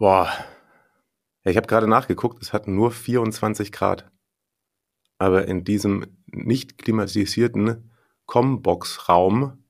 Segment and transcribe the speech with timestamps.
[0.00, 0.32] Boah.
[1.44, 4.10] Ich habe gerade nachgeguckt, es hat nur 24 Grad.
[5.18, 7.92] Aber in diesem nicht klimatisierten
[8.24, 9.62] Combox-Raum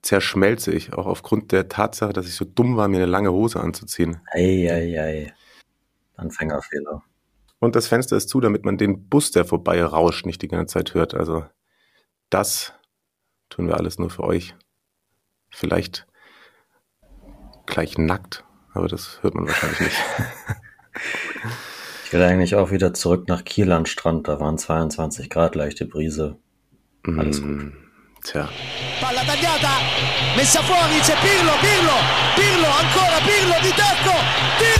[0.00, 3.58] zerschmelze ich, auch aufgrund der Tatsache, dass ich so dumm war, mir eine lange Hose
[3.58, 4.20] anzuziehen.
[4.30, 4.70] Eieiei.
[4.70, 5.34] Ei, ei.
[6.14, 7.02] Anfängerfehler.
[7.58, 10.74] Und das Fenster ist zu, damit man den Bus, der vorbei rauscht, nicht die ganze
[10.74, 11.12] Zeit hört.
[11.14, 11.44] Also
[12.30, 12.72] das
[13.48, 14.54] tun wir alles nur für euch.
[15.50, 16.06] Vielleicht
[17.66, 18.44] gleich nackt,
[18.74, 19.96] aber das hört man wahrscheinlich nicht.
[22.12, 24.28] Ich will eigentlich auch wieder zurück nach Kiel an Strand.
[24.28, 26.36] Da waren 22 Grad, leichte Brise.
[27.06, 27.72] Alles mm, gut.
[28.22, 28.50] Tja.
[29.00, 29.80] Palla tagliata,
[30.36, 31.96] messa fuori, c'è Pirlo, Pirlo,
[32.34, 34.12] Pirlo, ancora Pirlo di tacco,
[34.58, 34.71] tiro!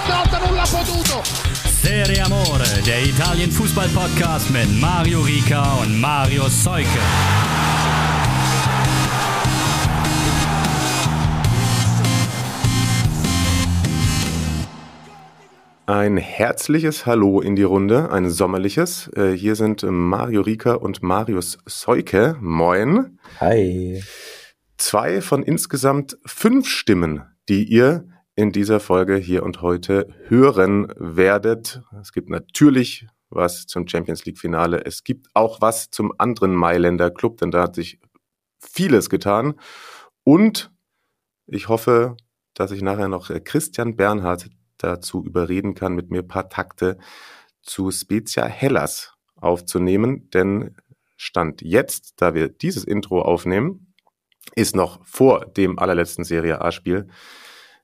[0.00, 1.22] Stavolta non l'ha potuto.
[1.68, 6.86] Serie Amore, der Italien-Fußball-Podcast mit Mario Rica und Mario Seuke.
[15.86, 19.10] Ein herzliches Hallo in die Runde, ein sommerliches.
[19.16, 22.36] Äh, hier sind Mario Rika und Marius Seuke.
[22.40, 23.18] Moin.
[23.40, 24.00] Hi.
[24.78, 28.06] Zwei von insgesamt fünf Stimmen, die ihr
[28.40, 31.82] in dieser Folge hier und heute hören werdet.
[32.00, 34.82] Es gibt natürlich was zum Champions League Finale.
[34.82, 38.00] Es gibt auch was zum anderen Mailänder Club, denn da hat sich
[38.58, 39.60] vieles getan.
[40.24, 40.72] Und
[41.48, 42.16] ich hoffe,
[42.54, 46.96] dass ich nachher noch Christian Bernhard dazu überreden kann, mit mir ein paar Takte
[47.60, 50.30] zu Spezia Hellas aufzunehmen.
[50.30, 50.76] Denn
[51.18, 53.92] Stand jetzt, da wir dieses Intro aufnehmen,
[54.54, 57.06] ist noch vor dem allerletzten Serie A-Spiel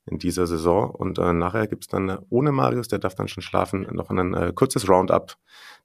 [0.06, 0.90] in dieser Saison.
[0.90, 4.34] Und äh, nachher gibt's dann äh, ohne Marius, der darf dann schon schlafen, noch ein
[4.34, 5.36] äh, kurzes Roundup.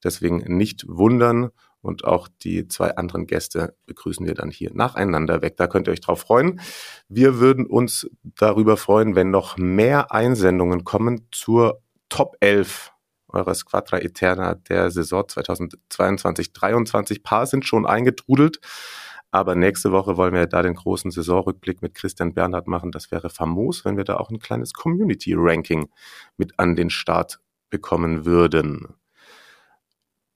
[0.03, 1.49] Deswegen nicht wundern.
[1.81, 5.57] Und auch die zwei anderen Gäste begrüßen wir dann hier nacheinander weg.
[5.57, 6.61] Da könnt ihr euch drauf freuen.
[7.09, 12.91] Wir würden uns darüber freuen, wenn noch mehr Einsendungen kommen zur Top 11
[13.29, 17.23] eurer Squadra Eterna der Saison 2022-23.
[17.23, 18.59] Paar sind schon eingetrudelt.
[19.31, 22.91] Aber nächste Woche wollen wir da den großen Saisonrückblick mit Christian Bernhard machen.
[22.91, 25.89] Das wäre famos, wenn wir da auch ein kleines Community-Ranking
[26.37, 27.39] mit an den Start
[27.69, 28.95] bekommen würden.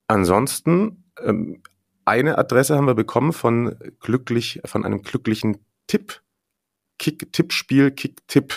[0.07, 1.61] Ansonsten, ähm,
[2.05, 5.57] eine Adresse haben wir bekommen von glücklich, von einem glücklichen
[5.88, 6.22] Tipp,
[7.00, 8.53] Kick-Tippspiel, Kick-Tipp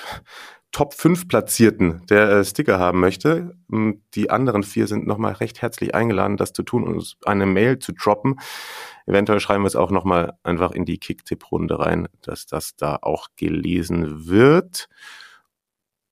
[0.73, 3.57] Top 5 Platzierten, der äh, Sticker haben möchte.
[3.73, 7.47] Ähm, die anderen vier sind nochmal recht herzlich eingeladen, das zu tun und uns eine
[7.47, 8.37] Mail zu droppen.
[9.07, 13.29] Eventuell schreiben wir es auch nochmal einfach in die Kick-Tipp-Runde rein, dass das da auch
[13.37, 14.89] gelesen wird.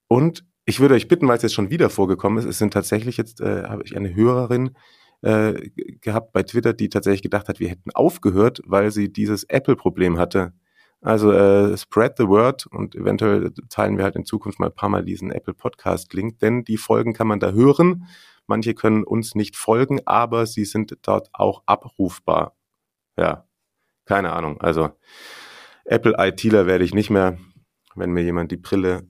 [0.07, 3.17] Und ich würde euch bitten, weil es jetzt schon wieder vorgekommen ist, es sind tatsächlich
[3.17, 4.75] jetzt, äh, habe ich eine Hörerin,
[5.21, 5.69] äh,
[6.01, 10.53] gehabt bei Twitter, die tatsächlich gedacht hat, wir hätten aufgehört, weil sie dieses Apple-Problem hatte.
[11.01, 14.89] Also äh, spread the word und eventuell teilen wir halt in Zukunft mal ein paar
[14.89, 18.07] Mal diesen Apple Podcast-Link, denn die Folgen kann man da hören.
[18.47, 22.55] Manche können uns nicht folgen, aber sie sind dort auch abrufbar.
[23.17, 23.47] Ja,
[24.05, 24.59] keine Ahnung.
[24.61, 24.89] Also
[25.85, 27.37] Apple ITler werde ich nicht mehr,
[27.95, 29.07] wenn mir jemand die Brille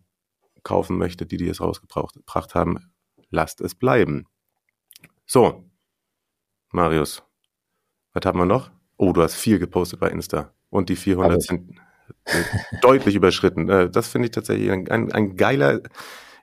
[0.63, 2.91] kaufen möchte, die die es rausgebracht haben,
[3.29, 4.27] lasst es bleiben.
[5.25, 5.69] So,
[6.71, 7.23] Marius,
[8.13, 8.71] was haben wir noch?
[8.97, 10.53] Oh, du hast viel gepostet bei Insta.
[10.69, 11.45] Und die 400 Alles.
[11.45, 11.79] sind
[12.81, 13.69] deutlich überschritten.
[13.69, 15.81] Äh, das finde ich tatsächlich ein, ein, geiler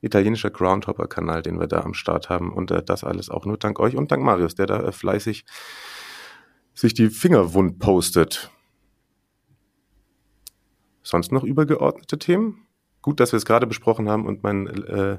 [0.00, 2.52] italienischer Groundhopper-Kanal, den wir da am Start haben.
[2.52, 5.44] Und äh, das alles auch nur dank euch und dank Marius, der da äh, fleißig
[6.74, 8.50] sich die Finger wund postet.
[11.02, 12.66] Sonst noch übergeordnete Themen?
[13.02, 15.18] Gut, dass wir es gerade besprochen haben und mein, äh,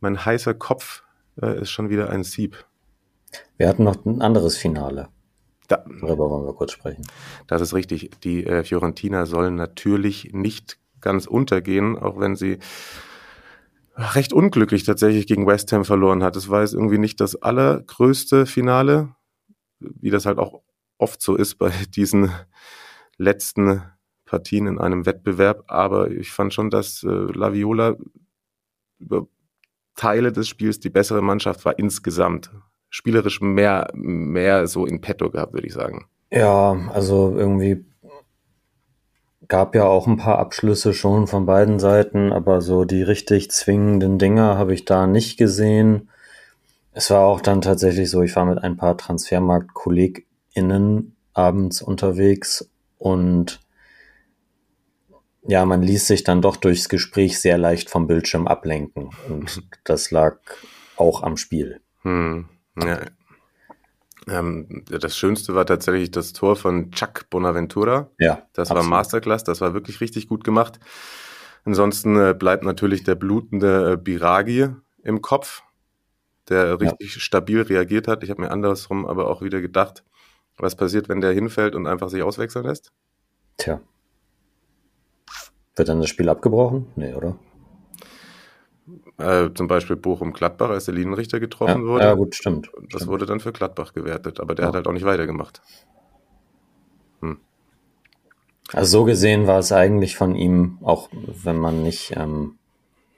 [0.00, 1.02] mein heißer Kopf
[1.42, 2.64] äh, ist schon wieder ein Sieb.
[3.56, 5.08] Wir hatten noch ein anderes Finale.
[5.70, 7.06] Da, Darüber wollen wir kurz sprechen.
[7.46, 8.10] Das ist richtig.
[8.24, 12.58] Die äh, Fiorentina sollen natürlich nicht ganz untergehen, auch wenn sie
[13.94, 16.34] recht unglücklich tatsächlich gegen West Ham verloren hat.
[16.34, 19.14] Es war jetzt irgendwie nicht das allergrößte Finale,
[19.78, 20.60] wie das halt auch
[20.98, 22.32] oft so ist bei diesen
[23.16, 23.84] letzten
[24.24, 25.62] Partien in einem Wettbewerb.
[25.68, 27.94] Aber ich fand schon, dass äh, Laviola
[28.98, 29.28] über
[29.94, 32.50] Teile des Spiels die bessere Mannschaft war insgesamt
[32.90, 36.06] spielerisch mehr, mehr so in petto gehabt, würde ich sagen.
[36.30, 37.84] Ja, also irgendwie
[39.48, 44.18] gab ja auch ein paar Abschlüsse schon von beiden Seiten, aber so die richtig zwingenden
[44.18, 46.08] Dinger habe ich da nicht gesehen.
[46.92, 53.60] Es war auch dann tatsächlich so, ich war mit ein paar Transfermarkt-KollegInnen abends unterwegs und
[55.42, 59.10] ja, man ließ sich dann doch durchs Gespräch sehr leicht vom Bildschirm ablenken.
[59.28, 60.38] Und das lag
[60.96, 61.80] auch am Spiel.
[62.02, 62.48] Hm.
[62.86, 63.00] Ja.
[64.28, 68.10] Ähm, das Schönste war tatsächlich das Tor von Chuck Bonaventura.
[68.18, 68.42] Ja.
[68.52, 68.84] Das absolut.
[68.84, 70.78] war Masterclass, das war wirklich richtig gut gemacht.
[71.64, 74.68] Ansonsten äh, bleibt natürlich der blutende äh, Biragi
[75.02, 75.62] im Kopf,
[76.48, 77.20] der richtig ja.
[77.20, 78.22] stabil reagiert hat.
[78.22, 80.04] Ich habe mir andersrum aber auch wieder gedacht,
[80.56, 82.92] was passiert, wenn der hinfällt und einfach sich auswechseln lässt?
[83.56, 83.80] Tja.
[85.76, 86.86] Wird dann das Spiel abgebrochen?
[86.96, 87.36] Nee, oder?
[89.18, 92.04] Äh, zum Beispiel Bochum-Gladbach, als der Linienrichter getroffen ja, wurde.
[92.04, 92.70] Ja, gut, stimmt.
[92.74, 93.06] Das stimmt.
[93.08, 94.68] wurde dann für Gladbach gewertet, aber der ja.
[94.68, 95.60] hat halt auch nicht weitergemacht.
[97.20, 97.38] Hm.
[98.72, 102.58] Also so gesehen war es eigentlich von ihm, auch wenn man nicht ähm,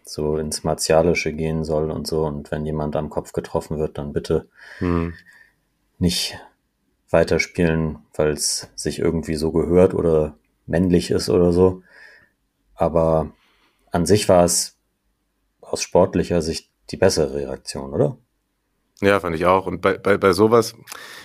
[0.05, 4.13] so ins Martialische gehen soll und so, und wenn jemand am Kopf getroffen wird, dann
[4.13, 4.49] bitte
[4.79, 5.15] hm.
[5.99, 6.39] nicht
[7.11, 10.35] weiterspielen, weil es sich irgendwie so gehört oder
[10.67, 11.83] männlich ist oder so.
[12.75, 13.31] Aber
[13.91, 14.79] an sich war es
[15.73, 18.19] aus sportlicher Sicht die bessere Reaktion, oder?
[19.01, 19.67] Ja, fand ich auch.
[19.67, 20.75] Und bei, bei, bei sowas,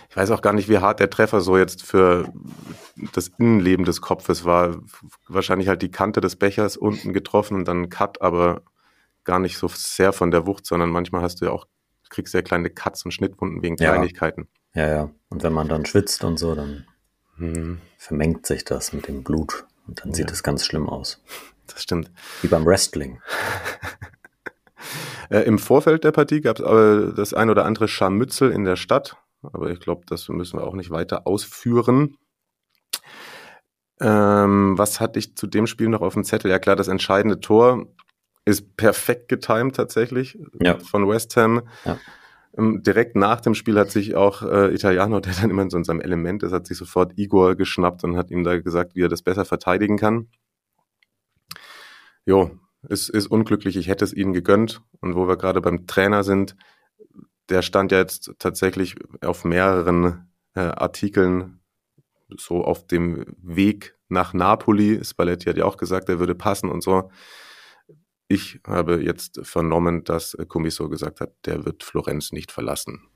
[0.09, 2.31] ich weiß auch gar nicht, wie hart der Treffer so jetzt für
[3.13, 4.77] das Innenleben des Kopfes war.
[5.27, 8.63] Wahrscheinlich halt die Kante des Bechers unten getroffen und dann ein Cut, aber
[9.25, 11.67] gar nicht so sehr von der Wucht, sondern manchmal hast du ja auch,
[12.09, 13.91] kriegst ja kleine Cuts und Schnittwunden wegen Ja.
[13.91, 14.47] Kleinigkeiten.
[14.73, 15.09] Ja, ja.
[15.29, 16.85] Und wenn man dann schwitzt und so, dann
[17.35, 20.33] Hm, vermengt sich das mit dem Blut und dann sieht Ja.
[20.33, 21.21] es ganz schlimm aus.
[21.67, 22.09] das stimmt.
[22.41, 23.21] Wie beim Wrestling.
[25.29, 28.75] Äh, Im Vorfeld der Partie gab es aber das ein oder andere Scharmützel in der
[28.75, 32.17] Stadt, aber ich glaube, das müssen wir auch nicht weiter ausführen.
[33.99, 36.51] Ähm, was hatte ich zu dem Spiel noch auf dem Zettel?
[36.51, 37.87] Ja klar, das entscheidende Tor
[38.45, 40.77] ist perfekt getimed tatsächlich Ja.
[40.79, 41.63] von West Ham.
[41.83, 41.97] Ja.
[42.57, 45.81] Ähm, direkt nach dem Spiel hat sich auch äh, Italiano, der dann immer in so
[45.83, 49.09] seinem Element ist, hat sich sofort Igor geschnappt und hat ihm da gesagt, wie er
[49.09, 50.27] das besser verteidigen kann.
[52.25, 52.51] Jo,
[52.89, 53.77] ist, ist unglücklich.
[53.77, 54.81] Ich hätte es ihnen gegönnt.
[55.01, 56.55] Und wo wir gerade beim Trainer sind,
[57.49, 61.59] der stand ja jetzt tatsächlich auf mehreren äh, Artikeln
[62.37, 65.03] so auf dem Weg nach Napoli.
[65.03, 67.09] Spalletti hat ja auch gesagt, er würde passen und so.
[68.27, 73.07] Ich habe jetzt vernommen, dass Comiso gesagt hat, der wird Florenz nicht verlassen.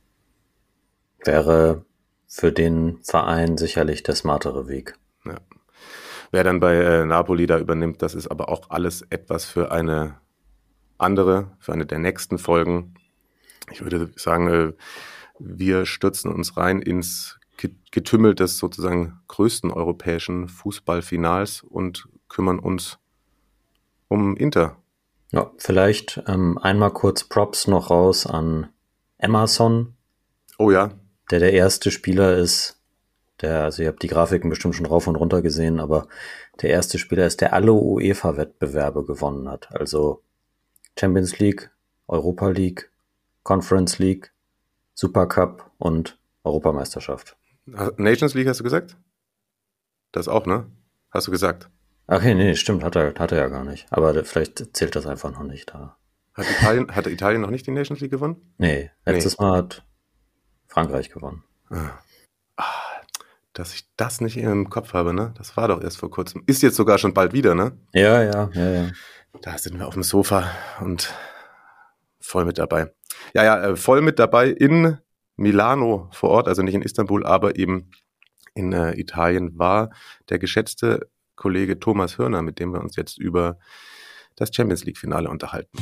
[1.26, 1.86] Wäre
[2.28, 4.98] für den Verein sicherlich der smartere Weg.
[6.32, 10.18] Wer dann bei äh, Napoli da übernimmt, das ist aber auch alles etwas für eine
[10.98, 12.94] andere, für eine der nächsten Folgen.
[13.72, 14.74] Ich würde sagen, äh,
[15.40, 22.98] wir stürzen uns rein ins Ge- Getümmel des sozusagen größten europäischen Fußballfinals und kümmern uns
[24.08, 24.78] um Inter.
[25.32, 28.70] Ja, vielleicht ähm, einmal kurz Props noch raus an
[29.18, 29.96] Emerson,
[30.58, 30.92] Oh ja,
[31.30, 32.81] der der erste Spieler ist,
[33.42, 36.08] der, also ihr habt die Grafiken bestimmt schon rauf und runter gesehen, aber
[36.62, 39.70] der erste Spieler ist, der alle UEFA-Wettbewerbe gewonnen hat.
[39.74, 40.24] Also
[41.00, 41.72] Champions League,
[42.08, 42.92] Europa League,
[43.44, 44.34] Conference League,
[44.94, 47.38] Supercup und Europameisterschaft.
[47.98, 48.98] Nations League hast du gesagt?
[50.12, 50.70] Das auch, ne?
[51.10, 51.70] Hast du gesagt.
[52.08, 53.88] Okay, nee, stimmt, hat er, hat er ja gar nicht.
[53.92, 55.98] Aber vielleicht zählt das einfach noch nicht da.
[56.34, 58.54] Hat Italien, hat Italien noch nicht die Nations League gewonnen?
[58.58, 59.86] Nee, letztes Mal hat
[60.68, 61.44] Frankreich gewonnen.
[63.62, 65.36] Dass ich das nicht im Kopf habe, ne?
[65.38, 66.42] Das war doch erst vor kurzem.
[66.48, 67.78] Ist jetzt sogar schon bald wieder, ne?
[67.94, 68.92] Ja, ja, ja, ja.
[69.44, 70.50] Da sind wir auf dem Sofa
[70.80, 71.14] und
[72.20, 72.92] voll mit dabei.
[73.36, 74.98] Ja, ja, äh, voll mit dabei in
[75.36, 77.92] Milano vor Ort, also nicht in Istanbul, aber eben
[78.56, 79.92] in äh, Italien war
[80.30, 83.60] der geschätzte Kollege Thomas Hörner, mit dem wir uns jetzt über
[84.38, 85.78] das Champions League Finale unterhalten.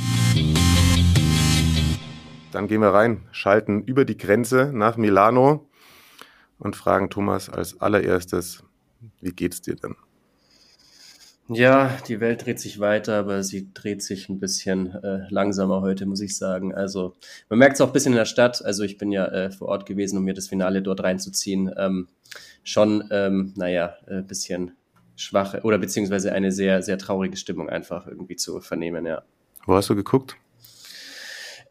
[2.51, 5.68] Dann gehen wir rein, schalten über die Grenze nach Milano
[6.59, 8.63] und fragen Thomas als allererstes,
[9.21, 9.95] wie geht's dir denn?
[11.51, 16.05] Ja, die Welt dreht sich weiter, aber sie dreht sich ein bisschen äh, langsamer heute,
[16.05, 16.75] muss ich sagen.
[16.75, 17.15] Also
[17.49, 18.63] man merkt es auch ein bisschen in der Stadt.
[18.63, 21.71] Also ich bin ja äh, vor Ort gewesen, um mir das Finale dort reinzuziehen.
[21.75, 22.07] Ähm,
[22.63, 24.73] schon, ähm, naja, ein bisschen
[25.15, 29.23] schwache oder beziehungsweise eine sehr, sehr traurige Stimmung einfach irgendwie zu vernehmen, ja.
[29.65, 30.37] Wo hast du geguckt?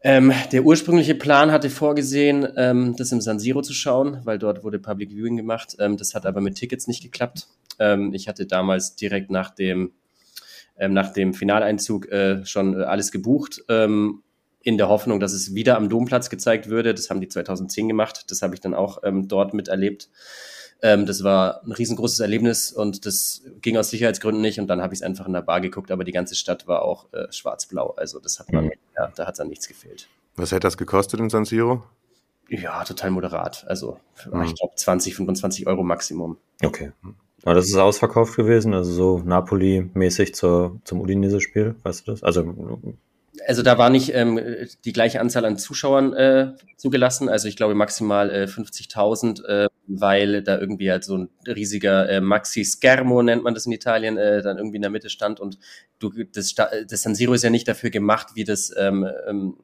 [0.01, 4.63] Ähm, der ursprüngliche Plan hatte vorgesehen, ähm, das im San Siro zu schauen, weil dort
[4.63, 5.75] wurde Public Viewing gemacht.
[5.79, 7.47] Ähm, das hat aber mit Tickets nicht geklappt.
[7.79, 9.91] Ähm, ich hatte damals direkt nach dem,
[10.77, 14.23] ähm, nach dem Finaleinzug äh, schon äh, alles gebucht, ähm,
[14.61, 16.93] in der Hoffnung, dass es wieder am Domplatz gezeigt würde.
[16.93, 18.25] Das haben die 2010 gemacht.
[18.29, 20.09] Das habe ich dann auch dort miterlebt.
[20.81, 24.59] Ähm, das war ein riesengroßes Erlebnis und das ging aus Sicherheitsgründen nicht.
[24.59, 26.83] Und dann habe ich es einfach in der Bar geguckt, aber die ganze Stadt war
[26.83, 27.93] auch äh, schwarz-blau.
[27.97, 28.71] Also das hat man, Mhm.
[28.97, 30.07] ja, da hat es an nichts gefehlt.
[30.35, 31.83] Was hätte das gekostet in San Siro?
[32.47, 33.65] Ja, total moderat.
[33.67, 33.99] Also
[34.31, 34.43] Mhm.
[34.43, 36.37] ich glaube 20, 25 Euro Maximum.
[36.63, 36.91] Okay.
[37.43, 42.23] Aber das ist ausverkauft gewesen, also so Napoli-mäßig zur, zum Udinese-Spiel, weißt du das?
[42.23, 42.53] Also,
[43.47, 44.39] also da war nicht ähm,
[44.83, 50.43] die gleiche Anzahl an Zuschauern äh, zugelassen, also ich glaube maximal äh, 50.000, äh, weil
[50.43, 54.41] da irgendwie halt so ein riesiger äh, Maxi Schermo nennt man das in Italien, äh,
[54.41, 55.57] dann irgendwie in der Mitte stand und
[55.97, 59.57] du das, das San Siro ist ja nicht dafür gemacht, wie das ähm, ähm,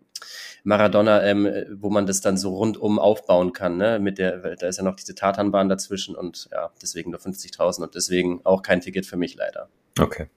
[0.64, 4.00] Maradona, ähm, wo man das dann so rundum aufbauen kann, ne?
[4.00, 7.94] Mit der, da ist ja noch diese Tatanbahn dazwischen und ja, deswegen nur 50.000 und
[7.94, 9.70] deswegen auch kein Ticket für mich leider.
[10.00, 10.28] Okay.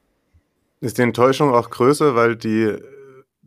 [0.80, 2.76] Ist die Enttäuschung auch größer, weil die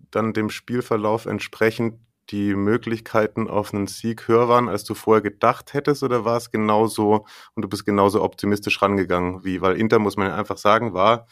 [0.09, 1.99] dann dem Spielverlauf entsprechend
[2.31, 6.51] die Möglichkeiten auf einen Sieg höher waren, als du vorher gedacht hättest, oder war es
[6.51, 10.93] genauso und du bist genauso optimistisch rangegangen wie, weil Inter, muss man ja einfach sagen,
[10.93, 11.27] war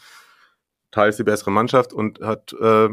[0.90, 2.88] teils die bessere Mannschaft und hat äh,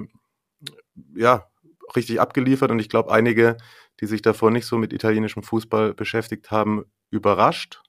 [1.16, 1.48] ja
[1.96, 3.58] richtig abgeliefert und ich glaube, einige,
[4.00, 7.82] die sich davor nicht so mit italienischem Fußball beschäftigt haben, überrascht.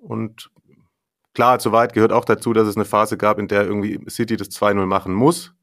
[0.00, 0.50] Und
[1.34, 4.36] klar, zu weit gehört auch dazu, dass es eine Phase gab, in der irgendwie City
[4.36, 5.54] das 2-0 machen muss.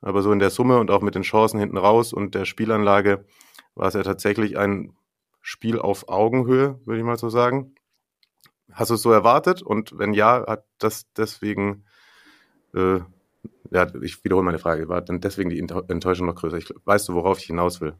[0.00, 3.24] Aber so in der Summe und auch mit den Chancen hinten raus und der Spielanlage
[3.74, 4.96] war es ja tatsächlich ein
[5.40, 7.74] Spiel auf Augenhöhe, würde ich mal so sagen.
[8.70, 9.62] Hast du es so erwartet?
[9.62, 11.84] Und wenn ja, hat das deswegen,
[12.74, 13.00] äh,
[13.70, 16.58] ja, ich wiederhole meine Frage, war dann deswegen die Enttäuschung noch größer?
[16.58, 17.94] Ich, weißt du, worauf ich hinaus will?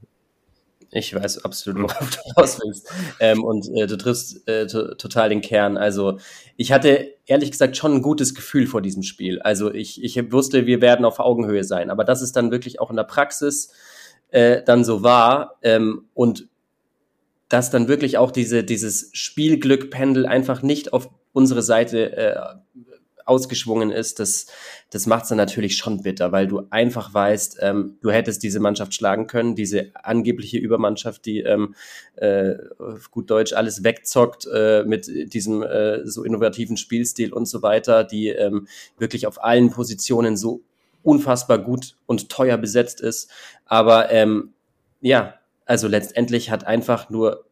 [0.91, 2.91] Ich weiß absolut, worauf du raus willst.
[3.21, 5.77] Ähm, und äh, du triffst äh, total den Kern.
[5.77, 6.19] Also
[6.57, 9.41] ich hatte ehrlich gesagt schon ein gutes Gefühl vor diesem Spiel.
[9.41, 11.91] Also ich, ich wusste, wir werden auf Augenhöhe sein.
[11.91, 13.71] Aber dass es dann wirklich auch in der Praxis
[14.31, 16.49] äh, dann so war ähm, und
[17.49, 22.37] dass dann wirklich auch diese, dieses Spielglück-Pendel einfach nicht auf unsere Seite äh,
[23.29, 24.47] ausgeschwungen ist, das,
[24.91, 28.61] das macht es dann natürlich schon bitter, weil du einfach weißt, ähm, du hättest diese
[28.61, 31.75] Mannschaft schlagen können, diese angebliche Übermannschaft, die ähm,
[32.17, 37.63] äh, auf gut Deutsch alles wegzockt äh, mit diesem äh, so innovativen Spielstil und so
[37.63, 38.67] weiter, die ähm,
[38.99, 40.63] wirklich auf allen Positionen so
[41.03, 43.31] unfassbar gut und teuer besetzt ist.
[43.67, 44.53] Aber ähm,
[45.01, 47.45] ja, also letztendlich hat einfach nur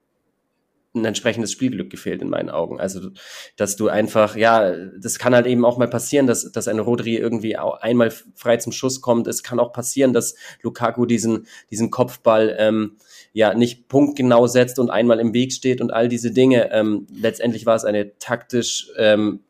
[0.97, 2.81] ein entsprechendes Spielglück gefehlt in meinen Augen.
[2.81, 3.11] Also,
[3.57, 7.17] dass du einfach, ja, das kann halt eben auch mal passieren, dass, dass ein Rodri
[7.17, 9.27] irgendwie auch einmal frei zum Schuss kommt.
[9.27, 12.97] Es kann auch passieren, dass Lukaku diesen, diesen Kopfball, ähm,
[13.33, 16.73] ja, nicht punktgenau setzt und einmal im Weg steht und all diese Dinge.
[16.73, 19.41] Ähm, letztendlich war es eine taktisch, ähm,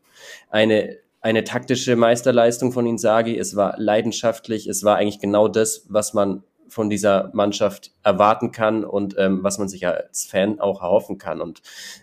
[0.51, 3.39] eine, eine taktische Meisterleistung von Insagi.
[3.39, 4.67] Es war leidenschaftlich.
[4.67, 9.59] Es war eigentlich genau das, was man von dieser Mannschaft erwarten kann und ähm, was
[9.59, 11.41] man sich als Fan auch erhoffen kann.
[11.41, 11.63] Und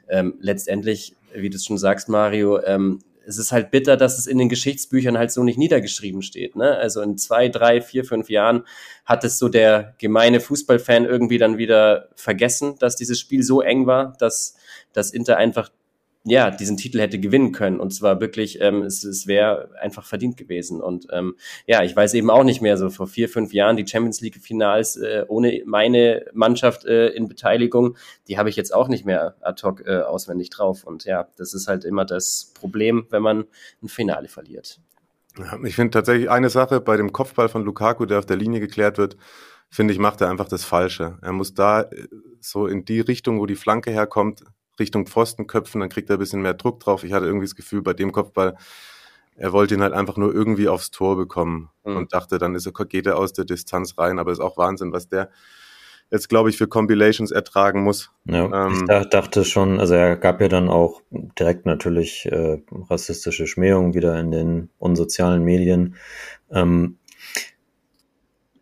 [0.10, 4.28] ähm, letztendlich, wie du es schon sagst, Mario, ähm, es ist halt bitter, dass es
[4.28, 6.56] in den Geschichtsbüchern halt so nicht niedergeschrieben steht.
[6.56, 6.76] Ne?
[6.76, 8.66] Also in zwei, drei, vier, fünf Jahren
[9.06, 13.88] hat es so der gemeine Fußballfan irgendwie dann wieder vergessen, dass dieses Spiel so eng
[13.88, 14.56] war, dass,
[14.92, 15.70] dass Inter einfach
[16.26, 17.80] ja, diesen Titel hätte gewinnen können.
[17.80, 20.82] Und zwar wirklich, ähm, es, es wäre einfach verdient gewesen.
[20.82, 21.36] Und ähm,
[21.68, 24.96] ja, ich weiß eben auch nicht mehr, so vor vier, fünf Jahren die Champions League-Finals
[24.98, 29.62] äh, ohne meine Mannschaft äh, in Beteiligung, die habe ich jetzt auch nicht mehr ad
[29.64, 30.86] hoc äh, auswendig drauf.
[30.86, 33.46] Und ja, das ist halt immer das Problem, wenn man
[33.82, 34.80] ein Finale verliert.
[35.64, 38.98] Ich finde tatsächlich eine Sache bei dem Kopfball von Lukaku, der auf der Linie geklärt
[38.98, 39.18] wird,
[39.70, 41.18] finde ich, macht er einfach das Falsche.
[41.22, 42.08] Er muss da äh,
[42.40, 44.44] so in die Richtung, wo die Flanke herkommt,
[44.80, 47.04] Richtung Pfosten köpfen, dann kriegt er ein bisschen mehr Druck drauf.
[47.04, 48.56] Ich hatte irgendwie das Gefühl, bei dem Kopfball,
[49.36, 51.98] er wollte ihn halt einfach nur irgendwie aufs Tor bekommen mhm.
[51.98, 54.20] und dachte, dann ist er, geht er aus der Distanz rein.
[54.20, 55.30] Aber es ist auch Wahnsinn, was der
[56.12, 58.12] jetzt, glaube ich, für Compilations ertragen muss.
[58.26, 63.48] Ja, ähm, ich dachte schon, also er gab ja dann auch direkt natürlich äh, rassistische
[63.48, 65.96] Schmähungen wieder in den unsozialen Medien.
[66.52, 67.00] Ähm,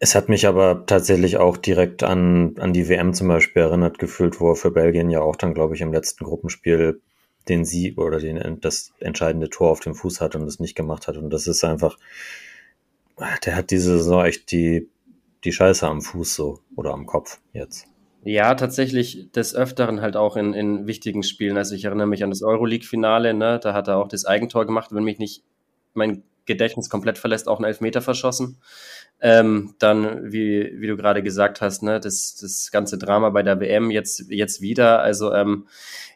[0.03, 4.39] es hat mich aber tatsächlich auch direkt an, an die WM zum Beispiel erinnert gefühlt,
[4.39, 6.99] wo er für Belgien ja auch dann, glaube ich, im letzten Gruppenspiel
[7.47, 11.07] den Sieg oder den, das entscheidende Tor auf dem Fuß hat und es nicht gemacht
[11.07, 11.17] hat.
[11.17, 11.99] Und das ist einfach,
[13.45, 14.89] der hat diese Saison echt die,
[15.43, 17.85] die Scheiße am Fuß so oder am Kopf jetzt.
[18.23, 21.57] Ja, tatsächlich des Öfteren halt auch in, in wichtigen Spielen.
[21.57, 23.59] Also ich erinnere mich an das Euroleague-Finale, ne?
[23.61, 25.43] da hat er auch das Eigentor gemacht, wenn mich nicht
[25.93, 28.57] mein Gedächtnis komplett verlässt, auch einen Elfmeter verschossen.
[29.23, 33.59] Ähm, dann, wie, wie du gerade gesagt hast, ne, das, das ganze Drama bei der
[33.59, 35.01] WM jetzt, jetzt wieder.
[35.01, 35.67] Also ähm,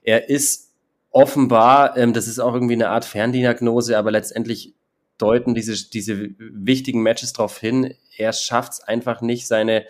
[0.02, 0.74] er ist
[1.12, 4.74] offenbar, ähm, das ist auch irgendwie eine Art Ferndiagnose, aber letztendlich
[5.18, 9.86] deuten diese, diese wichtigen Matches darauf hin, er schafft es einfach nicht, seine,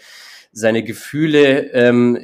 [0.51, 2.19] seine Gefühle ähm,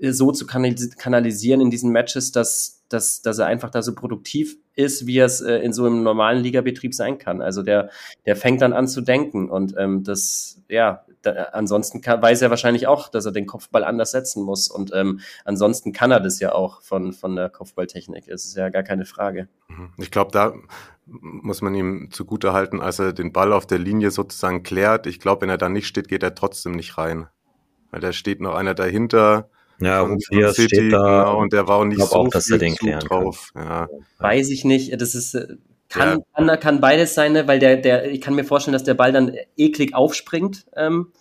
[0.00, 5.06] so zu kanalisieren in diesen Matches, dass, dass, dass er einfach da so produktiv ist,
[5.06, 7.40] wie es äh, in so einem normalen Ligabetrieb sein kann.
[7.42, 7.90] Also der,
[8.26, 12.50] der fängt dann an zu denken und ähm, das, ja, da, ansonsten kann, weiß er
[12.50, 14.68] wahrscheinlich auch, dass er den Kopfball anders setzen muss.
[14.68, 18.28] Und ähm, ansonsten kann er das ja auch von, von der Kopfballtechnik.
[18.28, 19.48] Es ist ja gar keine Frage.
[19.68, 19.90] Mhm.
[19.98, 20.54] Ich glaube, da
[21.06, 25.06] muss man ihm zugute halten, als er den Ball auf der Linie sozusagen klärt.
[25.06, 27.26] Ich glaube, wenn er da nicht steht, geht er trotzdem nicht rein.
[27.90, 29.50] Weil da steht noch einer dahinter.
[29.80, 30.06] Ja,
[30.52, 31.24] City, steht da.
[31.24, 33.50] Genau, und der war auch nicht so auch, dass viel er den klären drauf.
[33.54, 33.88] Ja.
[34.18, 35.00] Weiß ich nicht.
[35.00, 35.56] Das ist, äh,
[35.88, 36.24] kann, ja.
[36.46, 37.48] kann, kann beides sein, ne?
[37.48, 40.66] weil der, der, ich kann mir vorstellen, dass der Ball dann eklig aufspringt.
[40.76, 41.12] Ähm,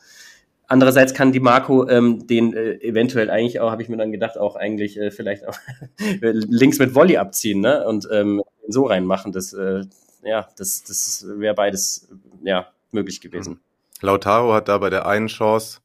[0.67, 4.37] andererseits kann die Marco ähm, den äh, eventuell eigentlich auch, habe ich mir dann gedacht,
[4.37, 5.57] auch eigentlich äh, vielleicht auch
[6.21, 7.85] links mit Volley abziehen, ne?
[7.87, 9.31] Und ähm, so reinmachen.
[9.31, 9.81] Das, äh,
[10.23, 12.09] ja, das, das wäre beides
[12.43, 13.61] ja möglich gewesen.
[14.01, 15.79] Lautaro hat da bei der einen Chance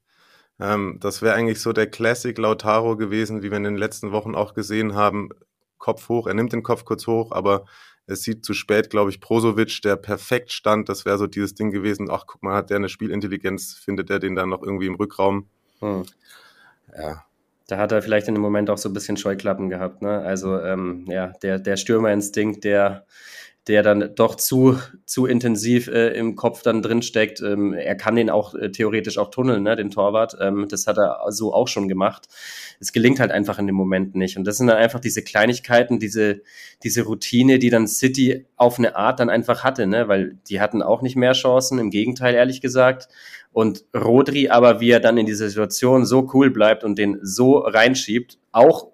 [0.61, 4.35] ähm, das wäre eigentlich so der Classic Lautaro gewesen, wie wir in den letzten Wochen
[4.35, 5.31] auch gesehen haben.
[5.79, 7.65] Kopf hoch, er nimmt den Kopf kurz hoch, aber
[8.07, 10.89] es sieht zu spät, glaube ich, Prosovic, der perfekt stand.
[10.89, 12.09] Das wäre so dieses Ding gewesen.
[12.11, 15.49] Ach, guck mal, hat der eine Spielintelligenz, findet er den dann noch irgendwie im Rückraum.
[15.81, 16.05] Hm.
[16.97, 17.25] Ja.
[17.67, 20.03] Da hat er vielleicht in dem Moment auch so ein bisschen Scheuklappen gehabt.
[20.03, 20.21] Ne?
[20.21, 23.07] Also, ähm, ja, der, der Stürmerinstinkt, der,
[23.67, 27.41] der dann doch zu, zu intensiv äh, im Kopf dann drin steckt.
[27.41, 30.37] Ähm, er kann den auch äh, theoretisch auch tunneln, ne, den Torwart.
[30.39, 32.29] Ähm, das hat er so auch schon gemacht.
[32.79, 34.37] Es gelingt halt einfach in dem Moment nicht.
[34.37, 36.43] Und das sind dann einfach diese Kleinigkeiten, diese,
[36.83, 40.83] diese Routine, die dann City auf eine Art dann einfach hatte, ne, weil die hatten
[40.83, 43.09] auch nicht mehr Chancen, im Gegenteil, ehrlich gesagt.
[43.53, 47.59] Und Rodri aber, wie er dann in dieser Situation so cool bleibt und den so
[47.59, 48.89] reinschiebt, auch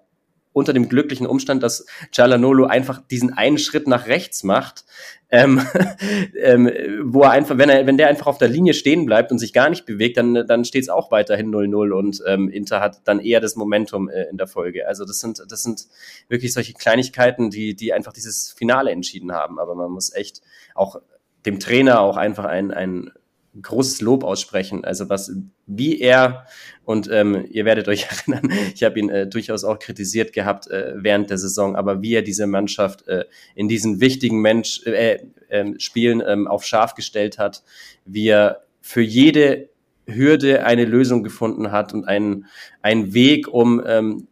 [0.53, 4.85] unter dem glücklichen Umstand, dass Cialanolo einfach diesen einen Schritt nach rechts macht,
[5.29, 5.65] ähm,
[6.41, 6.69] ähm,
[7.03, 9.53] wo er einfach, wenn er, wenn der einfach auf der Linie stehen bleibt und sich
[9.53, 13.19] gar nicht bewegt, dann, dann steht es auch weiterhin 0-0 und ähm, Inter hat dann
[13.19, 14.87] eher das Momentum äh, in der Folge.
[14.87, 15.87] Also das sind, das sind
[16.27, 19.57] wirklich solche Kleinigkeiten, die, die einfach dieses Finale entschieden haben.
[19.57, 20.41] Aber man muss echt
[20.75, 21.01] auch
[21.45, 23.11] dem Trainer auch einfach ein, ein
[23.59, 24.85] großes Lob aussprechen.
[24.85, 25.31] Also was,
[25.67, 26.45] wie er
[26.85, 30.93] und ähm, ihr werdet euch erinnern, ich habe ihn äh, durchaus auch kritisiert gehabt äh,
[30.95, 35.79] während der Saison, aber wie er diese Mannschaft äh, in diesen wichtigen Mensch äh, äh,
[35.79, 37.63] Spielen ähm, auf scharf gestellt hat,
[38.05, 39.69] wie er für jede
[40.07, 42.45] Hürde eine Lösung gefunden hat und einen,
[42.81, 44.27] einen Weg, um ähm,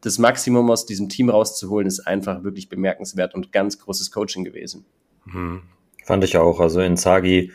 [0.00, 4.84] das Maximum aus diesem Team rauszuholen, ist einfach wirklich bemerkenswert und ganz großes Coaching gewesen.
[5.24, 5.62] Mhm.
[6.04, 6.60] Fand ich auch.
[6.60, 7.52] Also in Zagi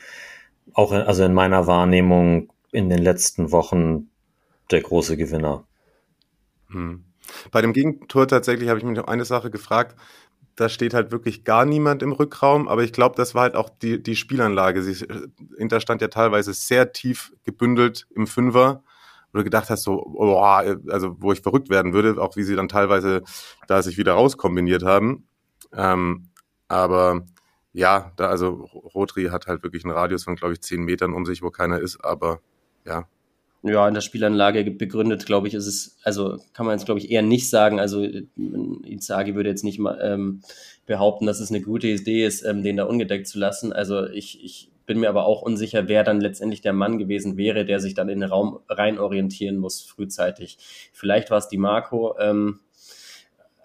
[0.80, 4.10] auch in, also in meiner Wahrnehmung in den letzten Wochen
[4.72, 5.65] der große Gewinner.
[6.70, 7.04] Hm.
[7.52, 10.00] Bei dem Gegentor tatsächlich habe ich mich noch eine Sache gefragt.
[10.56, 13.70] Da steht halt wirklich gar niemand im Rückraum, aber ich glaube, das war halt auch
[13.70, 14.82] die, die Spielanlage.
[14.82, 15.06] Sie,
[15.58, 18.82] Inter ja teilweise sehr tief gebündelt im Fünfer,
[19.32, 22.56] wo du gedacht hast, so, oh, also wo ich verrückt werden würde, auch wie sie
[22.56, 23.24] dann teilweise
[23.68, 25.28] da sich wieder rauskombiniert haben.
[25.74, 26.30] Ähm,
[26.70, 27.26] aber
[27.74, 31.26] ja, da also Rotri hat halt wirklich einen Radius von, glaube ich, zehn Metern um
[31.26, 32.42] sich, wo keiner ist, aber
[32.86, 33.08] ja.
[33.62, 37.12] Ja, in der Spielanlage begründet, glaube ich, ist es, also kann man jetzt, glaube ich,
[37.12, 37.80] eher nicht sagen.
[37.80, 40.42] Also Izagi würde jetzt nicht mal ähm,
[40.86, 43.74] behaupten, dass es eine gute Idee ist, ähm, den da ungedeckt zu lassen.
[43.74, 47.66] Also ich, ich bin mir aber auch unsicher, wer dann letztendlich der Mann gewesen wäre,
[47.66, 50.58] der sich dann in den Raum rein orientieren muss, frühzeitig.
[50.94, 52.62] Vielleicht war es die Marco, ähm,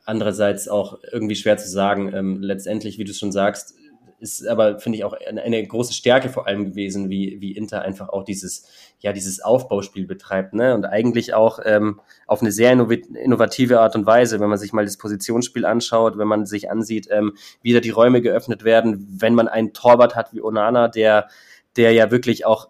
[0.05, 2.13] andererseits auch irgendwie schwer zu sagen.
[2.13, 3.75] Ähm, letztendlich, wie du schon sagst,
[4.21, 8.09] ist aber, finde ich, auch eine, große Stärke vor allem gewesen, wie, wie Inter einfach
[8.09, 8.67] auch dieses,
[9.01, 10.75] ja, dieses Aufbauspiel betreibt, ne?
[10.75, 14.85] Und eigentlich auch ähm, auf eine sehr innovative Art und Weise, wenn man sich mal
[14.85, 19.35] das Positionsspiel anschaut, wenn man sich ansieht, ähm, wie da die Räume geöffnet werden, wenn
[19.35, 21.29] man einen Torwart hat wie Onana, der,
[21.77, 22.69] der ja wirklich auch,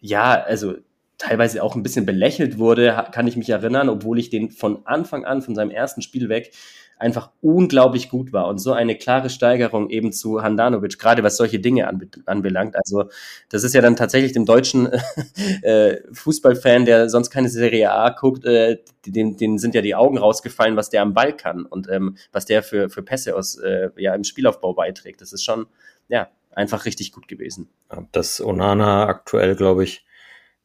[0.00, 0.74] ja, also
[1.20, 5.24] teilweise auch ein bisschen belächelt wurde, kann ich mich erinnern, obwohl ich den von Anfang
[5.24, 6.52] an, von seinem ersten Spiel weg,
[7.00, 11.58] einfach unglaublich gut war und so eine klare Steigerung eben zu Handanovic, gerade was solche
[11.58, 11.90] Dinge
[12.26, 12.76] anbelangt.
[12.76, 13.04] Also
[13.48, 14.86] das ist ja dann tatsächlich dem deutschen
[15.62, 20.18] äh, Fußballfan, der sonst keine Serie A guckt, äh, den, den sind ja die Augen
[20.18, 23.88] rausgefallen, was der am Ball kann und ähm, was der für, für Pässe aus äh,
[23.96, 25.22] ja im Spielaufbau beiträgt.
[25.22, 25.66] Das ist schon
[26.08, 27.70] ja einfach richtig gut gewesen.
[28.12, 30.04] Das Onana aktuell, glaube ich,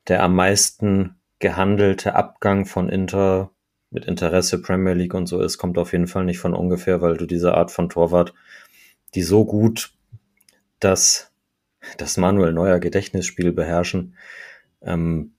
[0.10, 3.52] der am meisten gehandelte Abgang von Inter
[3.92, 7.18] mit Interesse Premier League und so ist, kommt auf jeden Fall nicht von ungefähr, weil
[7.18, 8.34] du diese Art von Torwart,
[9.14, 9.94] die so gut
[10.80, 11.32] das,
[11.98, 14.16] das Manuel Neuer Gedächtnisspiel beherrschen,
[14.82, 15.36] ähm,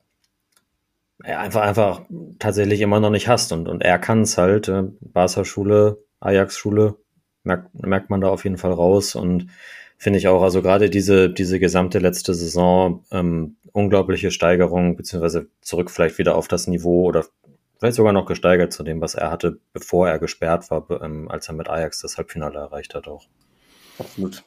[1.22, 2.02] einfach, einfach
[2.38, 3.52] tatsächlich immer noch nicht hast.
[3.52, 4.68] Und, und er kann es halt.
[4.68, 6.96] Äh, Barca-Schule, Ajax-Schule,
[7.42, 9.14] merkt, merkt man da auf jeden Fall raus.
[9.14, 9.48] Und
[9.98, 15.90] finde ich auch, also gerade diese, diese gesamte letzte Saison, ähm, unglaubliche Steigerung, beziehungsweise zurück
[15.90, 17.24] vielleicht wieder auf das Niveau oder
[17.78, 21.48] vielleicht sogar noch gesteigert zu dem, was er hatte, bevor er gesperrt war, ähm, als
[21.48, 23.26] er mit Ajax das Halbfinale erreicht hat auch.
[23.98, 24.44] Absolut.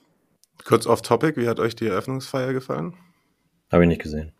[0.63, 2.95] Kurz off topic, wie hat euch die Eröffnungsfeier gefallen?
[3.71, 4.33] Habe ich nicht gesehen.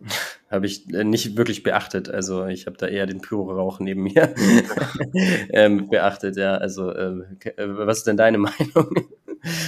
[0.50, 2.10] Habe ich äh, nicht wirklich beachtet.
[2.10, 4.34] Also ich habe da eher den Pyro-Rauch neben mir
[5.50, 6.36] ähm, beachtet.
[6.36, 9.08] Ja, also ähm, äh, was ist denn deine Meinung?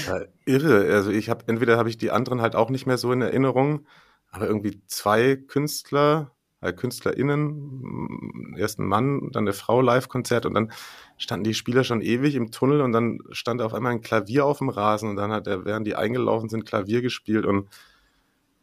[0.07, 0.93] Ja, irre.
[0.93, 3.87] Also ich habe entweder habe ich die anderen halt auch nicht mehr so in Erinnerung,
[4.31, 6.33] aber irgendwie zwei Künstler,
[6.65, 10.73] äh, KünstlerInnen, erst ein Mann, dann eine Frau Live-Konzert und dann
[11.17, 14.59] standen die Spieler schon ewig im Tunnel und dann stand auf einmal ein Klavier auf
[14.59, 17.69] dem Rasen und dann hat er, während die eingelaufen sind, Klavier gespielt und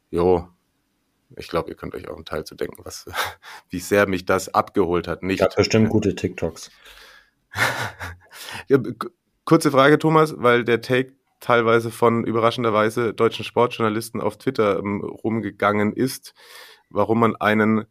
[0.10, 0.48] jo,
[1.38, 3.06] ich glaube, ihr könnt euch auch einen Teil zu denken, was,
[3.70, 5.24] wie sehr mich das abgeholt hat.
[5.24, 5.40] Nicht.
[5.40, 6.72] Gab bestimmt gute TikToks.
[8.68, 8.80] ja,
[9.46, 15.92] kurze Frage, Thomas, weil der Take teilweise von überraschenderweise deutschen Sportjournalisten auf Twitter ähm, rumgegangen
[15.92, 16.34] ist,
[16.92, 17.86] warum man einen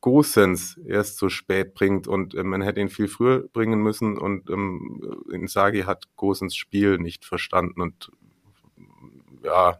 [0.00, 4.50] Gosens erst so spät bringt und äh, man hätte ihn viel früher bringen müssen und
[4.50, 8.10] ähm, Insagi hat Gosens Spiel nicht verstanden und
[9.44, 9.78] ja,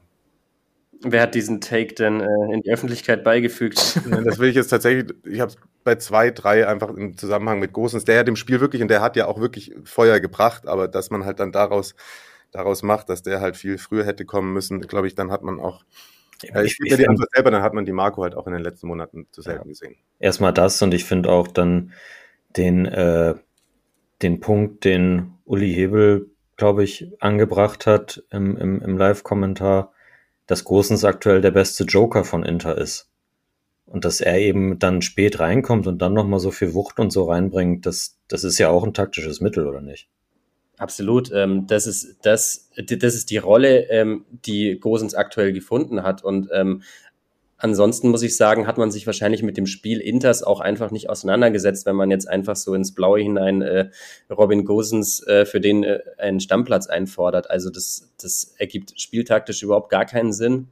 [1.00, 4.00] Wer hat diesen Take denn äh, in die Öffentlichkeit beigefügt?
[4.24, 5.52] das will ich jetzt tatsächlich, ich habe
[5.84, 9.00] bei zwei, drei einfach im Zusammenhang mit Großens, der hat im Spiel wirklich, und der
[9.00, 11.94] hat ja auch wirklich Feuer gebracht, aber dass man halt dann daraus,
[12.50, 15.60] daraus macht, dass der halt viel früher hätte kommen müssen, glaube ich, dann hat man
[15.60, 15.84] auch,
[16.42, 18.52] ja, ich, ich, ich die Antwort selber, dann hat man die Marco halt auch in
[18.52, 19.68] den letzten Monaten zu selten ja.
[19.68, 19.96] gesehen.
[20.18, 21.92] Erstmal das und ich finde auch dann
[22.56, 23.34] den, äh,
[24.22, 29.92] den Punkt, den Uli Hebel, glaube ich, angebracht hat im, im, im Live-Kommentar,
[30.46, 33.10] dass Gosens aktuell der beste Joker von Inter ist.
[33.86, 37.24] Und dass er eben dann spät reinkommt und dann nochmal so viel Wucht und so
[37.24, 40.10] reinbringt, das, das ist ja auch ein taktisches Mittel, oder nicht?
[40.78, 41.30] Absolut.
[41.32, 46.24] Ähm, das, ist, das, das ist die Rolle, ähm, die Gosens aktuell gefunden hat.
[46.24, 46.82] Und ähm,
[47.60, 51.10] Ansonsten muss ich sagen, hat man sich wahrscheinlich mit dem Spiel Inters auch einfach nicht
[51.10, 53.90] auseinandergesetzt, wenn man jetzt einfach so ins Blaue hinein äh,
[54.30, 57.50] Robin Gosens äh, für den äh, einen Stammplatz einfordert.
[57.50, 60.68] Also das, das ergibt spieltaktisch überhaupt gar keinen Sinn.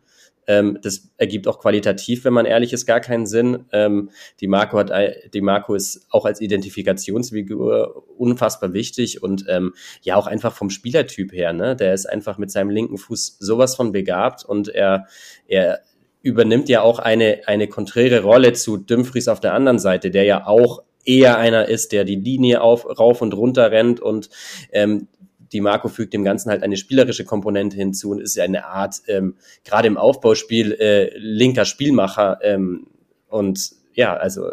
[0.46, 3.64] Ähm, das ergibt auch qualitativ, wenn man ehrlich ist, gar keinen Sinn.
[3.72, 4.92] Ähm, die Marco hat,
[5.32, 11.32] die Marco ist auch als Identifikationsfigur unfassbar wichtig und ähm, ja auch einfach vom Spielertyp
[11.32, 11.52] her.
[11.52, 11.76] Ne?
[11.76, 15.06] Der ist einfach mit seinem linken Fuß sowas von begabt und er,
[15.46, 15.80] er
[16.22, 20.46] übernimmt ja auch eine, eine konträre Rolle zu Dumfries auf der anderen Seite, der ja
[20.46, 24.28] auch eher einer ist, der die Linie auf, rauf und runter rennt und
[24.72, 25.06] ähm,
[25.56, 29.00] die Marco fügt dem Ganzen halt eine spielerische Komponente hinzu und ist ja eine Art,
[29.06, 32.40] ähm, gerade im Aufbauspiel, äh, linker Spielmacher.
[32.42, 32.88] Ähm,
[33.28, 34.50] und ja, also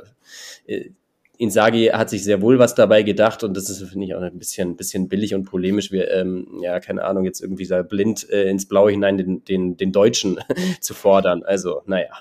[0.66, 0.92] äh,
[1.38, 4.40] Insagi hat sich sehr wohl was dabei gedacht und das ist, finde ich, auch ein
[4.40, 5.92] bisschen, bisschen billig und polemisch.
[5.92, 9.76] Wir, ähm, ja, keine Ahnung, jetzt irgendwie da blind äh, ins Blaue hinein den, den,
[9.76, 10.40] den Deutschen
[10.80, 11.44] zu fordern.
[11.44, 12.14] Also, naja.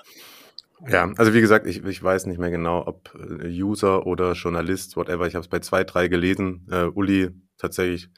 [0.89, 4.97] Ja, also wie gesagt, ich, ich weiß nicht mehr genau, ob äh, User oder Journalist,
[4.97, 5.25] whatever.
[5.25, 6.67] Ich habe es bei zwei, drei gelesen.
[6.69, 8.09] Äh, Uli tatsächlich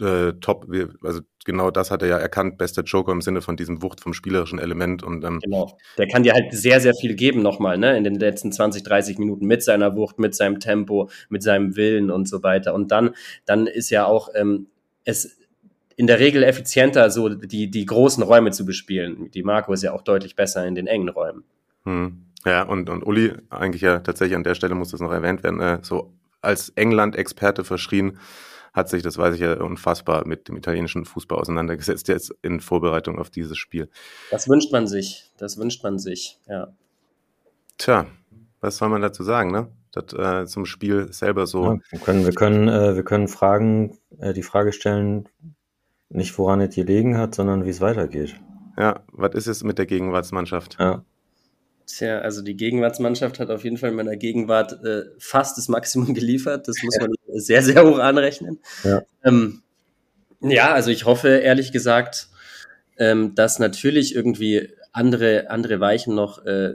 [0.00, 0.66] äh, top.
[1.02, 4.14] Also genau das hat er ja erkannt, bester Joker im Sinne von diesem Wucht vom
[4.14, 5.02] spielerischen Element.
[5.02, 5.76] Und, ähm, genau.
[5.98, 7.96] Der kann dir halt sehr, sehr viel geben nochmal, ne?
[7.96, 12.10] In den letzten 20, 30 Minuten mit seiner Wucht, mit seinem Tempo, mit seinem Willen
[12.10, 12.74] und so weiter.
[12.74, 14.66] Und dann, dann ist ja auch ähm,
[15.04, 15.38] es
[15.96, 19.30] in der Regel effizienter, so die, die großen Räume zu bespielen.
[19.32, 21.44] Die Marco ist ja auch deutlich besser in den engen Räumen.
[21.84, 22.26] Hm.
[22.44, 25.60] Ja, und, und Uli, eigentlich ja tatsächlich an der Stelle muss das noch erwähnt werden,
[25.60, 28.18] äh, so als England-Experte verschrien,
[28.72, 33.18] hat sich, das weiß ich ja, unfassbar mit dem italienischen Fußball auseinandergesetzt, jetzt in Vorbereitung
[33.18, 33.88] auf dieses Spiel.
[34.30, 36.72] Das wünscht man sich, das wünscht man sich, ja.
[37.78, 38.06] Tja,
[38.60, 39.68] was soll man dazu sagen, ne?
[39.92, 41.64] Das, äh, zum Spiel selber so.
[41.64, 45.28] Ja, wir können, wir können, äh, wir können Fragen, äh, die Frage stellen,
[46.08, 48.40] nicht woran es gelegen hat, sondern wie es weitergeht.
[48.78, 50.78] Ja, was ist es mit der Gegenwartsmannschaft?
[50.78, 51.04] Ja.
[51.86, 56.14] Tja, also die Gegenwartsmannschaft hat auf jeden Fall in meiner Gegenwart äh, fast das Maximum
[56.14, 56.68] geliefert.
[56.68, 58.58] Das muss man sehr, sehr hoch anrechnen.
[58.84, 59.62] Ja, ähm,
[60.40, 62.28] ja also ich hoffe ehrlich gesagt,
[62.98, 66.74] ähm, dass natürlich irgendwie andere, andere Weichen noch äh,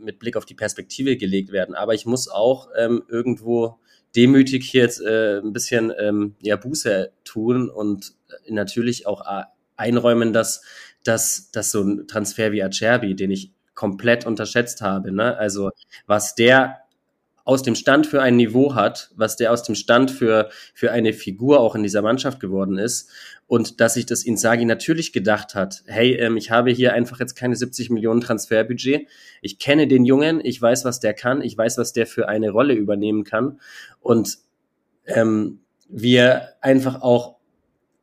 [0.00, 1.74] mit Blick auf die Perspektive gelegt werden.
[1.74, 3.78] Aber ich muss auch ähm, irgendwo
[4.16, 8.14] demütig hier jetzt äh, ein bisschen ähm, ja, Buße tun und
[8.48, 9.44] natürlich auch äh,
[9.76, 10.62] einräumen, dass,
[11.04, 15.12] dass, dass so ein Transfer wie Acerbi, den ich komplett unterschätzt habe.
[15.12, 15.36] Ne?
[15.36, 15.70] Also
[16.06, 16.78] was der
[17.48, 21.14] aus dem Stand für ein Niveau hat, was der aus dem Stand für, für eine
[21.14, 23.08] Figur auch in dieser Mannschaft geworden ist.
[23.46, 27.36] Und dass sich das Insagi natürlich gedacht hat, hey, ähm, ich habe hier einfach jetzt
[27.36, 29.08] keine 70 Millionen Transferbudget.
[29.40, 32.50] Ich kenne den Jungen, ich weiß, was der kann, ich weiß, was der für eine
[32.50, 33.60] Rolle übernehmen kann.
[34.00, 34.36] Und
[35.06, 37.36] ähm, wir einfach auch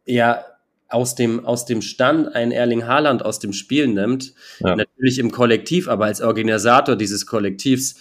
[0.08, 0.44] ja
[0.88, 4.76] aus dem, aus dem Stand ein Erling Haaland aus dem Spiel nimmt, ja.
[4.76, 7.98] natürlich im Kollektiv, aber als Organisator dieses Kollektivs,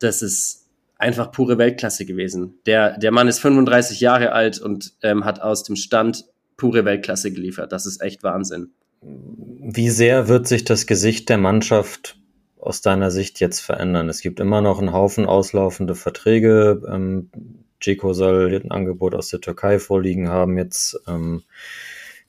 [0.00, 0.67] das ist
[0.98, 2.58] einfach pure Weltklasse gewesen.
[2.66, 6.24] Der, der Mann ist 35 Jahre alt und ähm, hat aus dem Stand
[6.56, 7.72] pure Weltklasse geliefert.
[7.72, 8.72] Das ist echt Wahnsinn.
[9.00, 12.18] Wie sehr wird sich das Gesicht der Mannschaft
[12.58, 14.08] aus deiner Sicht jetzt verändern?
[14.08, 16.82] Es gibt immer noch einen Haufen auslaufende Verträge.
[16.88, 17.30] Ähm,
[17.80, 20.58] soll ein Angebot aus der Türkei vorliegen haben.
[20.58, 21.44] Jetzt, ähm,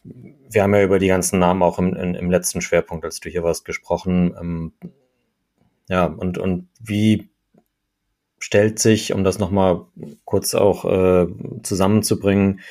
[0.03, 3.29] wir haben ja über die ganzen Namen auch im, im, im letzten Schwerpunkt, als du
[3.29, 4.35] hier warst, gesprochen.
[4.39, 4.73] Ähm,
[5.89, 7.29] ja, und, und wie
[8.39, 9.81] stellt sich, um das nochmal
[10.25, 11.27] kurz auch äh,
[11.63, 12.61] zusammenzubringen,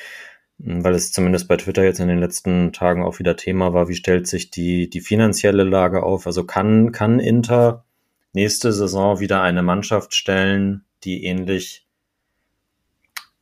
[0.57, 3.95] weil es zumindest bei Twitter jetzt in den letzten Tagen auch wieder Thema war, wie
[3.95, 6.27] stellt sich die, die finanzielle Lage auf?
[6.27, 7.85] Also kann, kann Inter
[8.33, 11.87] nächste Saison wieder eine Mannschaft stellen, die ähnlich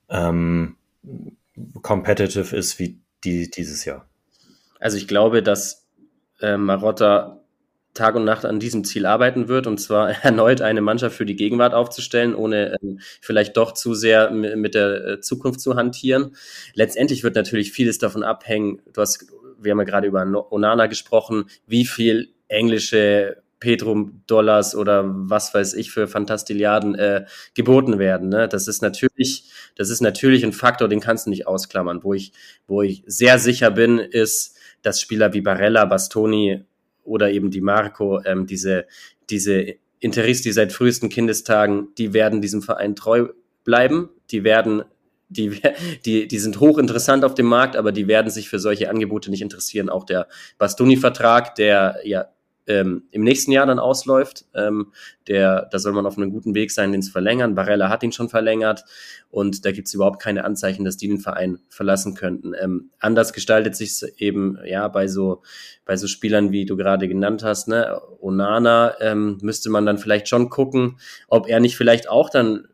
[0.09, 0.75] ähm,
[1.81, 4.07] competitive ist wie die dieses Jahr?
[4.79, 5.87] Also ich glaube, dass
[6.39, 7.41] äh, Marotta
[7.97, 11.35] Tag und Nacht an diesem Ziel arbeiten wird, und zwar erneut eine Mannschaft für die
[11.35, 16.35] Gegenwart aufzustellen, ohne ähm, vielleicht doch zu sehr mit der äh, Zukunft zu hantieren.
[16.73, 18.81] Letztendlich wird natürlich vieles davon abhängen.
[18.93, 19.27] Du hast,
[19.59, 25.91] wir haben ja gerade über Onana gesprochen, wie viel englische Petrum-Dollars oder was weiß ich
[25.91, 28.29] für Fantastilliarden äh, geboten werden.
[28.29, 28.47] Ne?
[28.47, 32.03] Das ist natürlich, das ist natürlich ein Faktor, den kannst du nicht ausklammern.
[32.03, 32.33] Wo ich,
[32.67, 36.65] wo ich sehr sicher bin, ist, dass Spieler wie Barella, Bastoni
[37.07, 38.85] oder eben die Marco, ähm, diese,
[39.29, 43.29] diese Interisti seit frühesten Kindestagen, die werden diesem Verein treu
[43.63, 44.09] bleiben.
[44.31, 44.83] Die werden,
[45.29, 45.61] die,
[46.05, 49.41] die, die sind hochinteressant auf dem Markt, aber die werden sich für solche Angebote nicht
[49.41, 49.89] interessieren.
[49.89, 52.27] Auch der Bastoni-Vertrag, der ja
[52.67, 54.45] ähm, im nächsten Jahr dann ausläuft.
[54.53, 54.91] Ähm,
[55.27, 57.55] der, da soll man auf einem guten Weg sein, den zu verlängern.
[57.55, 58.83] Barella hat ihn schon verlängert
[59.29, 62.53] und da gibt es überhaupt keine Anzeichen, dass die den Verein verlassen könnten.
[62.59, 65.41] Ähm, anders gestaltet sich eben ja bei so
[65.85, 70.27] bei so Spielern, wie du gerade genannt hast, ne, Onana, ähm, müsste man dann vielleicht
[70.27, 70.99] schon gucken,
[71.29, 72.67] ob er nicht vielleicht auch dann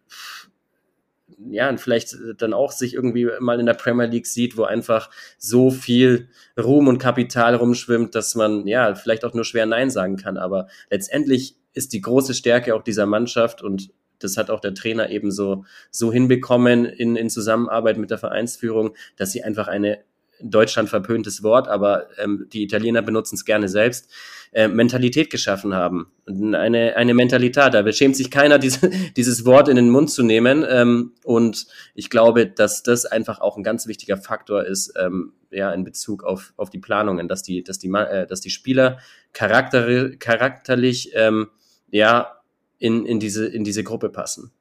[1.49, 5.09] ja, vielleicht äh, dann auch sich irgendwie mal in der Premier League sieht, wo einfach
[5.37, 6.29] so viel
[6.59, 10.37] Ruhm und Kapital rumschwimmt, dass man ja vielleicht auch nur schwer Nein sagen kann.
[10.37, 15.09] Aber letztendlich ist die große Stärke auch dieser Mannschaft und das hat auch der Trainer
[15.09, 19.99] eben so, so hinbekommen in, in Zusammenarbeit mit der Vereinsführung, dass sie einfach eine
[20.43, 24.11] in Deutschland verpöntes Wort, aber ähm, die Italiener benutzen es gerne selbst,
[24.51, 26.11] äh, Mentalität geschaffen haben.
[26.27, 30.65] Eine, eine Mentalität, da schämt sich keiner, diese, dieses Wort in den Mund zu nehmen.
[30.67, 35.71] Ähm, und ich glaube, dass das einfach auch ein ganz wichtiger Faktor ist, ähm, ja,
[35.71, 38.99] in Bezug auf, auf die Planungen, dass die, dass die, äh, dass die Spieler
[39.33, 41.47] charakter, charakterlich, ähm,
[41.89, 42.39] ja,
[42.79, 44.51] in, in, diese, in diese Gruppe passen.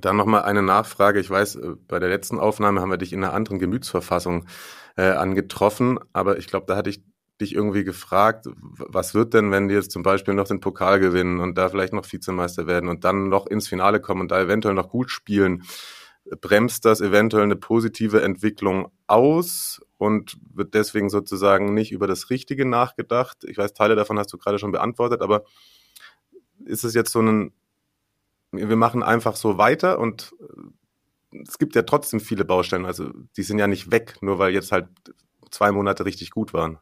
[0.00, 1.20] Dann nochmal eine Nachfrage.
[1.20, 4.46] Ich weiß, äh, bei der letzten Aufnahme haben wir dich in einer anderen Gemütsverfassung
[4.96, 7.02] äh, angetroffen, aber ich glaube, da hatte ich
[7.40, 11.40] dich irgendwie gefragt, was wird denn, wenn die jetzt zum Beispiel noch den Pokal gewinnen
[11.40, 14.74] und da vielleicht noch Vizemeister werden und dann noch ins Finale kommen und da eventuell
[14.74, 15.62] noch gut spielen?
[16.42, 22.66] Bremst das eventuell eine positive Entwicklung aus und wird deswegen sozusagen nicht über das Richtige
[22.66, 23.38] nachgedacht?
[23.44, 25.44] Ich weiß, Teile davon hast du gerade schon beantwortet, aber
[26.66, 27.52] ist es jetzt so ein
[28.52, 30.46] wir machen einfach so weiter und äh,
[31.32, 32.86] es gibt ja trotzdem viele Baustellen.
[32.86, 34.88] Also die sind ja nicht weg, nur weil jetzt halt
[35.50, 36.78] zwei Monate richtig gut waren.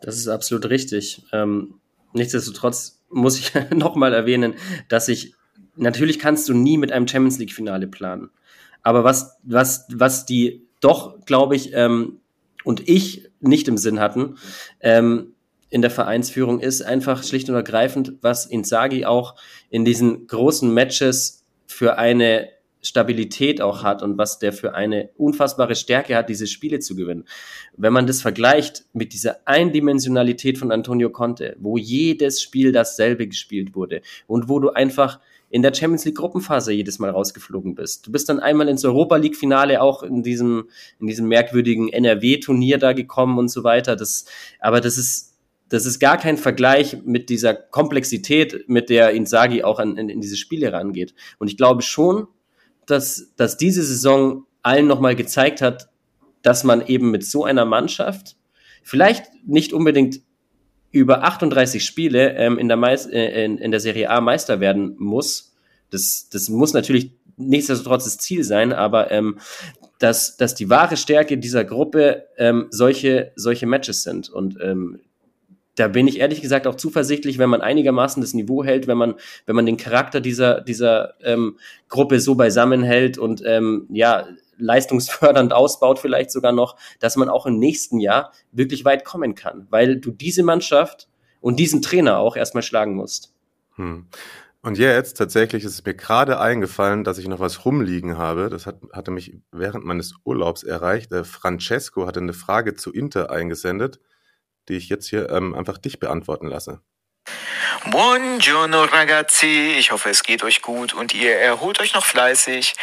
[0.00, 1.24] Das ist absolut richtig.
[1.32, 1.74] Ähm,
[2.12, 4.54] nichtsdestotrotz muss ich nochmal erwähnen,
[4.88, 5.34] dass ich,
[5.76, 8.30] natürlich kannst du nie mit einem Champions League-Finale planen.
[8.82, 12.20] Aber was, was, was die doch, glaube ich, ähm,
[12.64, 14.36] und ich nicht im Sinn hatten,
[14.80, 15.34] ähm,
[15.70, 19.36] in der Vereinsführung ist einfach schlicht und ergreifend, was Inzaghi auch
[19.70, 22.48] in diesen großen Matches für eine
[22.82, 27.24] Stabilität auch hat und was der für eine unfassbare Stärke hat, diese Spiele zu gewinnen.
[27.76, 33.74] Wenn man das vergleicht mit dieser Eindimensionalität von Antonio Conte, wo jedes Spiel dasselbe gespielt
[33.74, 38.06] wurde und wo du einfach in der Champions League Gruppenphase jedes Mal rausgeflogen bist.
[38.06, 40.68] Du bist dann einmal ins Europa League Finale auch in diesem
[41.00, 43.96] in diesem merkwürdigen NRW Turnier da gekommen und so weiter.
[43.96, 44.26] Das
[44.60, 45.30] aber das ist
[45.68, 50.20] das ist gar kein Vergleich mit dieser Komplexität, mit der Inzaghi auch an, in, in
[50.20, 51.14] diese Spiele rangeht.
[51.38, 52.26] Und ich glaube schon,
[52.90, 55.88] dass, dass diese Saison allen nochmal gezeigt hat,
[56.42, 58.36] dass man eben mit so einer Mannschaft
[58.82, 60.20] vielleicht nicht unbedingt
[60.90, 64.96] über 38 Spiele ähm, in, der Meis äh, in, in der Serie A Meister werden
[64.98, 65.54] muss.
[65.90, 69.38] Das, das muss natürlich nichtsdestotrotz das Ziel sein, aber ähm,
[69.98, 74.28] dass, dass die wahre Stärke dieser Gruppe ähm, solche, solche Matches sind.
[74.30, 75.00] Und ähm,
[75.76, 79.14] da bin ich ehrlich gesagt auch zuversichtlich, wenn man einigermaßen das Niveau hält, wenn man,
[79.46, 84.26] wenn man den Charakter dieser, dieser ähm, Gruppe so beisammen hält und ähm, ja,
[84.58, 89.66] leistungsfördernd ausbaut, vielleicht sogar noch, dass man auch im nächsten Jahr wirklich weit kommen kann,
[89.70, 91.08] weil du diese Mannschaft
[91.40, 93.32] und diesen Trainer auch erstmal schlagen musst.
[93.76, 94.06] Hm.
[94.62, 98.50] Und jetzt tatsächlich ist es mir gerade eingefallen, dass ich noch was rumliegen habe.
[98.50, 101.14] Das hat, hatte mich während meines Urlaubs erreicht.
[101.24, 104.00] Francesco hatte eine Frage zu Inter eingesendet
[104.68, 106.80] die ich jetzt hier ähm, einfach dich beantworten lasse.
[107.86, 112.74] Buongiorno ragazzi, ich hoffe es geht euch gut und ihr erholt euch noch fleißig.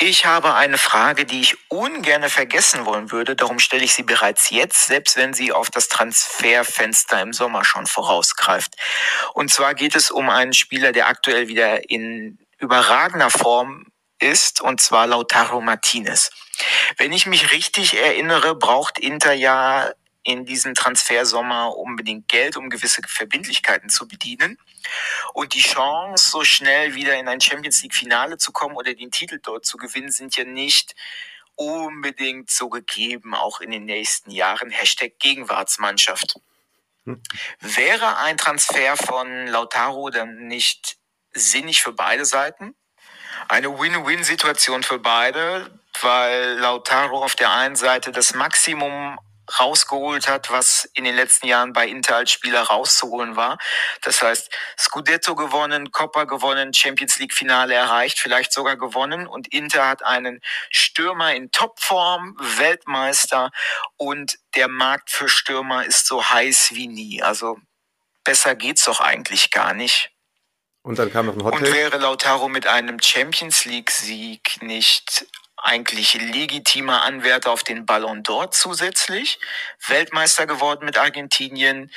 [0.00, 4.50] Ich habe eine Frage, die ich ungern vergessen wollen würde, darum stelle ich sie bereits
[4.50, 8.74] jetzt, selbst wenn sie auf das Transferfenster im Sommer schon vorausgreift.
[9.34, 13.86] Und zwar geht es um einen Spieler, der aktuell wieder in überragender Form
[14.18, 16.30] ist, und zwar Lautaro Martinez.
[16.96, 19.92] Wenn ich mich richtig erinnere, braucht Inter ja
[20.24, 24.58] in diesem Transfersommer unbedingt Geld, um gewisse Verbindlichkeiten zu bedienen.
[25.34, 29.10] Und die Chance, so schnell wieder in ein Champions League Finale zu kommen oder den
[29.10, 30.94] Titel dort zu gewinnen, sind ja nicht
[31.56, 34.70] unbedingt so gegeben, auch in den nächsten Jahren.
[34.70, 36.36] Hashtag Gegenwartsmannschaft.
[37.04, 37.20] Hm.
[37.60, 40.98] Wäre ein Transfer von Lautaro dann nicht
[41.32, 42.74] sinnig für beide Seiten?
[43.48, 49.18] Eine Win-Win-Situation für beide, weil Lautaro auf der einen Seite das Maximum
[49.60, 53.58] rausgeholt hat, was in den letzten Jahren bei Inter als Spieler rauszuholen war.
[54.02, 59.88] Das heißt, Scudetto gewonnen, Coppa gewonnen, Champions League Finale erreicht, vielleicht sogar gewonnen und Inter
[59.88, 63.50] hat einen Stürmer in Topform, Weltmeister
[63.96, 67.22] und der Markt für Stürmer ist so heiß wie nie.
[67.22, 67.58] Also
[68.24, 70.10] besser geht's doch eigentlich gar nicht.
[70.82, 71.68] Und dann kam noch ein Hotel.
[71.68, 75.26] Und wäre Lautaro mit einem Champions League Sieg nicht
[75.62, 79.38] eigentlich legitimer Anwärter auf den Ballon d'Or zusätzlich,
[79.86, 81.90] Weltmeister geworden mit Argentinien,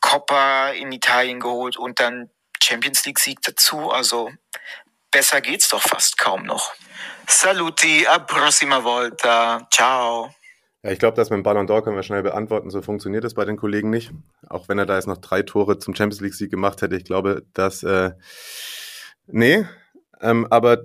[0.00, 2.30] Coppa in Italien geholt und dann
[2.62, 3.90] Champions League Sieg dazu.
[3.90, 4.30] Also
[5.10, 6.74] besser geht's doch fast kaum noch.
[7.26, 9.66] Saluti, a prossima volta.
[9.72, 10.34] Ciao.
[10.82, 12.68] Ja, ich glaube, das mit dem Ballon d'Or können wir schnell beantworten.
[12.70, 14.10] So funktioniert es bei den Kollegen nicht.
[14.48, 16.96] Auch wenn er da jetzt noch drei Tore zum Champions League Sieg gemacht hätte.
[16.96, 18.12] Ich glaube, dass, äh,
[19.26, 19.66] nee,
[20.20, 20.84] ähm, aber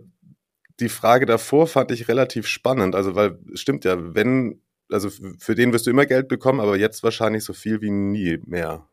[0.79, 2.95] die Frage davor fand ich relativ spannend.
[2.95, 4.61] Also, weil stimmt ja, wenn,
[4.91, 8.39] also für den wirst du immer Geld bekommen, aber jetzt wahrscheinlich so viel wie nie
[8.45, 8.85] mehr.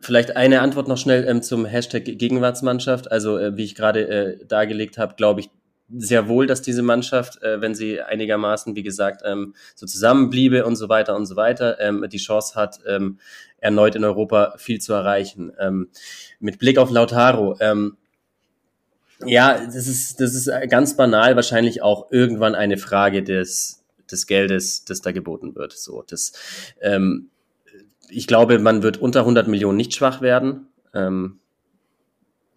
[0.00, 3.10] Vielleicht eine Antwort noch schnell ähm, zum Hashtag Gegenwartsmannschaft.
[3.10, 5.50] Also, äh, wie ich gerade äh, dargelegt habe, glaube ich
[5.94, 10.76] sehr wohl, dass diese Mannschaft, äh, wenn sie einigermaßen, wie gesagt, ähm, so zusammenbliebe und
[10.76, 13.18] so weiter und so weiter, ähm, die Chance hat, ähm,
[13.58, 15.52] erneut in Europa viel zu erreichen.
[15.58, 15.88] Ähm,
[16.40, 17.96] mit Blick auf Lautaro, ähm,
[19.26, 24.84] ja, das ist, das ist ganz banal wahrscheinlich auch irgendwann eine Frage des, des Geldes,
[24.84, 25.72] das da geboten wird.
[25.72, 26.32] So, das,
[26.80, 27.30] ähm,
[28.08, 30.68] ich glaube, man wird unter 100 Millionen nicht schwach werden.
[30.94, 31.38] Ähm,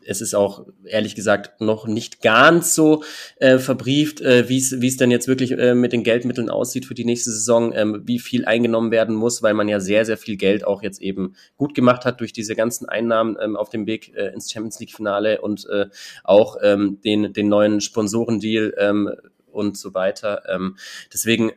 [0.06, 3.04] es ist auch ehrlich gesagt noch nicht ganz so
[3.38, 7.06] äh, verbrieft, äh, wie es denn jetzt wirklich äh, mit den Geldmitteln aussieht für die
[7.06, 10.66] nächste Saison, ähm, wie viel eingenommen werden muss, weil man ja sehr, sehr viel Geld
[10.66, 14.28] auch jetzt eben gut gemacht hat durch diese ganzen Einnahmen ähm, auf dem Weg äh,
[14.34, 15.88] ins Champions League-Finale und äh,
[16.24, 19.12] auch ähm, den, den neuen Sponsorendeal ähm,
[19.52, 20.44] und so weiter.
[20.50, 20.78] Ähm,
[21.14, 21.52] deswegen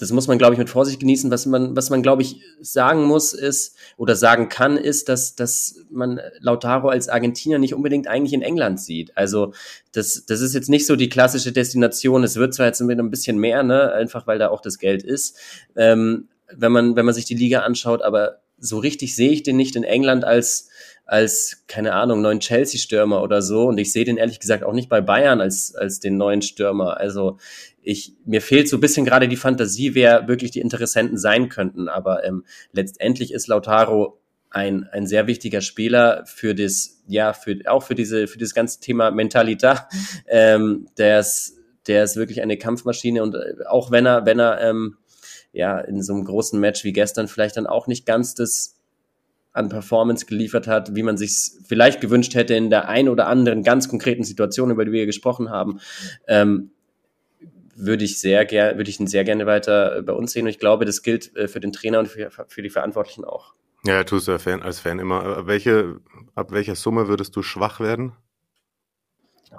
[0.00, 1.30] das muss man, glaube ich, mit Vorsicht genießen.
[1.30, 5.84] Was man, was man, glaube ich, sagen muss, ist oder sagen kann, ist, dass, dass
[5.90, 9.14] man Lautaro als Argentinier nicht unbedingt eigentlich in England sieht.
[9.14, 9.52] Also
[9.92, 12.24] das, das ist jetzt nicht so die klassische Destination.
[12.24, 15.36] Es wird zwar jetzt ein bisschen mehr, ne, einfach weil da auch das Geld ist,
[15.76, 19.56] ähm, wenn man, wenn man sich die Liga anschaut, aber so richtig sehe ich den
[19.56, 20.70] nicht in England als
[21.10, 23.66] als, keine Ahnung, neuen Chelsea-Stürmer oder so.
[23.66, 26.98] Und ich sehe den ehrlich gesagt auch nicht bei Bayern als, als den neuen Stürmer.
[26.98, 27.38] Also
[27.82, 31.88] ich, mir fehlt so ein bisschen gerade die Fantasie, wer wirklich die Interessenten sein könnten.
[31.88, 37.82] Aber ähm, letztendlich ist Lautaro ein, ein sehr wichtiger Spieler für das, ja, für, auch
[37.82, 39.60] für diese, für das ganze Thema Mentalität.
[40.32, 44.60] Ähm, der ist, der ist wirklich eine Kampfmaschine und äh, auch wenn er, wenn er,
[44.60, 44.96] ähm,
[45.52, 48.80] ja, in so einem großen Match wie gestern vielleicht dann auch nicht ganz das
[49.52, 53.64] an Performance geliefert hat, wie man sich vielleicht gewünscht hätte in der ein oder anderen
[53.64, 55.80] ganz konkreten Situation, über die wir gesprochen haben,
[56.28, 56.70] ähm,
[57.84, 60.44] würde ich sehr gerne, würde ich ihn sehr gerne weiter bei uns sehen.
[60.44, 63.54] Und ich glaube, das gilt äh, für den Trainer und für, für die Verantwortlichen auch.
[63.84, 65.46] Ja, tust du als Fan, als Fan immer.
[65.46, 66.00] Welche,
[66.34, 68.12] ab welcher Summe würdest du schwach werden?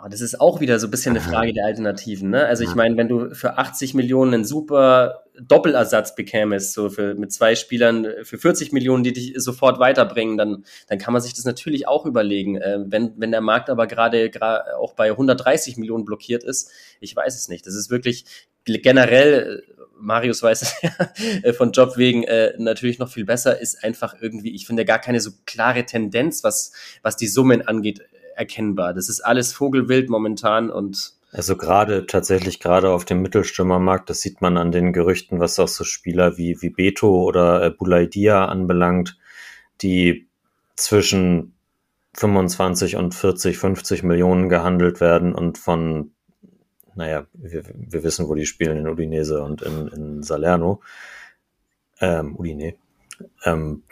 [0.03, 2.31] Oh, das ist auch wieder so ein bisschen eine Frage der Alternativen.
[2.31, 2.45] Ne?
[2.45, 7.31] Also ich meine, wenn du für 80 Millionen einen super Doppelersatz bekämest, so für, mit
[7.31, 11.45] zwei Spielern für 40 Millionen, die dich sofort weiterbringen, dann, dann kann man sich das
[11.45, 12.57] natürlich auch überlegen.
[12.57, 14.31] Äh, wenn, wenn der Markt aber gerade
[14.77, 17.67] auch bei 130 Millionen blockiert ist, ich weiß es nicht.
[17.67, 18.25] Das ist wirklich
[18.65, 19.63] generell
[20.01, 20.75] Marius weiß es
[21.43, 24.99] ja von Job wegen äh, natürlich noch viel besser, ist einfach irgendwie, ich finde gar
[24.99, 26.71] keine so klare Tendenz, was,
[27.03, 28.01] was die Summen angeht,
[28.35, 28.93] erkennbar.
[28.93, 34.41] Das ist alles Vogelwild momentan und also gerade tatsächlich gerade auf dem Mittelstürmermarkt, das sieht
[34.41, 39.17] man an den Gerüchten, was auch so Spieler wie, wie Beto oder äh, Bulaidia anbelangt,
[39.81, 40.27] die
[40.75, 41.53] zwischen
[42.15, 46.11] 25 und 40, 50 Millionen gehandelt werden und von,
[46.95, 50.81] naja, wir, wir wissen, wo die spielen, in Udinese und in, in Salerno,
[52.01, 52.75] ähm, Udine.
[53.45, 53.83] Ähm,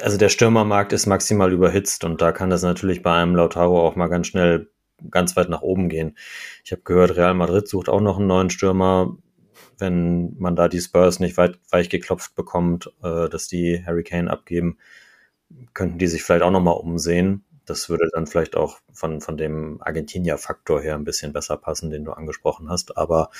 [0.00, 3.96] also der Stürmermarkt ist maximal überhitzt und da kann das natürlich bei einem Lautaro auch
[3.96, 4.70] mal ganz schnell
[5.10, 6.16] ganz weit nach oben gehen.
[6.64, 9.16] Ich habe gehört, Real Madrid sucht auch noch einen neuen Stürmer.
[9.78, 14.30] Wenn man da die Spurs nicht weit, weich geklopft bekommt, äh, dass die Harry Kane
[14.30, 14.78] abgeben,
[15.74, 17.44] könnten die sich vielleicht auch nochmal umsehen.
[17.64, 22.04] Das würde dann vielleicht auch von, von dem Argentinier-Faktor her ein bisschen besser passen, den
[22.04, 22.96] du angesprochen hast.
[22.96, 23.30] Aber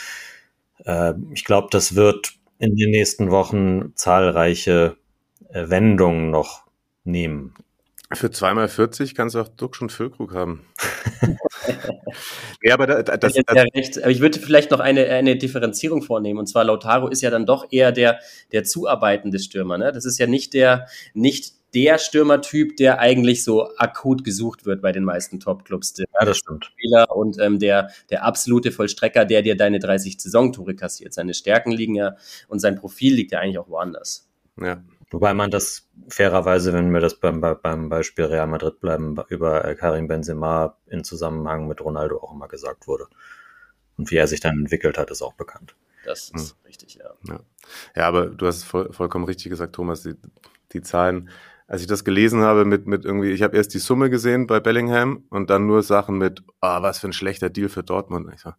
[0.85, 4.97] äh, ich glaube, das wird in den nächsten Wochen zahlreiche
[5.53, 6.65] Wendungen noch
[7.05, 7.55] nehmen.
[8.15, 10.67] Für zweimal 40 kannst du auch Duck schon Füllkrug haben.
[12.63, 14.03] ja, aber da, das, das, ja recht.
[14.03, 16.39] Aber ich würde vielleicht noch eine, eine Differenzierung vornehmen.
[16.39, 18.19] Und zwar Lautaro ist ja dann doch eher der,
[18.53, 19.79] der zuarbeitende Stürmer.
[19.79, 19.93] Ne?
[19.93, 24.93] Das ist ja nicht der, nicht der Stürmertyp, der eigentlich so akut gesucht wird bei
[24.93, 25.95] den meisten Top-Clubs.
[25.97, 26.67] Ja, das stimmt.
[26.67, 31.15] Spieler und ähm, der, der absolute Vollstrecker, der dir deine 30 Saisontore kassiert.
[31.15, 32.17] Seine Stärken liegen ja
[32.49, 34.29] und sein Profil liegt ja eigentlich auch woanders.
[34.61, 34.83] Ja.
[35.13, 39.75] Wobei man das fairerweise, wenn wir das beim, beim Beispiel Real Madrid bleiben, über äh,
[39.75, 43.07] Karim Benzema in Zusammenhang mit Ronaldo auch immer gesagt wurde.
[43.99, 45.77] Und wie er sich dann entwickelt hat, ist auch bekannt.
[46.07, 46.57] Das ist hm.
[46.67, 47.11] richtig, ja.
[47.29, 47.41] ja.
[47.95, 48.09] ja.
[48.09, 50.03] aber du hast voll, vollkommen richtig gesagt, Thomas.
[50.03, 50.15] Die,
[50.73, 51.29] die Zahlen,
[51.67, 54.61] als ich das gelesen habe mit, mit irgendwie, ich habe erst die Summe gesehen bei
[54.61, 58.27] Bellingham und dann nur Sachen mit, ah, oh, was für ein schlechter Deal für Dortmund.
[58.27, 58.53] Und ich so,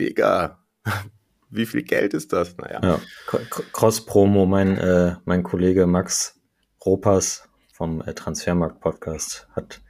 [0.00, 0.58] Digga,
[1.54, 2.56] wie viel Geld ist das?
[2.56, 2.80] Naja.
[2.82, 3.00] Ja,
[3.72, 6.40] Cross-Promo, mein, äh, mein Kollege Max
[6.84, 9.80] Ropas vom äh, Transfermarkt-Podcast hat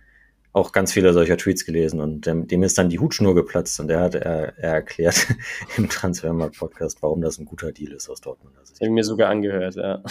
[0.53, 3.91] auch ganz viele solcher Tweets gelesen und dem, dem ist dann die Hutschnur geplatzt und
[3.91, 5.27] er hat er, er erklärt
[5.77, 8.57] im Transfermarkt-Podcast, warum das ein guter Deal ist aus Dortmund.
[8.61, 10.03] Das habe ich mir sogar angehört, ja.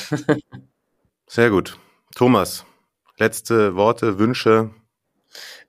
[1.28, 1.80] Sehr gut.
[2.16, 2.66] Thomas,
[3.18, 4.72] letzte Worte, Wünsche,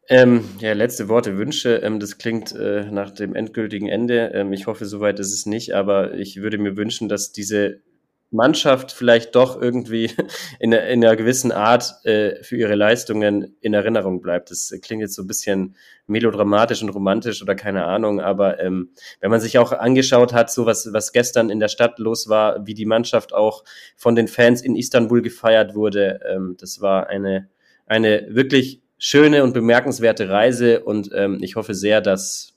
[0.08, 1.76] ähm, ja, letzte Worte, Wünsche.
[1.76, 4.32] Ähm, das klingt äh, nach dem endgültigen Ende.
[4.34, 7.80] Ähm, ich hoffe, soweit ist es nicht, aber ich würde mir wünschen, dass diese
[8.34, 10.10] Mannschaft vielleicht doch irgendwie
[10.58, 14.50] in, in einer gewissen Art äh, für ihre Leistungen in Erinnerung bleibt.
[14.50, 15.76] Das klingt jetzt so ein bisschen
[16.06, 18.90] melodramatisch und romantisch oder keine Ahnung, aber ähm,
[19.20, 22.66] wenn man sich auch angeschaut hat, so was, was gestern in der Stadt los war,
[22.66, 23.64] wie die Mannschaft auch
[23.96, 27.48] von den Fans in Istanbul gefeiert wurde, ähm, das war eine,
[27.86, 32.54] eine wirklich schöne und bemerkenswerte Reise und ähm, ich hoffe sehr, dass,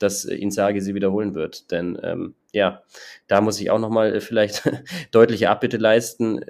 [0.00, 1.70] dass Insage sie wiederholen wird.
[1.70, 2.82] Denn ähm, ja,
[3.28, 4.68] da muss ich auch nochmal äh, vielleicht
[5.12, 6.44] deutliche Abbitte leisten.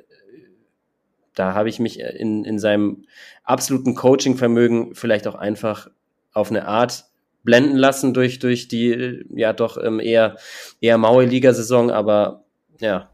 [1.35, 3.05] Da habe ich mich in, in seinem
[3.43, 5.91] absoluten Coaching-Vermögen vielleicht auch einfach
[6.33, 7.05] auf eine Art
[7.43, 10.39] blenden lassen durch, durch die äh, ja doch ähm, eher,
[10.81, 12.45] eher maue Ligasaison, aber
[12.81, 13.11] ja,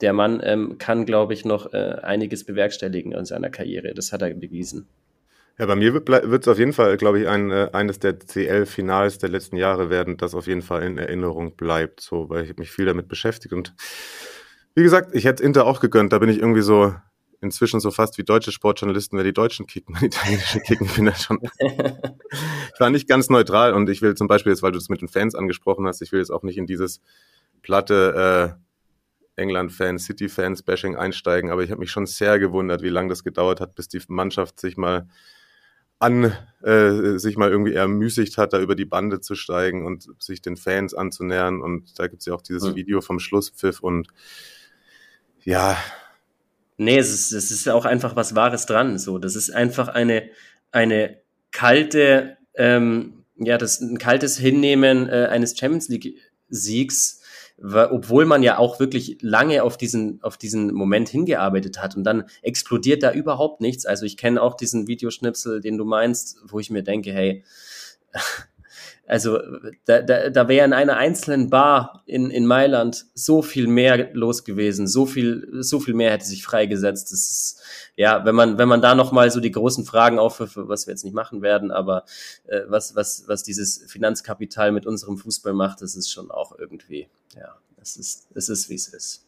[0.00, 3.92] der Mann ähm, kann, glaube ich, noch äh, einiges bewerkstelligen in seiner Karriere.
[3.92, 4.88] Das hat er bewiesen.
[5.58, 6.08] Ja, bei mir wird
[6.42, 10.16] es auf jeden Fall, glaube ich, ein, äh, eines der CL-Finals der letzten Jahre werden,
[10.16, 13.74] das auf jeden Fall in Erinnerung bleibt, so, weil ich mich viel damit beschäftigt und
[14.76, 16.94] wie gesagt, ich hätte Inter auch gegönnt, da bin ich irgendwie so
[17.40, 21.08] inzwischen so fast wie deutsche Sportjournalisten, wer die Deutschen kicken, wenn die italienische kicken, bin
[21.08, 21.40] ich schon.
[21.58, 25.00] ich war nicht ganz neutral und ich will zum Beispiel jetzt, weil du das mit
[25.00, 27.00] den Fans angesprochen hast, ich will jetzt auch nicht in dieses
[27.62, 28.56] platte
[29.36, 33.60] äh, England-Fans, City-Fans-Bashing einsteigen, aber ich habe mich schon sehr gewundert, wie lange das gedauert
[33.60, 35.08] hat, bis die Mannschaft sich mal
[35.98, 36.32] an
[36.62, 40.56] äh, sich mal irgendwie ermüßigt hat, da über die Bande zu steigen und sich den
[40.56, 41.60] Fans anzunähern.
[41.60, 42.74] Und da gibt's ja auch dieses mhm.
[42.76, 44.08] Video vom Schlusspfiff und
[45.44, 45.76] ja.
[46.76, 48.98] Nee, es ist, es ist auch einfach was Wahres dran.
[48.98, 50.30] So, das ist einfach eine,
[50.70, 51.18] eine
[51.50, 57.17] kalte, ähm, ja, das ein kaltes Hinnehmen äh, eines Champions League-Siegs
[57.60, 62.24] obwohl man ja auch wirklich lange auf diesen, auf diesen Moment hingearbeitet hat und dann
[62.42, 63.84] explodiert da überhaupt nichts.
[63.84, 67.44] Also ich kenne auch diesen Videoschnipsel, den du meinst, wo ich mir denke, hey,
[69.08, 69.38] also
[69.86, 74.44] da, da, da wäre in einer einzelnen Bar in, in Mailand so viel mehr los
[74.44, 77.10] gewesen, so viel, so viel mehr hätte sich freigesetzt.
[77.10, 77.62] Das ist,
[77.96, 81.04] ja, wenn man, wenn man da nochmal so die großen Fragen aufwirft, was wir jetzt
[81.04, 82.04] nicht machen werden, aber
[82.48, 87.08] äh, was, was, was dieses Finanzkapital mit unserem Fußball macht, das ist schon auch irgendwie,
[87.34, 89.27] ja, es ist, es ist, wie es ist.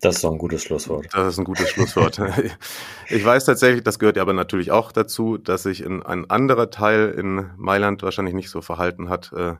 [0.00, 1.08] Das ist doch ein gutes Schlusswort.
[1.12, 2.20] Das ist ein gutes Schlusswort.
[3.08, 6.70] ich weiß tatsächlich, das gehört ja aber natürlich auch dazu, dass sich in ein anderer
[6.70, 9.56] Teil in Mailand wahrscheinlich nicht so verhalten hat äh,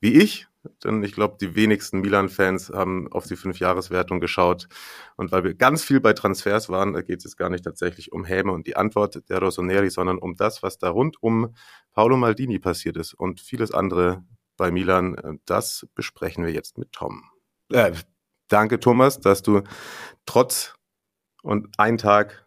[0.00, 0.46] wie ich.
[0.82, 4.68] Denn ich glaube, die wenigsten Milan-Fans haben auf die Fünfjahreswertung geschaut.
[5.16, 8.12] Und weil wir ganz viel bei Transfers waren, da geht es jetzt gar nicht tatsächlich
[8.12, 11.54] um Häme und die Antwort der Rossoneri, sondern um das, was da rund um
[11.92, 14.24] Paolo Maldini passiert ist und vieles andere
[14.56, 15.16] bei Milan.
[15.16, 17.24] Äh, das besprechen wir jetzt mit Tom.
[17.70, 17.92] Äh,
[18.48, 19.62] danke, Thomas, dass du
[20.26, 20.74] trotz
[21.42, 22.46] und ein Tag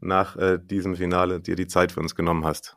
[0.00, 2.76] nach äh, diesem Finale dir die Zeit für uns genommen hast.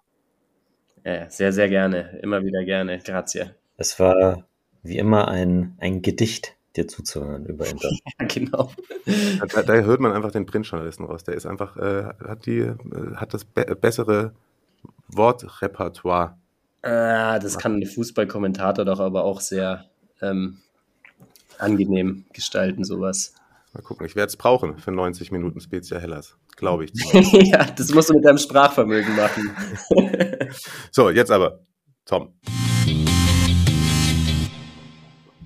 [1.04, 2.20] Ja, sehr, sehr gerne.
[2.22, 3.00] Immer wieder gerne.
[3.00, 3.52] Grazie.
[3.78, 4.46] Es war
[4.84, 8.00] wie immer ein, ein Gedicht dir zuzuhören über Internet.
[8.20, 8.72] Ja, genau.
[9.54, 11.24] Da, da hört man einfach den Printjournalisten raus.
[11.24, 12.76] Der ist einfach, äh, hat die, äh,
[13.16, 14.34] hat das be bessere
[15.08, 16.38] Wortrepertoire.
[16.82, 19.86] Ah, das kann ein Fußballkommentator doch aber auch sehr
[20.22, 20.60] ähm,
[21.62, 23.34] angenehm gestalten, sowas.
[23.74, 26.36] Mal gucken, ich werde es brauchen für 90 Minuten Spezia Hellas.
[26.58, 26.92] Glaube ich.
[27.52, 29.52] ja, das musst du mit deinem Sprachvermögen machen.
[30.92, 31.60] so, jetzt aber,
[32.06, 32.34] Tom.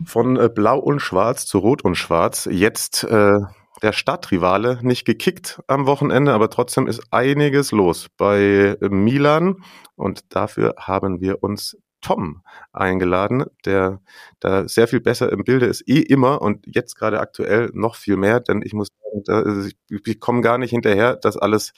[0.05, 2.47] Von äh, Blau und Schwarz zu Rot und Schwarz.
[2.49, 3.39] Jetzt äh,
[3.81, 9.57] der Stadtrivale nicht gekickt am Wochenende, aber trotzdem ist einiges los bei Milan
[9.95, 13.99] und dafür haben wir uns Tom eingeladen, der
[14.39, 18.17] da sehr viel besser im Bilde ist, eh immer und jetzt gerade aktuell noch viel
[18.17, 21.73] mehr, denn ich muss sagen, ich, ich komme gar nicht hinterher, das alles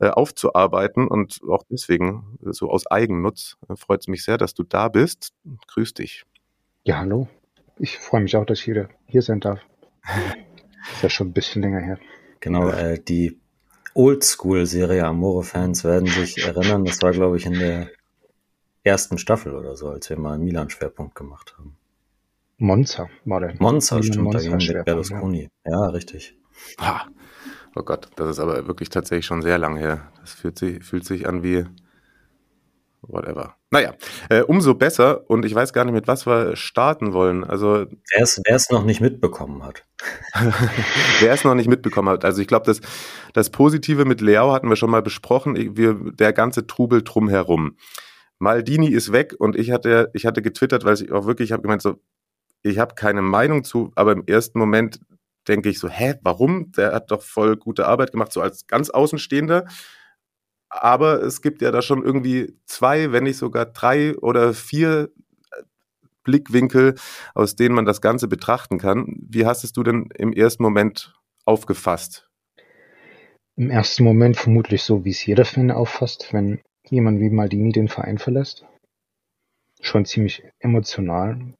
[0.00, 4.64] äh, aufzuarbeiten und auch deswegen, so aus Eigennutz, äh, freut es mich sehr, dass du
[4.64, 5.32] da bist.
[5.68, 6.24] Grüß dich.
[6.84, 7.28] Ja, hallo.
[7.78, 9.60] Ich freue mich auch, dass ich wieder hier sein darf.
[10.94, 11.98] Ist ja schon ein bisschen länger her.
[12.40, 13.38] Genau, äh, die
[13.94, 17.90] Oldschool-Serie Amore-Fans werden sich erinnern, das war, glaube ich, in der
[18.88, 21.76] ersten Staffel oder so, als wir mal einen Milan-Schwerpunkt gemacht haben.
[22.56, 23.54] Monza war der.
[23.60, 25.48] Monza, Milan stimmt, Monza da ging mit Berlusconi.
[25.64, 25.86] Ja.
[25.90, 26.36] richtig.
[26.78, 27.02] Ah,
[27.76, 30.10] oh Gott, das ist aber wirklich tatsächlich schon sehr lang her.
[30.20, 31.66] Das fühlt sich, fühlt sich an wie
[33.02, 33.54] whatever.
[33.70, 33.94] Naja,
[34.28, 37.44] äh, umso besser und ich weiß gar nicht, mit was wir starten wollen.
[37.44, 39.84] Also Wer es, noch nicht mitbekommen hat.
[41.20, 42.24] Wer es noch nicht mitbekommen hat.
[42.24, 42.80] Also ich glaube, das,
[43.34, 45.54] das Positive mit Leao hatten wir schon mal besprochen.
[45.54, 47.76] Ich- Wir, der ganze Trubel drumherum.
[48.38, 51.62] Maldini ist weg und ich hatte, ich hatte getwittert, weil ich auch wirklich, ich habe
[51.62, 52.00] gemeint so,
[52.62, 55.00] ich habe keine Meinung zu, aber im ersten Moment
[55.46, 56.72] denke ich so, hä, warum?
[56.72, 59.66] Der hat doch voll gute Arbeit gemacht, so als ganz Außenstehender.
[60.68, 65.10] Aber es gibt ja da schon irgendwie zwei, wenn nicht sogar drei oder vier
[65.50, 65.62] äh,
[66.24, 66.94] Blickwinkel,
[67.34, 69.06] aus denen man das Ganze betrachten kann.
[69.28, 71.14] Wie hast es du denn im ersten Moment
[71.46, 72.28] aufgefasst?
[73.56, 76.60] Im ersten Moment vermutlich so, wie es jeder Fan auffasst, wenn
[76.90, 78.64] jemand wie Maldini den Verein verlässt.
[79.80, 81.54] Schon ziemlich emotional.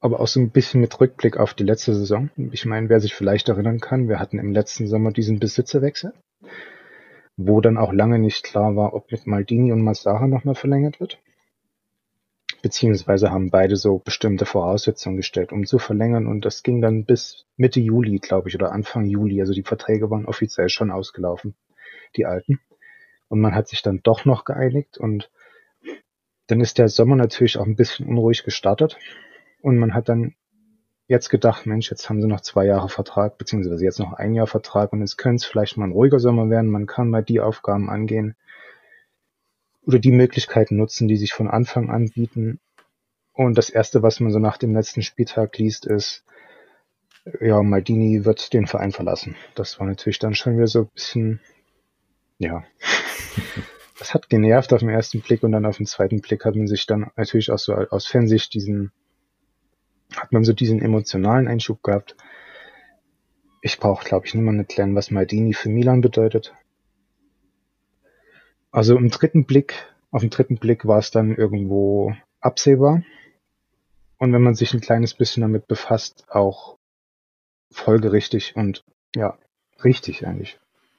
[0.00, 2.30] Aber auch so ein bisschen mit Rückblick auf die letzte Saison.
[2.52, 6.12] Ich meine, wer sich vielleicht erinnern kann, wir hatten im letzten Sommer diesen Besitzerwechsel,
[7.36, 11.18] wo dann auch lange nicht klar war, ob mit Maldini und Massara nochmal verlängert wird.
[12.62, 16.26] Beziehungsweise haben beide so bestimmte Voraussetzungen gestellt, um zu verlängern.
[16.26, 19.40] Und das ging dann bis Mitte Juli, glaube ich, oder Anfang Juli.
[19.40, 21.54] Also die Verträge waren offiziell schon ausgelaufen,
[22.16, 22.60] die alten.
[23.28, 25.30] Und man hat sich dann doch noch geeinigt und
[26.46, 28.96] dann ist der Sommer natürlich auch ein bisschen unruhig gestartet.
[29.60, 30.34] Und man hat dann
[31.06, 34.46] jetzt gedacht, Mensch, jetzt haben sie noch zwei Jahre Vertrag, beziehungsweise jetzt noch ein Jahr
[34.46, 36.70] Vertrag und jetzt könnte es vielleicht mal ein ruhiger Sommer werden.
[36.70, 38.36] Man kann mal die Aufgaben angehen
[39.82, 42.60] oder die Möglichkeiten nutzen, die sich von Anfang an bieten.
[43.32, 46.24] Und das erste, was man so nach dem letzten Spieltag liest, ist,
[47.40, 49.36] ja, Maldini wird den Verein verlassen.
[49.54, 51.40] Das war natürlich dann schon wieder so ein bisschen,
[52.38, 52.64] ja,
[53.98, 56.66] das hat genervt auf den ersten Blick und dann auf den zweiten Blick hat man
[56.66, 58.92] sich dann natürlich auch so aus Fansicht diesen,
[60.16, 62.16] hat man so diesen emotionalen Einschub gehabt.
[63.60, 66.54] Ich brauche, glaube ich, niemand erklären, was Maldini für Milan bedeutet.
[68.70, 69.74] Also im dritten Blick,
[70.10, 73.02] auf den dritten Blick war es dann irgendwo absehbar.
[74.18, 76.76] Und wenn man sich ein kleines bisschen damit befasst, auch
[77.70, 78.84] folgerichtig und
[79.14, 79.38] ja,
[79.84, 80.58] richtig eigentlich.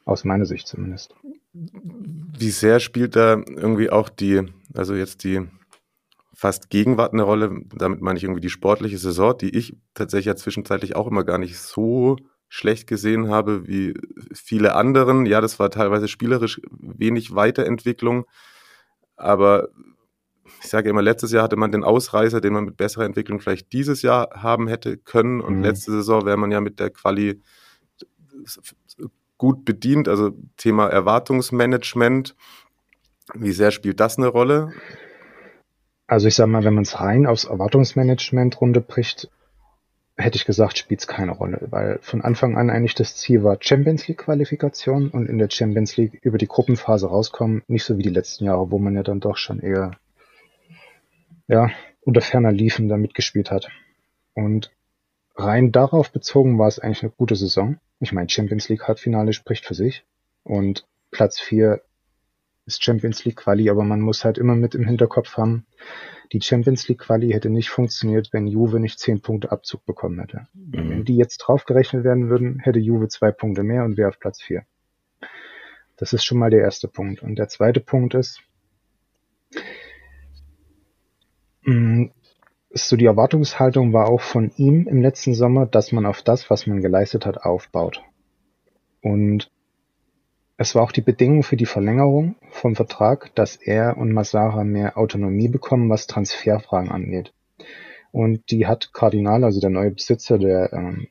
[0.10, 1.14] Aus meiner Sicht zumindest.
[1.54, 4.42] Wie sehr spielt da irgendwie auch die,
[4.74, 5.48] also jetzt die
[6.34, 7.62] fast Gegenwart eine Rolle?
[7.76, 11.38] Damit meine ich irgendwie die sportliche Saison, die ich tatsächlich ja zwischenzeitlich auch immer gar
[11.38, 13.94] nicht so schlecht gesehen habe wie
[14.34, 15.28] viele anderen.
[15.28, 18.26] Ja, das war teilweise spielerisch wenig Weiterentwicklung,
[19.16, 19.68] aber
[20.64, 23.72] ich sage immer, letztes Jahr hatte man den Ausreißer, den man mit besserer Entwicklung vielleicht
[23.74, 25.64] dieses Jahr haben hätte können und Mhm.
[25.66, 27.44] letzte Saison wäre man ja mit der Quali
[29.40, 32.36] gut bedient, also Thema Erwartungsmanagement.
[33.34, 34.74] Wie sehr spielt das eine Rolle?
[36.06, 39.30] Also ich sag mal, wenn man es rein aufs Erwartungsmanagement runterbricht,
[40.18, 43.58] hätte ich gesagt, spielt es keine Rolle, weil von Anfang an eigentlich das Ziel war
[43.60, 48.04] Champions League Qualifikation und in der Champions League über die Gruppenphase rauskommen, nicht so wie
[48.04, 49.92] die letzten Jahre, wo man ja dann doch schon eher
[51.48, 51.72] ja,
[52.02, 53.70] unter ferner Liefen da mitgespielt hat.
[54.34, 54.72] Und
[55.40, 57.80] rein darauf bezogen war es eigentlich eine gute Saison.
[58.00, 60.06] Ich meine, Champions League Halbfinale spricht für sich
[60.44, 61.82] und Platz 4
[62.66, 65.66] ist Champions League Quali, aber man muss halt immer mit im Hinterkopf haben,
[66.32, 70.48] die Champions League Quali hätte nicht funktioniert, wenn Juve nicht 10 Punkte Abzug bekommen hätte.
[70.54, 74.42] Wenn die jetzt draufgerechnet werden würden, hätte Juve zwei Punkte mehr und wäre auf Platz
[74.42, 74.64] 4.
[75.98, 77.24] Das ist schon mal der erste Punkt.
[77.24, 78.42] Und der zweite Punkt ist,
[81.64, 82.12] mh,
[82.88, 86.68] so die Erwartungshaltung war auch von ihm im letzten Sommer, dass man auf das, was
[86.68, 88.04] man geleistet hat, aufbaut.
[89.02, 89.52] Und
[90.58, 94.98] es war auch die Bedingung für die Verlängerung vom Vertrag, dass er und Masara mehr
[94.98, 97.34] Autonomie bekommen, was Transferfragen angeht.
[98.12, 101.08] Und die hat Cardinal, also der neue Besitzer, der ähm,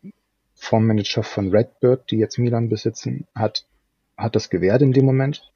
[0.54, 3.64] Fondsmanager von Redbird, die jetzt Milan besitzen, hat,
[4.16, 5.50] hat das gewährt in dem Moment.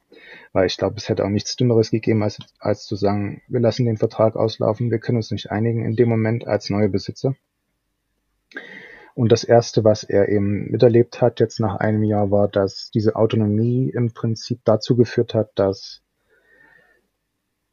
[0.51, 3.85] Weil ich glaube, es hätte auch nichts Dümmeres gegeben, als, als zu sagen, wir lassen
[3.85, 7.35] den Vertrag auslaufen, wir können uns nicht einigen in dem Moment als neue Besitzer.
[9.15, 13.15] Und das Erste, was er eben miterlebt hat jetzt nach einem Jahr, war, dass diese
[13.15, 16.01] Autonomie im Prinzip dazu geführt hat, dass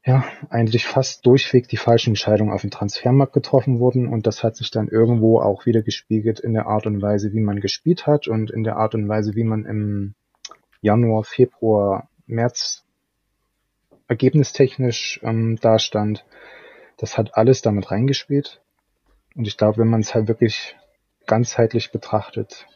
[0.03, 4.55] ja, eigentlich fast durchweg die falschen Entscheidungen auf dem Transfermarkt getroffen wurden und das hat
[4.55, 8.27] sich dann irgendwo auch wieder gespiegelt in der Art und Weise, wie man gespielt hat
[8.27, 10.15] und in der Art und Weise, wie man im
[10.81, 12.83] Januar, Februar, März
[14.07, 16.25] ergebnistechnisch ähm, dastand.
[16.97, 18.61] Das hat alles damit reingespielt
[19.35, 20.75] und ich glaube, wenn man es halt wirklich
[21.25, 22.67] ganzheitlich betrachtet,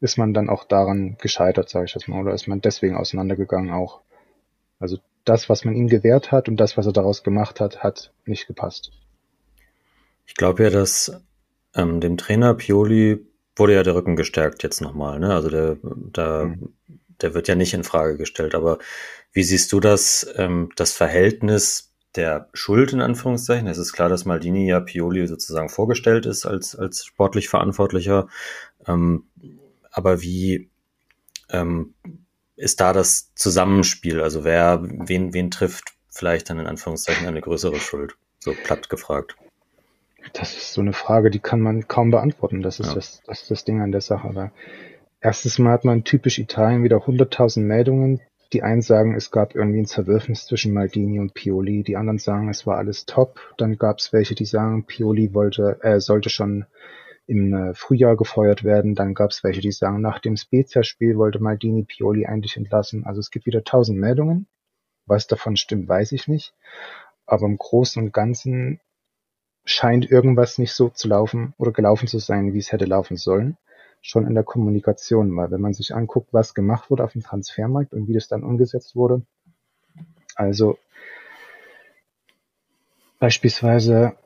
[0.00, 3.70] ist man dann auch daran gescheitert, sage ich jetzt mal, oder ist man deswegen auseinandergegangen
[3.70, 4.00] auch.
[4.80, 8.12] Also das, was man ihm gewährt hat und das, was er daraus gemacht hat, hat
[8.24, 8.90] nicht gepasst.
[10.26, 11.22] Ich glaube ja, dass
[11.74, 15.20] ähm, dem Trainer Pioli wurde ja der Rücken gestärkt jetzt nochmal.
[15.20, 15.32] Ne?
[15.32, 16.72] Also der, der, mhm.
[17.20, 18.54] Der wird ja nicht in Frage gestellt.
[18.54, 18.78] Aber
[19.32, 23.66] wie siehst du das, ähm, das Verhältnis der Schuld in Anführungszeichen.
[23.66, 28.28] Es ist klar, dass Maldini ja Pioli sozusagen vorgestellt ist als, als sportlich Verantwortlicher.
[28.86, 29.24] Ähm,
[29.90, 30.70] aber wie
[31.50, 31.94] ähm,
[32.56, 34.20] ist da das Zusammenspiel?
[34.20, 38.16] Also wer, wen, wen trifft vielleicht dann in Anführungszeichen eine größere Schuld?
[38.40, 39.36] So platt gefragt.
[40.34, 42.62] Das ist so eine Frage, die kann man kaum beantworten.
[42.62, 42.94] Das ist, ja.
[42.94, 44.28] das, das, ist das Ding an der Sache.
[44.28, 44.52] Aber
[45.22, 48.20] erstens mal hat man typisch Italien wieder 100.000 Meldungen,
[48.52, 52.50] die einen sagen, es gab irgendwie ein Zerwürfnis zwischen Maldini und Pioli, die anderen sagen,
[52.50, 53.40] es war alles top.
[53.56, 56.66] Dann gab es welche, die sagen, Pioli wollte, äh, sollte schon
[57.26, 58.94] im äh, Frühjahr gefeuert werden.
[58.94, 63.06] Dann gab es welche, die sagen, nach dem Spezia-Spiel wollte Maldini Pioli eigentlich entlassen.
[63.06, 64.48] Also es gibt wieder tausend Meldungen.
[65.06, 66.52] Was davon stimmt, weiß ich nicht.
[67.24, 68.80] Aber im Großen und Ganzen
[69.64, 73.56] scheint irgendwas nicht so zu laufen oder gelaufen zu sein, wie es hätte laufen sollen
[74.02, 77.94] schon in der Kommunikation, weil wenn man sich anguckt, was gemacht wurde auf dem Transfermarkt
[77.94, 79.22] und wie das dann umgesetzt wurde,
[80.34, 80.78] also
[83.18, 84.16] beispielsweise,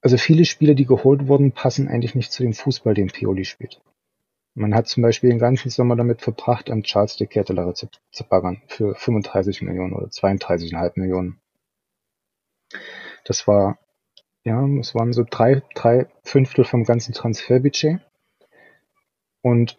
[0.00, 3.80] also viele Spiele, die geholt wurden, passen eigentlich nicht zu dem Fußball, den Pioli spielt.
[4.54, 8.24] Man hat zum Beispiel den ganzen Sommer damit verbracht, an Charles de Kettelare zu, zu
[8.24, 11.40] baggern für 35 Millionen oder 32,5 Millionen.
[13.24, 13.78] Das war,
[14.44, 18.00] ja, es waren so drei, drei Fünftel vom ganzen Transferbudget.
[19.42, 19.78] Und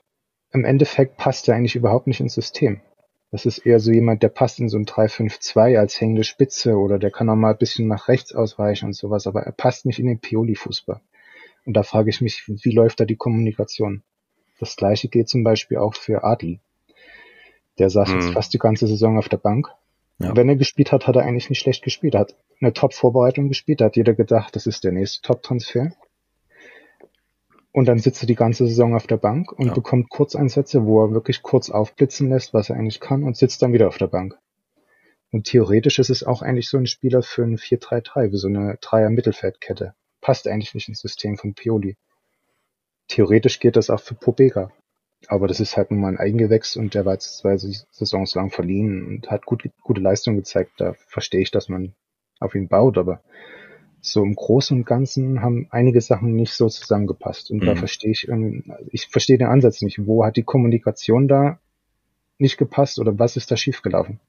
[0.51, 2.81] im Endeffekt passt er eigentlich überhaupt nicht ins System.
[3.31, 6.97] Das ist eher so jemand, der passt in so ein 3-5-2 als hängende Spitze oder
[6.97, 9.99] der kann auch mal ein bisschen nach rechts ausweichen und sowas, aber er passt nicht
[9.99, 10.99] in den Pioli-Fußball.
[11.65, 14.01] Und da frage ich mich, wie läuft da die Kommunikation?
[14.59, 16.59] Das gleiche geht zum Beispiel auch für Adli.
[17.77, 18.19] Der saß hm.
[18.19, 19.69] jetzt fast die ganze Saison auf der Bank.
[20.17, 20.35] Ja.
[20.35, 22.15] Wenn er gespielt hat, hat er eigentlich nicht schlecht gespielt.
[22.15, 23.79] Er hat eine Top-Vorbereitung gespielt.
[23.79, 25.91] Da hat jeder gedacht, das ist der nächste Top-Transfer.
[27.71, 29.73] Und dann sitzt er die ganze Saison auf der Bank und ja.
[29.73, 33.73] bekommt Kurzeinsätze, wo er wirklich kurz aufblitzen lässt, was er eigentlich kann, und sitzt dann
[33.73, 34.37] wieder auf der Bank.
[35.31, 38.77] Und theoretisch ist es auch eigentlich so ein Spieler für ein 4-3-3, wie so eine
[38.81, 39.93] Dreier-Mittelfeldkette.
[40.21, 41.97] Passt eigentlich nicht ins System von Pioli.
[43.07, 44.71] Theoretisch geht das auch für Pobega.
[45.27, 48.51] Aber das ist halt nun mal ein Eigengewächs und der war jetzt zwei Saisons lang
[48.51, 50.71] verliehen und hat gut, gute Leistung gezeigt.
[50.77, 51.93] Da verstehe ich, dass man
[52.39, 53.21] auf ihn baut, aber
[54.01, 57.51] so im Großen und Ganzen haben einige Sachen nicht so zusammengepasst.
[57.51, 57.65] Und mhm.
[57.65, 58.27] da verstehe ich,
[58.91, 60.05] ich verstehe den Ansatz nicht.
[60.05, 61.59] Wo hat die Kommunikation da
[62.37, 64.19] nicht gepasst oder was ist da schiefgelaufen?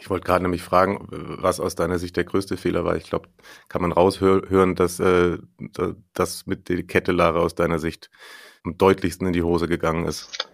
[0.00, 2.96] Ich wollte gerade nämlich fragen, was aus deiner Sicht der größte Fehler war.
[2.96, 3.28] Ich glaube,
[3.68, 5.38] kann man raushören, dass äh,
[6.14, 8.10] das mit der Kette Lara aus deiner Sicht
[8.64, 10.49] am deutlichsten in die Hose gegangen ist.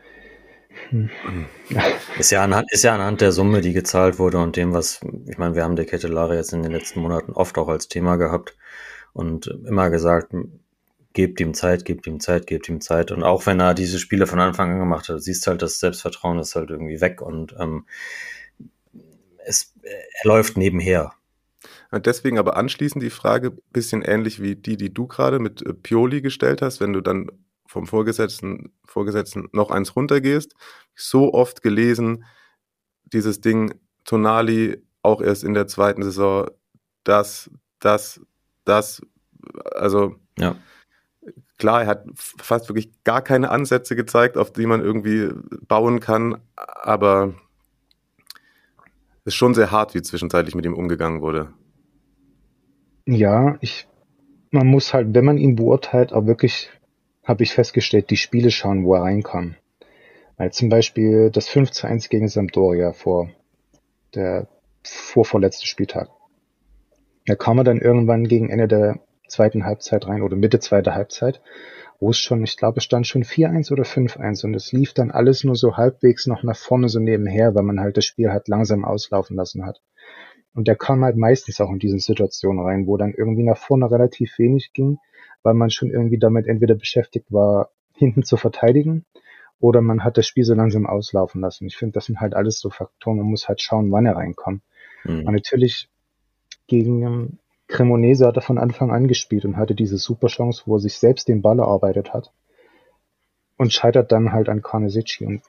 [2.18, 5.38] Ist ja, anhand, ist ja anhand der Summe, die gezahlt wurde und dem, was, ich
[5.38, 8.56] meine, wir haben der Kettelare jetzt in den letzten Monaten oft auch als Thema gehabt
[9.12, 10.32] und immer gesagt,
[11.12, 13.10] gebt ihm Zeit, gebt ihm Zeit, gebt ihm Zeit.
[13.10, 16.38] Und auch wenn er diese Spiele von Anfang an gemacht hat, siehst halt, das Selbstvertrauen
[16.38, 17.86] ist halt irgendwie weg und ähm,
[19.44, 21.12] es, er läuft nebenher.
[21.92, 26.20] Deswegen aber anschließend die Frage, bisschen ähnlich wie die, die du gerade mit äh, Pioli
[26.20, 27.30] gestellt hast, wenn du dann
[27.76, 30.54] vom Vorgesetzten, Vorgesetzten noch eins runtergehst.
[30.94, 32.24] So oft gelesen,
[33.04, 33.74] dieses Ding
[34.06, 36.48] Tonali auch erst in der zweiten Saison,
[37.04, 38.22] das, das,
[38.64, 39.02] das,
[39.74, 40.56] also ja.
[41.58, 45.28] klar, er hat fast wirklich gar keine Ansätze gezeigt, auf die man irgendwie
[45.68, 47.34] bauen kann, aber
[49.26, 51.52] es ist schon sehr hart, wie zwischenzeitlich mit ihm umgegangen wurde.
[53.04, 53.86] Ja, ich,
[54.50, 56.70] man muss halt, wenn man ihn beurteilt, auch wirklich,
[57.26, 59.56] habe ich festgestellt, die Spiele schauen, wo er reinkam.
[60.36, 63.30] Weil zum Beispiel das 5 zu 1 gegen Sampdoria vor
[64.14, 64.46] der
[64.82, 66.08] vorvorletzte Spieltag.
[67.26, 71.42] Da kam er dann irgendwann gegen Ende der zweiten Halbzeit rein oder Mitte zweiter Halbzeit,
[71.98, 75.10] wo es schon, ich glaube, es stand schon 4-1 oder 5-1 und es lief dann
[75.10, 78.46] alles nur so halbwegs noch nach vorne so nebenher, weil man halt das Spiel halt
[78.46, 79.80] langsam auslaufen lassen hat.
[80.54, 83.90] Und der kam halt meistens auch in diesen Situationen rein, wo dann irgendwie nach vorne
[83.90, 84.98] relativ wenig ging,
[85.42, 89.04] weil man schon irgendwie damit entweder beschäftigt war, hinten zu verteidigen
[89.58, 91.66] oder man hat das Spiel so langsam auslaufen lassen.
[91.66, 93.16] Ich finde, das sind halt alles so Faktoren.
[93.16, 94.62] Man muss halt schauen, wann er reinkommt.
[95.04, 95.26] Mhm.
[95.26, 95.88] Und natürlich
[96.66, 100.76] gegen ähm, Cremonese hat er von Anfang an gespielt und hatte diese super Chance, wo
[100.76, 102.32] er sich selbst den Ball erarbeitet hat
[103.56, 105.24] und scheitert dann halt an Carnesici.
[105.24, 105.42] Und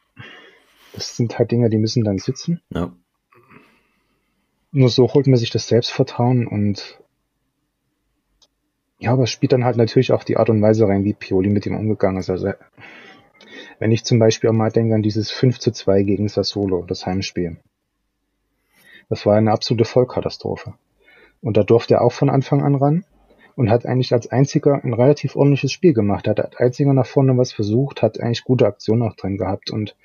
[0.94, 2.62] das sind halt Dinge, die müssen dann sitzen.
[2.70, 2.92] Ja.
[4.72, 7.00] Nur so holt man sich das Selbstvertrauen und
[9.00, 11.50] ja, aber es spielt dann halt natürlich auch die Art und Weise rein, wie Pioli
[11.50, 12.30] mit ihm umgegangen ist.
[12.30, 12.54] Also
[13.80, 17.06] wenn ich zum Beispiel auch mal denke an dieses 5 zu 2 gegen Sassolo, das
[17.06, 17.58] Heimspiel.
[19.10, 20.74] Das war eine absolute Vollkatastrophe.
[21.42, 23.06] Und da durfte er auch von Anfang an ran
[23.56, 26.28] und hat eigentlich als einziger ein relativ ordentliches Spiel gemacht.
[26.28, 29.96] Hat als einziger nach vorne was versucht, hat eigentlich gute Aktionen auch drin gehabt und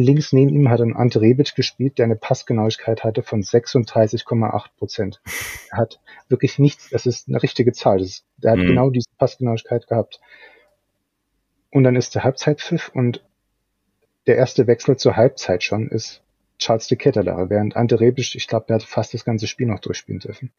[0.00, 5.20] links neben ihm hat ein Ante Rebic gespielt, der eine Passgenauigkeit hatte von 36,8 Prozent.
[5.70, 7.98] Er hat wirklich nichts, das ist eine richtige Zahl.
[7.98, 8.66] Das er hat mhm.
[8.66, 10.20] genau diese Passgenauigkeit gehabt.
[11.70, 13.24] Und dann ist der Halbzeitpfiff und
[14.26, 16.22] der erste Wechsel zur Halbzeit schon ist
[16.58, 19.80] Charles de Ketteler, während Ante Rebic, ich glaube, der hat fast das ganze Spiel noch
[19.80, 20.52] durchspielen dürfen.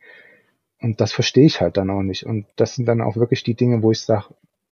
[0.81, 2.25] Und das verstehe ich halt dann auch nicht.
[2.25, 4.25] Und das sind dann auch wirklich die Dinge, wo ich sage,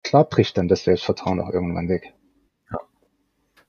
[0.03, 2.15] klar bricht dann das Selbstvertrauen auch irgendwann weg.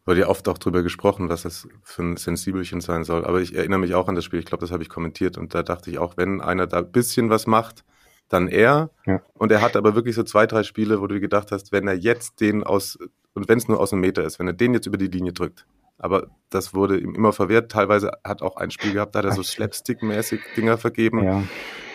[0.09, 3.25] Wurde ja oft auch drüber gesprochen, was das für ein Sensibelchen sein soll.
[3.25, 5.37] Aber ich erinnere mich auch an das Spiel, ich glaube, das habe ich kommentiert.
[5.37, 7.83] Und da dachte ich auch, wenn einer da ein bisschen was macht,
[8.27, 8.89] dann er.
[9.05, 9.21] Ja.
[9.35, 11.93] Und er hat aber wirklich so zwei, drei Spiele, wo du gedacht hast, wenn er
[11.93, 12.97] jetzt den aus,
[13.35, 15.31] und wenn es nur aus einem Meter ist, wenn er den jetzt über die Linie
[15.31, 15.67] drückt,
[15.99, 17.71] aber das wurde ihm immer verwehrt.
[17.71, 21.43] Teilweise hat auch ein Spiel gehabt, da hat er so Slapstick-mäßig Dinger vergeben, ja.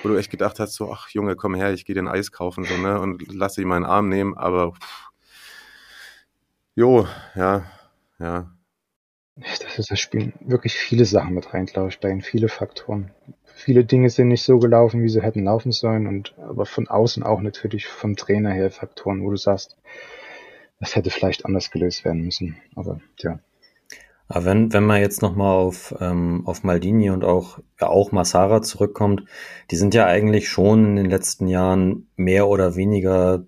[0.04, 2.62] wo du echt gedacht hast, so, ach Junge, komm her, ich gehe den Eis kaufen,
[2.62, 5.10] so, ne, und lass ihn meinen Arm nehmen, aber pff.
[6.76, 7.64] jo, ja,
[8.24, 8.50] ja.
[9.36, 13.10] Das ist das Spiel wirklich viele Sachen mit rein, glaube ich, bei ihm, viele Faktoren.
[13.44, 17.22] Viele Dinge sind nicht so gelaufen, wie sie hätten laufen sollen, und aber von außen
[17.22, 19.76] auch natürlich vom Trainer her Faktoren, wo du sagst,
[20.78, 22.56] das hätte vielleicht anders gelöst werden müssen.
[22.76, 23.40] Aber ja.
[24.28, 28.62] Aber wenn, wenn man jetzt nochmal auf, ähm, auf Maldini und auch, ja, auch Massara
[28.62, 29.24] zurückkommt,
[29.70, 33.44] die sind ja eigentlich schon in den letzten Jahren mehr oder weniger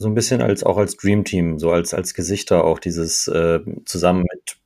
[0.00, 3.60] so ein bisschen als auch als Dream Team, so als, als Gesichter auch dieses äh,
[3.84, 4.56] zusammen mit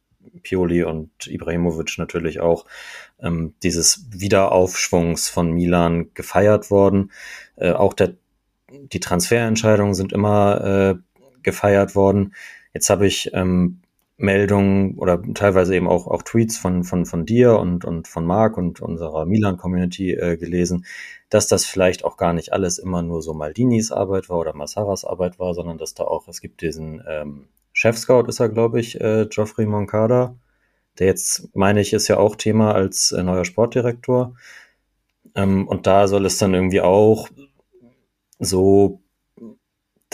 [0.45, 2.67] Pioli und Ibrahimovic natürlich auch
[3.21, 7.11] ähm, dieses Wiederaufschwungs von Milan gefeiert worden.
[7.57, 8.15] Äh, auch der,
[8.71, 10.95] die Transferentscheidungen sind immer äh,
[11.43, 12.35] gefeiert worden.
[12.73, 13.81] Jetzt habe ich ähm,
[14.17, 18.57] Meldungen oder teilweise eben auch, auch Tweets von, von, von dir und, und von Marc
[18.57, 20.87] und unserer Milan-Community äh, gelesen,
[21.31, 25.05] dass das vielleicht auch gar nicht alles immer nur so Maldinis Arbeit war oder Massaras
[25.05, 29.01] Arbeit war, sondern dass da auch, es gibt diesen ähm, Chef-Scout ist er, glaube ich,
[29.01, 30.37] äh, Geoffrey Moncada,
[30.99, 34.37] der jetzt, meine ich, ist ja auch Thema als äh, neuer Sportdirektor.
[35.35, 37.29] Ähm, und da soll es dann irgendwie auch
[38.39, 39.01] so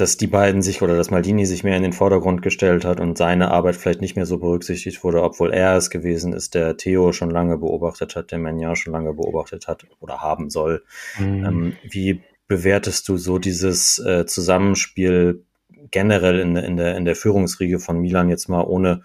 [0.00, 3.18] dass die beiden sich oder dass Maldini sich mehr in den Vordergrund gestellt hat und
[3.18, 7.12] seine Arbeit vielleicht nicht mehr so berücksichtigt wurde, obwohl er es gewesen ist, der Theo
[7.12, 10.84] schon lange beobachtet hat, der Menja schon lange beobachtet hat oder haben soll.
[11.18, 11.44] Mhm.
[11.44, 15.44] Ähm, wie bewertest du so dieses äh, Zusammenspiel
[15.90, 19.02] generell in, in, der, in der Führungsriege von Milan jetzt mal ohne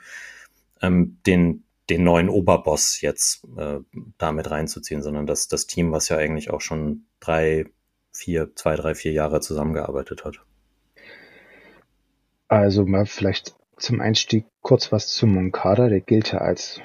[0.81, 3.79] ähm, den, den neuen Oberboss jetzt äh,
[4.17, 7.65] damit reinzuziehen, sondern das, das Team, was ja eigentlich auch schon drei,
[8.13, 10.39] vier, zwei, drei, vier Jahre zusammengearbeitet hat?
[12.47, 15.89] Also mal vielleicht zum Einstieg kurz was zu Moncada.
[15.89, 16.79] Der gilt ja als,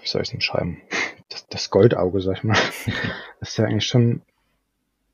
[0.00, 0.80] wie soll ich es denn schreiben?
[1.28, 2.58] Das, das Goldauge, sag ich mal.
[3.40, 4.22] Das ist ja eigentlich schon,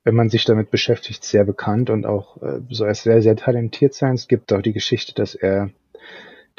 [0.05, 3.93] wenn man sich damit beschäftigt, sehr bekannt und auch äh, soll er sehr, sehr talentiert
[3.93, 4.15] sein.
[4.15, 5.71] Es gibt auch die Geschichte, dass er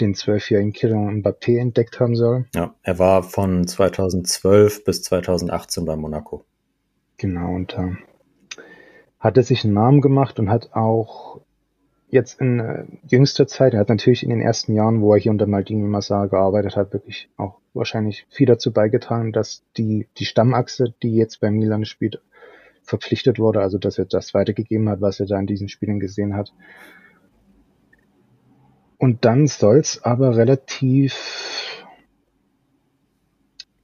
[0.02, 2.46] den zwölfjährigen Killer Mbappé entdeckt haben soll.
[2.54, 6.44] Ja, er war von 2012 bis 2018 bei Monaco.
[7.16, 7.96] Genau, und äh,
[9.20, 11.40] hat er sich einen Namen gemacht und hat auch
[12.12, 15.32] jetzt in äh, jüngster Zeit, er hat natürlich in den ersten Jahren, wo er hier
[15.32, 20.94] unter Maldini Massar gearbeitet hat, wirklich auch wahrscheinlich viel dazu beigetragen, dass die, die Stammachse,
[21.02, 22.22] die jetzt bei Milan spielt,
[22.84, 26.36] verpflichtet wurde, also dass er das weitergegeben hat, was er da in diesen Spielen gesehen
[26.36, 26.54] hat.
[28.98, 31.86] Und dann soll's aber relativ,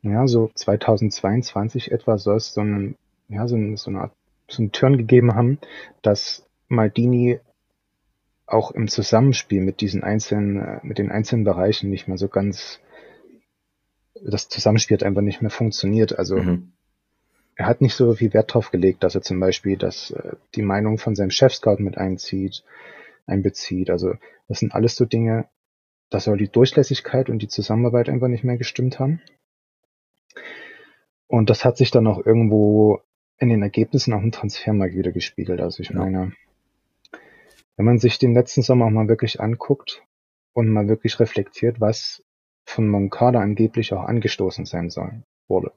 [0.01, 2.95] ja, so 2022 etwa soll es so einen
[3.30, 4.13] ja, so, so eine Art,
[4.47, 5.59] so einen Turn gegeben haben,
[6.01, 7.39] dass Maldini
[8.47, 12.79] auch im Zusammenspiel mit diesen einzelnen, äh, mit den einzelnen Bereichen nicht mehr so ganz,
[14.23, 16.17] das Zusammenspiel hat einfach nicht mehr funktioniert.
[16.17, 16.71] Also mhm.
[17.55, 20.61] er hat nicht so viel Wert drauf gelegt, dass er zum Beispiel dass äh, die
[20.61, 22.63] Meinung von seinem Chef-Scout mit einzieht,
[23.25, 23.89] einbezieht.
[23.89, 24.13] Also
[24.47, 25.49] das sind alles so Dinge,
[26.09, 29.21] da soll die Durchlässigkeit und die Zusammenarbeit einfach nicht mehr gestimmt haben.
[31.27, 33.01] Und das hat sich dann auch irgendwo
[33.37, 35.59] in den Ergebnissen auf dem Transfermarkt wieder gespiegelt.
[35.59, 35.97] Also ich ja.
[35.97, 36.31] meine,
[37.78, 40.03] wenn man sich den letzten Sommer auch mal wirklich anguckt
[40.53, 42.23] und mal wirklich reflektiert, was
[42.65, 45.71] von Moncada angeblich auch angestoßen sein soll, wurde.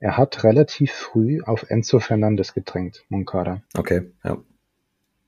[0.00, 3.62] Er hat relativ früh auf Enzo Fernandes gedrängt, Moncada.
[3.74, 4.36] Okay, ja.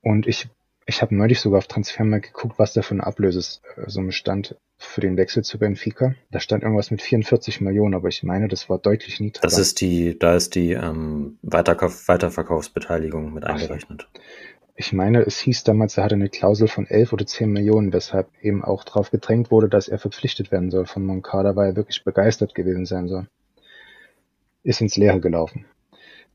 [0.03, 0.49] Und ich,
[0.85, 5.17] ich habe neulich sogar auf Transfermarkt geguckt, was da für eine Ablösesumme stand für den
[5.17, 6.15] Wechsel zu Benfica.
[6.31, 9.47] Da stand irgendwas mit 44 Millionen, aber ich meine, das war deutlich niedriger.
[9.47, 14.09] Das ist die, da ist die ähm, Weiterkauf, Weiterverkaufsbeteiligung mit eingerechnet.
[14.13, 14.21] Ach,
[14.77, 18.29] ich meine, es hieß damals, er hatte eine Klausel von 11 oder 10 Millionen, weshalb
[18.43, 22.03] eben auch darauf gedrängt wurde, dass er verpflichtet werden soll von Moncada, weil er wirklich
[22.03, 23.29] begeistert gewesen sein soll.
[24.65, 25.67] Ist ins Leere gelaufen.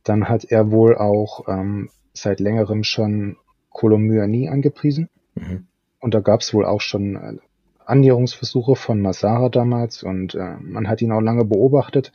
[0.03, 3.35] Dann hat er wohl auch ähm, seit längerem schon
[3.71, 5.09] Colomyani angepriesen.
[5.35, 5.67] Mhm.
[5.99, 7.37] Und da gab es wohl auch schon äh,
[7.85, 12.13] Annäherungsversuche von Masara damals und äh, man hat ihn auch lange beobachtet.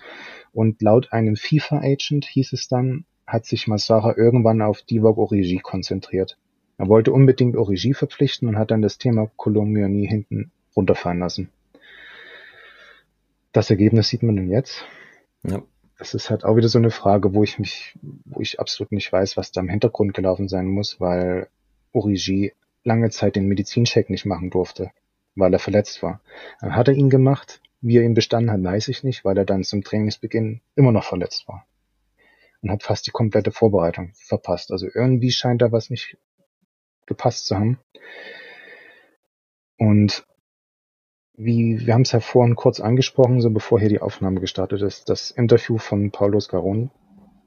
[0.53, 6.39] Und laut einem FIFA-Agent hieß es dann, hat sich Massara irgendwann auf Divock Origi konzentriert.
[6.77, 11.51] Er wollte unbedingt Origi verpflichten und hat dann das Thema Colombiani hinten runterfallen lassen.
[13.53, 14.85] Das Ergebnis sieht man denn jetzt.
[15.45, 15.63] Ja.
[15.97, 19.13] Das ist halt auch wieder so eine Frage, wo ich mich, wo ich absolut nicht
[19.13, 21.47] weiß, was da im Hintergrund gelaufen sein muss, weil
[21.93, 22.53] Origi
[22.83, 24.91] lange Zeit den Medizincheck nicht machen durfte,
[25.37, 26.21] weil er verletzt war.
[26.61, 27.61] Dann hat er ihn gemacht.
[27.81, 31.05] Wie er ihn bestanden hat, weiß ich nicht, weil er dann zum Trainingsbeginn immer noch
[31.05, 31.67] verletzt war
[32.65, 34.73] und hat fast die komplette Vorbereitung verpasst.
[34.73, 36.17] Also irgendwie scheint da was nicht
[37.07, 37.79] gepasst zu haben.
[39.79, 40.27] Und
[41.37, 45.11] wie, wir haben es ja vorhin kurz angesprochen, so bevor hier die Aufnahme gestartet ist,
[45.11, 46.89] das Interview von Paulo Scaroni,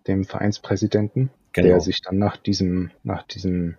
[0.05, 1.68] dem Vereinspräsidenten, genau.
[1.68, 3.78] der sich dann nach diesem, nach diesem,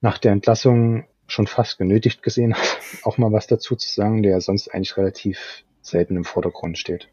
[0.00, 4.40] nach der Entlassung schon fast genötigt gesehen hat, auch mal was dazu zu sagen, der
[4.40, 7.08] sonst eigentlich relativ selten im Vordergrund steht.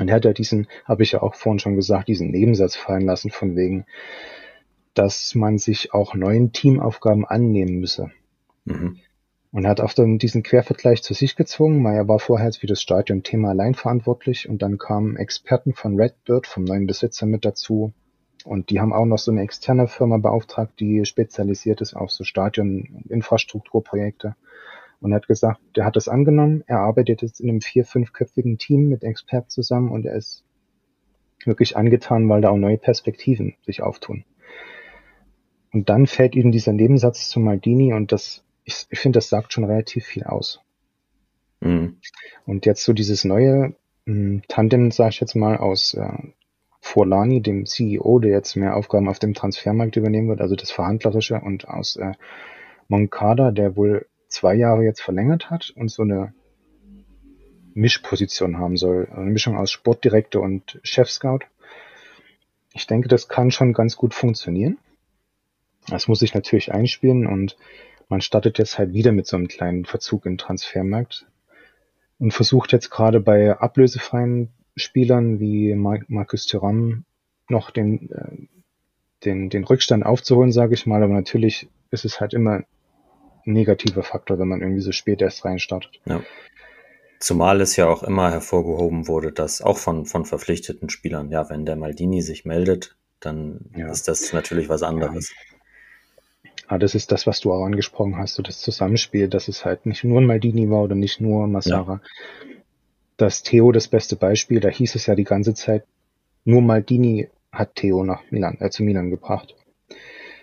[0.00, 3.06] Und er hat ja diesen, habe ich ja auch vorhin schon gesagt, diesen Nebensatz fallen
[3.06, 3.86] lassen von wegen,
[4.94, 8.10] dass man sich auch neuen Teamaufgaben annehmen müsse.
[8.64, 8.98] Mhm.
[9.50, 12.66] Und er hat auch dann diesen Quervergleich zu sich gezwungen, weil er war vorher für
[12.66, 17.92] das Stadion-Thema allein verantwortlich und dann kamen Experten von Redbird, vom neuen Besitzer mit dazu.
[18.44, 22.24] Und die haben auch noch so eine externe Firma beauftragt, die spezialisiert ist auf so
[22.24, 24.36] Stadion-Infrastrukturprojekte und
[25.00, 28.88] er hat gesagt, der hat das angenommen, er arbeitet jetzt in einem vier-, fünfköpfigen Team
[28.88, 30.44] mit Experten zusammen und er ist
[31.44, 34.24] wirklich angetan, weil da auch neue Perspektiven sich auftun.
[35.72, 39.52] Und dann fällt ihm dieser Nebensatz zu Maldini und das, ich, ich finde, das sagt
[39.52, 40.60] schon relativ viel aus.
[41.60, 41.98] Mhm.
[42.46, 43.74] Und jetzt so dieses neue
[44.04, 46.08] mh, hm, Tandem, sage ich jetzt mal, aus äh,
[46.80, 51.40] Forlani, dem CEO, der jetzt mehr Aufgaben auf dem Transfermarkt übernehmen wird, also das Verhandlerische,
[51.40, 52.12] und aus äh,
[52.88, 56.32] Moncada, der wohl zwei Jahre jetzt verlängert hat und so eine
[57.74, 59.08] Mischposition haben soll.
[59.12, 61.40] Eine Mischung aus Sportdirektor und Chef-Scout.
[62.74, 64.78] Ich denke, das kann schon ganz gut funktionieren.
[65.88, 67.56] Das muss sich natürlich einspielen und
[68.08, 71.26] man startet jetzt halt wieder mit so einem kleinen Verzug im Transfermarkt
[72.18, 77.04] und versucht jetzt gerade bei ablösefreien Spielern wie Marcus Thuram
[77.48, 78.46] noch den, äh,
[79.24, 81.02] den, den Rückstand aufzuholen, sage ich mal.
[81.02, 82.62] Aber natürlich ist es halt immer
[83.52, 86.00] negativer Faktor, wenn man irgendwie so spät erst reinstartet.
[86.04, 86.22] Ja.
[87.20, 91.66] Zumal es ja auch immer hervorgehoben wurde, dass auch von, von verpflichteten Spielern, ja, wenn
[91.66, 93.90] der Maldini sich meldet, dann ja.
[93.90, 95.30] ist das natürlich was anderes.
[95.30, 95.58] Ja.
[96.68, 99.86] Ah, das ist das, was du auch angesprochen hast, so das Zusammenspiel, dass es halt
[99.86, 101.94] nicht nur ein Maldini war oder nicht nur Massara.
[101.94, 102.50] Ja.
[103.16, 105.84] Das Theo das beste Beispiel, da hieß es ja die ganze Zeit,
[106.44, 109.54] nur Maldini hat Theo nach Milan, äh, zu Milan gebracht.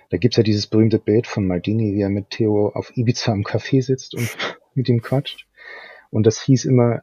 [0.10, 3.44] Da gibt's ja dieses berühmte Bild von Maldini, wie er mit Theo auf Ibiza im
[3.44, 4.30] Café sitzt und
[4.76, 5.48] mit ihm quatscht.
[6.12, 7.02] Und das hieß immer,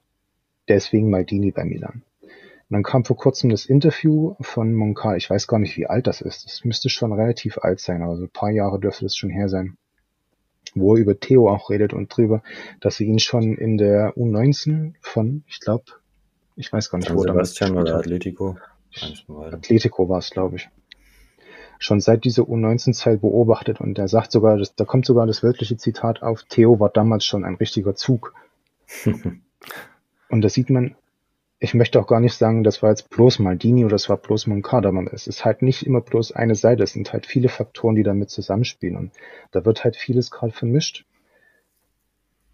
[0.68, 2.02] deswegen Maldini bei Milan.
[2.22, 2.30] Und
[2.70, 5.16] dann kam vor kurzem das Interview von Moncal.
[5.16, 6.46] Ich weiß gar nicht, wie alt das ist.
[6.46, 9.76] Das müsste schon relativ alt sein, also ein paar Jahre dürfte das schon her sein.
[10.74, 12.42] Wo er über Theo auch redet und drüber,
[12.80, 15.84] dass sie ihn schon in der U19 von, ich glaube,
[16.56, 18.56] ich weiß gar nicht, wo Sebastian oder Atletico.
[19.50, 20.70] Atletico war es, glaube ich
[21.82, 25.76] schon seit dieser U19-Zeit beobachtet und er sagt sogar, das, da kommt sogar das wörtliche
[25.76, 28.34] Zitat auf, Theo war damals schon ein richtiger Zug.
[30.28, 30.94] und da sieht man,
[31.58, 34.46] ich möchte auch gar nicht sagen, das war jetzt bloß Maldini oder das war bloß
[34.46, 37.96] Moncada, aber es ist halt nicht immer bloß eine Seite, es sind halt viele Faktoren,
[37.96, 39.12] die damit zusammenspielen und
[39.50, 41.04] da wird halt vieles gerade vermischt.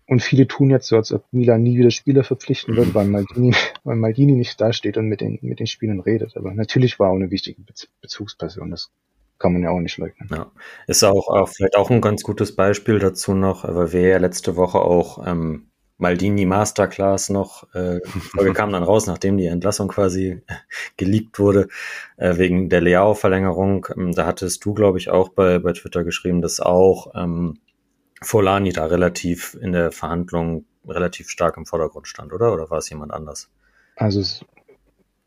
[0.06, 3.54] Und viele tun jetzt so, als ob Milan nie wieder Spieler verpflichten wird, weil Maldini,
[3.84, 6.34] weil Maldini nicht dasteht und mit den, mit den Spielern redet.
[6.34, 7.60] Aber natürlich war er eine wichtige
[8.00, 8.70] Bezugsperson.
[8.70, 8.90] Das
[9.38, 10.28] kann man ja auch nicht leugnen.
[10.32, 10.50] Ja,
[10.86, 14.56] ist auch, auch vielleicht auch ein ganz gutes Beispiel dazu noch, weil wir ja letzte
[14.56, 15.68] Woche auch ähm,
[15.98, 20.42] Maldini Masterclass noch, äh, die Folge kam dann raus, nachdem die Entlassung quasi
[20.96, 21.68] geleakt wurde,
[22.16, 23.86] äh, wegen der Leao-Verlängerung.
[23.96, 27.58] Ähm, da hattest du, glaube ich, auch bei, bei Twitter geschrieben, dass auch ähm,
[28.22, 32.52] Folani da relativ in der Verhandlung relativ stark im Vordergrund stand, oder?
[32.52, 33.50] Oder war es jemand anders?
[33.96, 34.44] Also es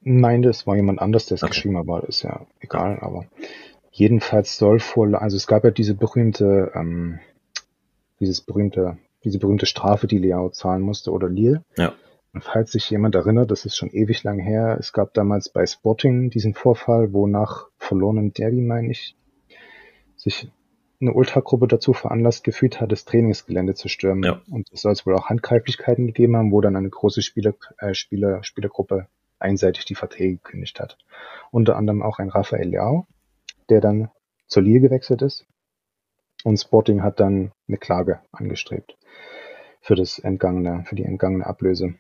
[0.02, 1.52] meinte, es war jemand anders, der es okay.
[1.52, 3.26] geschrieben hat, aber ist ja egal, aber
[3.92, 7.20] jedenfalls soll Folani, also es gab ja diese berühmte, ähm,
[8.20, 11.64] dieses berühmte, diese berühmte Strafe, die Leao zahlen musste, oder Lille.
[11.78, 11.94] Ja.
[12.34, 15.66] Und falls sich jemand erinnert, das ist schon ewig lang her, es gab damals bei
[15.66, 19.18] Sporting diesen Vorfall, wo nach verlorenem Derby, meine ich,
[20.16, 20.50] sich
[21.02, 24.24] eine Ultragruppe dazu veranlasst gefühlt hat, das Trainingsgelände zu stürmen.
[24.24, 24.42] Ja.
[24.50, 27.94] Und es soll es wohl auch Handgreiflichkeiten gegeben haben, wo dann eine große Spieler, äh,
[27.94, 29.08] Spieler, Spielergruppe
[29.40, 30.98] einseitig die Verträge gekündigt hat.
[31.50, 33.08] Unter anderem auch ein Rafael Leao,
[33.70, 34.10] der dann
[34.48, 35.46] zur Lille gewechselt ist.
[36.44, 38.98] Und Sporting hat dann eine Klage angestrebt
[39.82, 41.96] für das entgangene, für die entgangene Ablöse.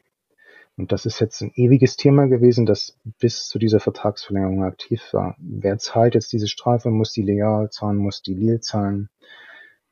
[0.77, 5.35] Und das ist jetzt ein ewiges Thema gewesen, das bis zu dieser Vertragsverlängerung aktiv war.
[5.39, 6.89] Wer zahlt jetzt diese Strafe?
[6.89, 7.97] Muss die Leal zahlen?
[7.97, 9.09] Muss die Lille zahlen?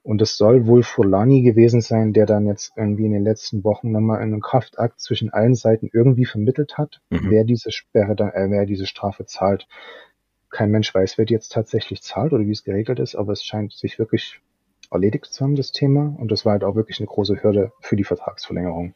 [0.01, 3.91] Und es soll wohl Fulani gewesen sein, der dann jetzt irgendwie in den letzten Wochen
[3.91, 7.29] nochmal einen Kraftakt zwischen allen Seiten irgendwie vermittelt hat, mhm.
[7.29, 9.67] wer diese Sperre, da, äh, wer diese Strafe zahlt.
[10.49, 13.43] Kein Mensch weiß, wer die jetzt tatsächlich zahlt oder wie es geregelt ist, aber es
[13.43, 14.41] scheint sich wirklich
[14.91, 16.15] erledigt zu haben, das Thema.
[16.17, 18.95] Und das war halt auch wirklich eine große Hürde für die Vertragsverlängerung.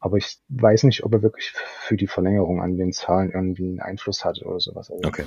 [0.00, 3.80] Aber ich weiß nicht, ob er wirklich für die Verlängerung an den Zahlen irgendwie einen
[3.80, 4.90] Einfluss hatte oder sowas.
[4.90, 5.24] Also okay.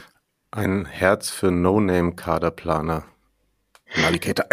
[0.52, 3.06] Ein Herz für No-Name-Kaderplaner.
[3.96, 4.46] Navigator.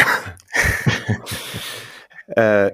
[2.29, 2.73] äh,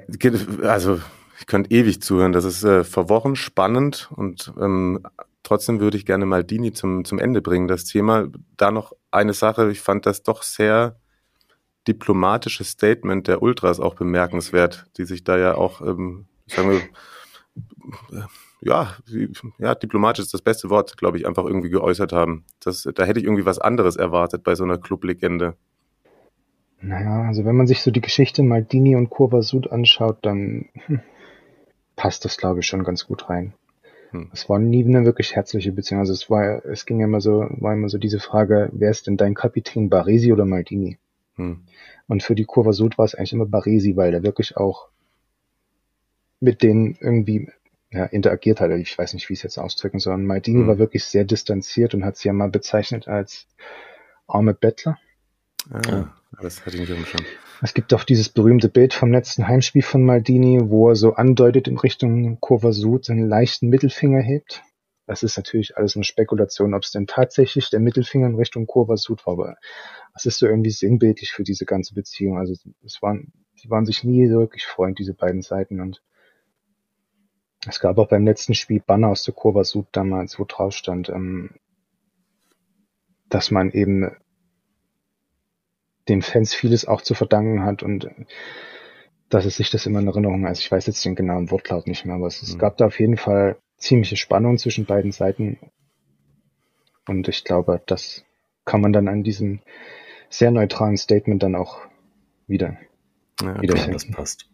[0.62, 1.00] also,
[1.38, 2.32] ich könnte ewig zuhören.
[2.32, 5.06] Das ist äh, vor Wochen spannend und ähm,
[5.44, 8.28] trotzdem würde ich gerne Maldini zum, zum Ende bringen, das Thema.
[8.56, 10.96] Da noch eine Sache, ich fand das doch sehr
[11.86, 16.80] diplomatische Statement der Ultras auch bemerkenswert, die sich da ja auch, ähm, sagen wir,
[18.60, 18.96] ja,
[19.58, 22.44] ja, diplomatisch ist das beste Wort, glaube ich, einfach irgendwie geäußert haben.
[22.60, 25.54] Das, da hätte ich irgendwie was anderes erwartet bei so einer Clublegende.
[26.80, 31.00] Naja, also wenn man sich so die Geschichte Maldini und Kurva Sud anschaut, dann hm,
[31.96, 33.54] passt das, glaube ich, schon ganz gut rein.
[34.14, 34.30] Hm.
[34.32, 36.00] Es war nie eine wirklich herzliche Beziehung.
[36.00, 39.16] Also es war, es ging immer so, war immer so diese Frage, wer ist denn
[39.16, 40.98] dein Kapitän, Baresi oder Maldini?
[41.34, 41.62] Hm.
[42.06, 44.88] Und für die Kurva Sud war es eigentlich immer Baresi, weil der wirklich auch
[46.38, 47.48] mit denen irgendwie
[47.90, 48.70] ja, interagiert hat.
[48.70, 50.16] Ich weiß nicht, wie ich es jetzt ausdrücken soll.
[50.18, 50.68] Maldini mhm.
[50.68, 53.48] war wirklich sehr distanziert und hat sie ja mal bezeichnet als
[54.28, 54.98] arme Bettler.
[55.70, 56.14] Ah, ja.
[56.42, 57.24] das hatte ich nicht schon.
[57.62, 61.68] Es gibt auch dieses berühmte Bild vom letzten Heimspiel von Maldini, wo er so andeutet
[61.68, 64.62] in Richtung Kurva Sud seinen leichten Mittelfinger hebt.
[65.06, 68.96] Das ist natürlich alles eine Spekulation, ob es denn tatsächlich der Mittelfinger in Richtung Kurva
[68.96, 69.56] Sud war, aber
[70.14, 72.38] es ist so irgendwie sinnbildlich für diese ganze Beziehung.
[72.38, 72.54] Also
[72.84, 76.02] es waren, die waren sich nie wirklich Freund, diese beiden Seiten und
[77.66, 81.08] es gab auch beim letzten Spiel Banner aus der Kurva Sud damals, wo drauf stand,
[81.08, 81.50] ähm,
[83.28, 84.10] dass man eben
[86.08, 88.10] den Fans vieles auch zu verdanken hat und
[89.28, 92.04] dass es sich das immer in Erinnerung, also ich weiß jetzt den genauen Wortlaut nicht
[92.04, 92.58] mehr, aber es, es mhm.
[92.58, 95.58] gab da auf jeden Fall ziemliche Spannung zwischen beiden Seiten
[97.08, 98.24] und ich glaube, das
[98.64, 99.60] kann man dann an diesem
[100.28, 101.78] sehr neutralen Statement dann auch
[102.46, 102.76] wieder
[103.42, 104.48] ja, okay, das passt.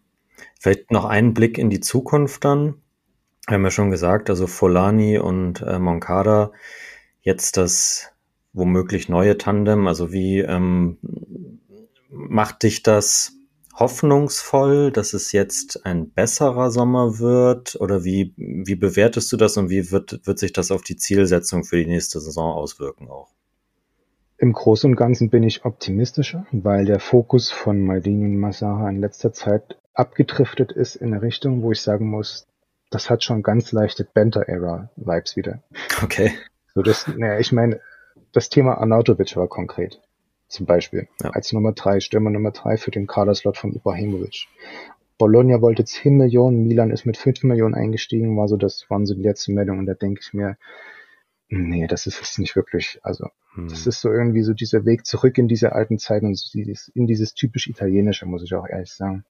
[0.58, 2.82] Vielleicht noch einen Blick in die Zukunft dann.
[3.46, 6.52] Wir haben ja schon gesagt, also Folani und äh, Moncada,
[7.22, 8.12] jetzt das
[8.52, 10.98] womöglich neue Tandem, also wie ähm,
[12.10, 13.32] macht dich das
[13.74, 17.80] hoffnungsvoll, dass es jetzt ein besserer Sommer wird?
[17.80, 21.64] Oder wie, wie bewertest du das und wie wird, wird sich das auf die Zielsetzung
[21.64, 23.30] für die nächste Saison auswirken auch?
[24.36, 29.00] Im Großen und Ganzen bin ich optimistischer, weil der Fokus von Maldini und Massaha in
[29.00, 32.46] letzter Zeit abgedriftet ist in eine Richtung, wo ich sagen muss,
[32.90, 35.62] das hat schon ganz leichte Benter-Era-Vibes wieder.
[36.02, 36.32] Okay.
[36.74, 37.80] So das, naja, ich meine,
[38.32, 40.00] das Thema Arnautovic war konkret.
[40.48, 41.08] Zum Beispiel.
[41.22, 41.30] Ja.
[41.30, 44.48] Als Nummer drei, Stürmer Nummer drei für den Kaderslot von Ibrahimovic.
[45.16, 49.14] Bologna wollte 10 Millionen, Milan ist mit 5 Millionen eingestiegen, war so, das waren so
[49.14, 50.56] die letzten Meldungen und da denke ich mir,
[51.50, 52.98] nee, das ist es nicht wirklich.
[53.02, 53.68] Also, hm.
[53.68, 56.88] das ist so irgendwie so dieser Weg zurück in diese alten Zeiten und so dieses,
[56.88, 59.24] in dieses typisch Italienische, muss ich auch ehrlich sagen.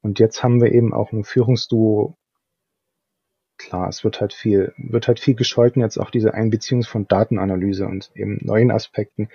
[0.00, 2.16] Und jetzt haben wir eben auch ein Führungsduo
[3.62, 7.86] klar, es wird halt viel, wird halt viel gescholten, jetzt auch diese Einbeziehung von Datenanalyse
[7.86, 9.28] und eben neuen Aspekten,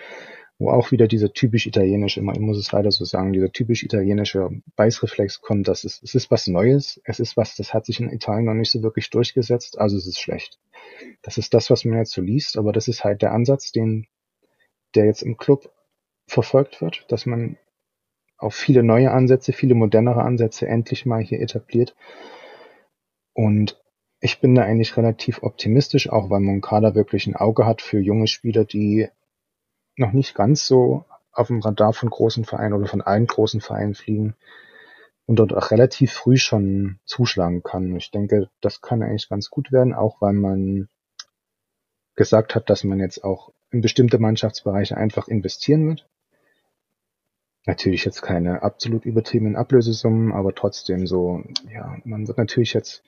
[0.59, 4.49] wo auch wieder dieser typisch italienische, ich muss es leider so sagen, dieser typisch italienische
[4.75, 8.09] Beißreflex kommt, dass es, es ist was Neues, es ist was, das hat sich in
[8.09, 10.59] Italien noch nicht so wirklich durchgesetzt, also es ist schlecht.
[11.21, 14.07] Das ist das, was man jetzt so liest, aber das ist halt der Ansatz, den,
[14.95, 15.71] der jetzt im Club
[16.27, 17.57] verfolgt wird, dass man
[18.37, 21.95] auf viele neue Ansätze, viele modernere Ansätze endlich mal hier etabliert.
[23.33, 23.79] Und
[24.19, 28.27] ich bin da eigentlich relativ optimistisch, auch weil Moncada wirklich ein Auge hat für junge
[28.27, 29.09] Spieler, die
[29.95, 33.93] noch nicht ganz so auf dem Radar von großen Vereinen oder von allen großen Vereinen
[33.93, 34.35] fliegen
[35.27, 37.95] und dort auch relativ früh schon zuschlagen kann.
[37.95, 40.89] Ich denke, das kann eigentlich ganz gut werden, auch weil man
[42.15, 46.09] gesagt hat, dass man jetzt auch in bestimmte Mannschaftsbereiche einfach investieren wird.
[47.67, 53.03] Natürlich jetzt keine absolut übertriebenen Ablösesummen, aber trotzdem so, ja, man wird natürlich jetzt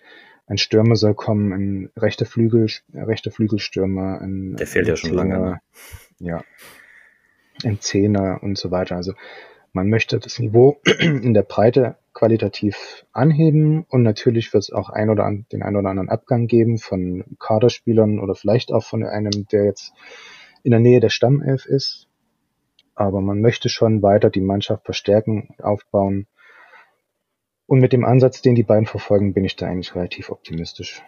[0.47, 5.13] ein Stürmer soll kommen, ein rechter Flügel, rechter Flügelstürmer, ein Der fehlt ein ja schon
[5.13, 5.39] lange.
[5.39, 5.61] Ne?
[6.19, 6.43] Ja.
[7.63, 8.97] Ein Zehner und so weiter.
[8.97, 9.13] Also
[9.71, 15.09] man möchte das Niveau in der Breite qualitativ anheben und natürlich wird es auch ein
[15.09, 19.47] oder an, den einen oder anderen Abgang geben von Kaderspielern oder vielleicht auch von einem,
[19.53, 19.93] der jetzt
[20.63, 22.08] in der Nähe der Stammelf ist.
[22.99, 26.27] Aber man möchte schon weiter die Mannschaft verstärken, aufbauen.
[27.65, 31.01] Und mit dem Ansatz, den die beiden verfolgen, bin ich da eigentlich relativ optimistisch.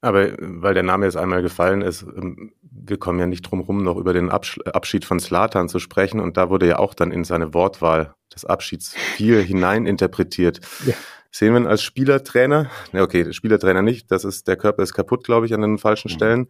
[0.00, 3.82] Aber weil der Name jetzt einmal gefallen ist, ähm, wir kommen ja nicht drum rum,
[3.82, 6.20] noch über den Abschied von Slatan zu sprechen.
[6.20, 10.60] Und da wurde ja auch dann in seine Wortwahl des Abschieds viel hineininterpretiert.
[10.86, 10.94] Ja.
[11.32, 12.70] Sehen wir ihn als Spielertrainer?
[12.92, 14.12] Ja, okay, Spielertrainer nicht.
[14.12, 16.14] Das ist, der Körper ist kaputt, glaube ich, an den falschen mhm.
[16.14, 16.48] Stellen.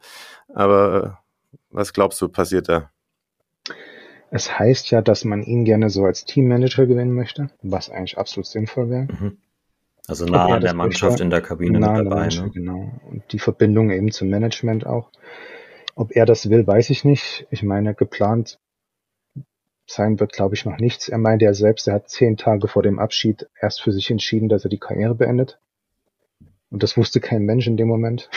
[0.53, 1.19] Aber
[1.51, 2.91] äh, was glaubst du, passiert da?
[4.35, 8.47] Es heißt ja, dass man ihn gerne so als Teammanager gewinnen möchte, was eigentlich absolut
[8.47, 9.03] sinnvoll wäre.
[9.03, 9.37] Mhm.
[10.09, 12.29] Also nah an der Mannschaft in der Kabine nah mit dabei.
[12.29, 12.51] ne?
[12.51, 12.93] Genau.
[13.11, 15.11] Und die Verbindung eben zum Management auch.
[15.95, 17.47] Ob er das will, weiß ich nicht.
[17.51, 18.59] Ich meine, geplant
[19.87, 21.11] sein wird, glaube ich, noch nichts.
[21.11, 24.49] Er meinte ja selbst, er hat zehn Tage vor dem Abschied erst für sich entschieden,
[24.49, 25.61] dass er die Karriere beendet.
[26.71, 28.31] Und das wusste kein Mensch in dem Moment.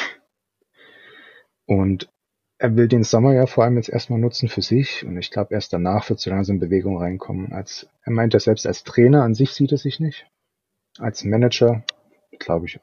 [1.65, 2.09] Und
[2.57, 5.53] er will den Sommer ja vor allem jetzt erstmal nutzen für sich und ich glaube
[5.53, 7.51] erst danach wird so langsam Bewegung reinkommen.
[7.51, 10.25] Als er meint er selbst als Trainer an sich sieht er sich nicht.
[10.97, 11.83] Als Manager
[12.39, 12.79] glaube ich.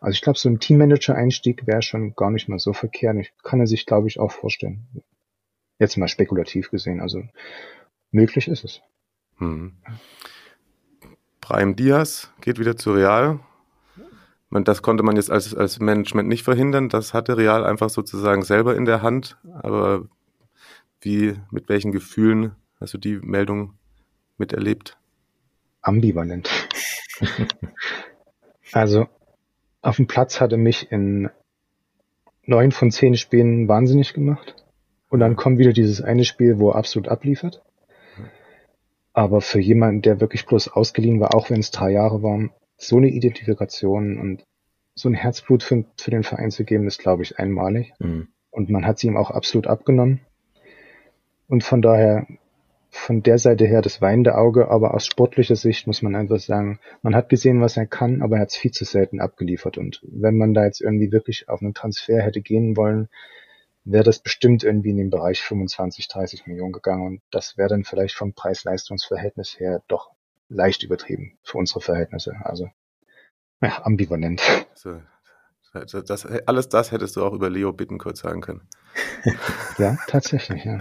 [0.00, 3.16] Also ich glaube so ein Teammanager-Einstieg wäre schon gar nicht mal so verkehrt.
[3.18, 4.86] Ich kann er sich glaube ich auch vorstellen.
[5.78, 7.00] Jetzt mal spekulativ gesehen.
[7.00, 7.22] Also
[8.10, 8.82] möglich ist es.
[9.38, 9.76] Hm.
[11.40, 13.40] Brahim Diaz geht wieder zu Real
[14.68, 16.90] das konnte man jetzt als, als Management nicht verhindern.
[16.90, 19.38] Das hatte Real einfach sozusagen selber in der Hand.
[19.62, 20.08] Aber
[21.00, 23.72] wie, mit welchen Gefühlen hast du die Meldung
[24.36, 24.98] miterlebt?
[25.80, 26.50] Ambivalent.
[28.72, 29.06] also,
[29.80, 31.30] auf dem Platz hatte mich in
[32.44, 34.56] neun von zehn Spielen wahnsinnig gemacht.
[35.08, 37.62] Und dann kommt wieder dieses eine Spiel, wo er absolut abliefert.
[39.12, 42.50] Aber für jemanden, der wirklich bloß ausgeliehen war, auch wenn es drei Jahre waren,
[42.82, 44.44] so eine Identifikation und
[44.94, 47.92] so ein Herzblut für, für den Verein zu geben, ist, glaube ich, einmalig.
[47.98, 48.28] Mhm.
[48.50, 50.20] Und man hat sie ihm auch absolut abgenommen.
[51.48, 52.26] Und von daher,
[52.90, 56.78] von der Seite her das weinende Auge, aber aus sportlicher Sicht muss man einfach sagen,
[57.00, 59.78] man hat gesehen, was er kann, aber er hat es viel zu selten abgeliefert.
[59.78, 63.08] Und wenn man da jetzt irgendwie wirklich auf einen Transfer hätte gehen wollen,
[63.84, 67.06] wäre das bestimmt irgendwie in den Bereich 25, 30 Millionen gegangen.
[67.06, 70.10] Und das wäre dann vielleicht vom Preis-Leistungs-Verhältnis her doch
[70.52, 72.34] leicht übertrieben für unsere Verhältnisse.
[72.44, 72.70] Also
[73.60, 74.42] ja, ambivalent.
[74.74, 75.00] So,
[75.72, 78.68] das, das, alles das hättest du auch über Leo Bittencourt sagen können.
[79.78, 80.80] ja, tatsächlich, ja.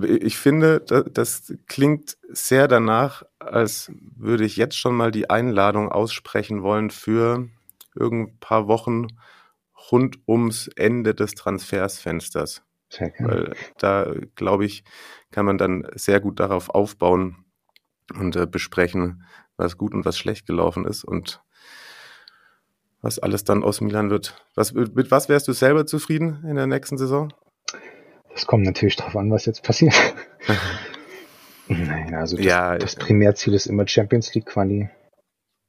[0.00, 6.62] Ich finde, das klingt sehr danach, als würde ich jetzt schon mal die Einladung aussprechen
[6.62, 7.48] wollen für
[7.94, 9.08] irgendein paar Wochen
[9.90, 12.62] rund ums Ende des Transfersfensters.
[13.18, 14.84] Weil da, glaube ich,
[15.30, 17.44] kann man dann sehr gut darauf aufbauen
[18.14, 19.24] und äh, besprechen,
[19.56, 21.42] was gut und was schlecht gelaufen ist und
[23.00, 24.44] was alles dann aus Milan wird.
[24.54, 27.32] Was, mit was wärst du selber zufrieden in der nächsten Saison?
[28.32, 29.94] Das kommt natürlich darauf an, was jetzt passiert.
[31.68, 34.88] Nein, also das, ja, das Primärziel ist immer Champions League Quali.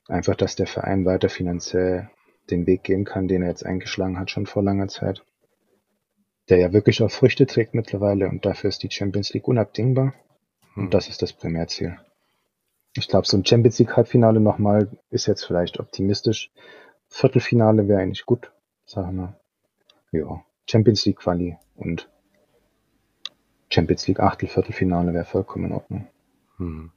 [0.07, 2.09] Einfach, dass der Verein weiter finanziell
[2.49, 5.23] den Weg gehen kann, den er jetzt eingeschlagen hat, schon vor langer Zeit
[6.49, 10.13] der ja wirklich auch Früchte trägt mittlerweile und dafür ist die Champions League unabdingbar.
[10.75, 10.89] Und hm.
[10.89, 11.97] das ist das Primärziel.
[12.95, 16.51] Ich glaube, so ein Champions League Halbfinale nochmal ist jetzt vielleicht optimistisch.
[17.07, 18.51] Viertelfinale wäre eigentlich gut,
[18.85, 19.39] sagen wir.
[20.11, 22.09] Ja, Champions League Quali und
[23.69, 26.07] Champions League Achtel, Viertelfinale wäre vollkommen in Ordnung.
[26.57, 26.91] Hm.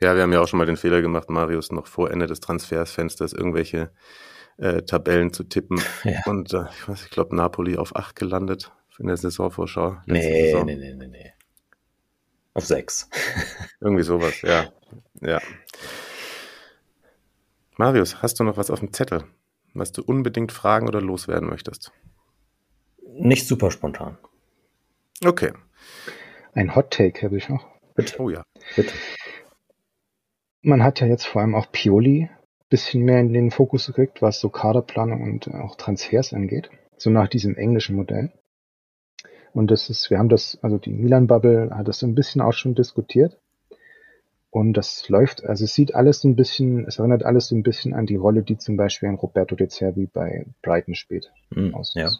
[0.00, 2.38] Ja, wir haben ja auch schon mal den Fehler gemacht, Marius, noch vor Ende des
[2.38, 3.90] Transfersfensters irgendwelche
[4.58, 5.80] äh, Tabellen zu tippen.
[6.04, 6.20] Ja.
[6.26, 9.98] Und äh, ich weiß, ich glaube, Napoli auf 8 gelandet in der Saisonvorschau.
[10.06, 10.64] Nee, Saison.
[10.66, 11.32] nee, nee, nee, nee.
[12.54, 13.10] Auf 6.
[13.80, 14.66] Irgendwie sowas, ja.
[15.20, 15.40] Ja.
[17.76, 19.24] Marius, hast du noch was auf dem Zettel,
[19.74, 21.92] was du unbedingt fragen oder loswerden möchtest?
[23.18, 24.16] Nicht super spontan.
[25.24, 25.52] Okay.
[26.54, 27.66] Ein Hot Take habe ich noch.
[27.94, 28.20] Bitte.
[28.20, 28.42] Oh ja.
[28.74, 28.92] Bitte.
[30.62, 32.30] Man hat ja jetzt vor allem auch Pioli
[32.68, 36.70] bisschen mehr in den Fokus gekriegt, was so Kaderplanung und auch Transfers angeht.
[36.96, 38.32] So nach diesem englischen Modell.
[39.52, 42.52] Und das ist, wir haben das, also die Milan-Bubble hat das so ein bisschen auch
[42.52, 43.38] schon diskutiert.
[44.50, 47.62] Und das läuft, also es sieht alles so ein bisschen, es erinnert alles so ein
[47.62, 51.30] bisschen an die Rolle, die zum Beispiel ein Roberto De Zerbi bei Brighton spielt.
[51.50, 51.72] Mm.
[51.94, 52.10] Ja.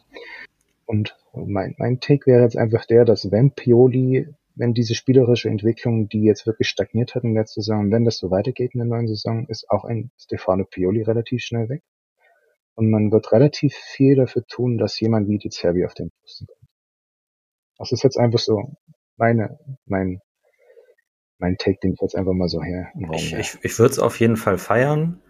[0.85, 6.09] Und mein, mein Take wäre jetzt einfach der, dass wenn Pioli, wenn diese spielerische Entwicklung,
[6.09, 9.07] die jetzt wirklich stagniert hat in der Saison, wenn das so weitergeht in der neuen
[9.07, 11.83] Saison, ist auch ein Stefano Pioli relativ schnell weg.
[12.75, 16.45] Und man wird relativ viel dafür tun, dass jemand wie De Zerbi auf den Posten
[16.47, 16.69] kommt.
[17.77, 18.77] Das ist jetzt einfach so
[19.15, 20.21] meine, mein
[21.39, 22.91] mein Take, den ich jetzt einfach mal so her.
[23.11, 25.21] Ich, ich, ich würde es auf jeden Fall feiern,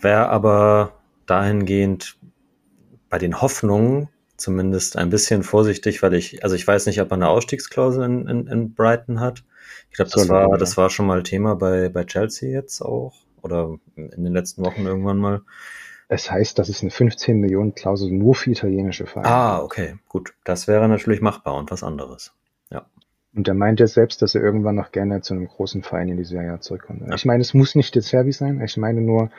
[0.00, 2.18] wäre aber dahingehend
[3.10, 7.14] bei den Hoffnungen zumindest ein bisschen vorsichtig, weil ich, also ich weiß nicht, ob er
[7.14, 9.44] eine Ausstiegsklausel in, in, in Brighton hat.
[9.90, 13.78] Ich glaube, das war, das war schon mal Thema bei, bei Chelsea jetzt auch oder
[13.96, 15.42] in den letzten Wochen irgendwann mal.
[16.08, 19.28] Es heißt, das ist eine 15 Millionen Klausel nur für italienische Vereine.
[19.28, 20.34] Ah, okay, gut.
[20.44, 22.32] Das wäre natürlich machbar und was anderes.
[22.70, 22.86] Ja.
[23.34, 26.24] Und er meinte selbst, dass er irgendwann noch gerne zu einem großen Verein in die
[26.24, 27.02] Serie zurückkommt.
[27.12, 28.60] Ich meine, es muss nicht der Servi sein.
[28.60, 29.30] Ich meine nur,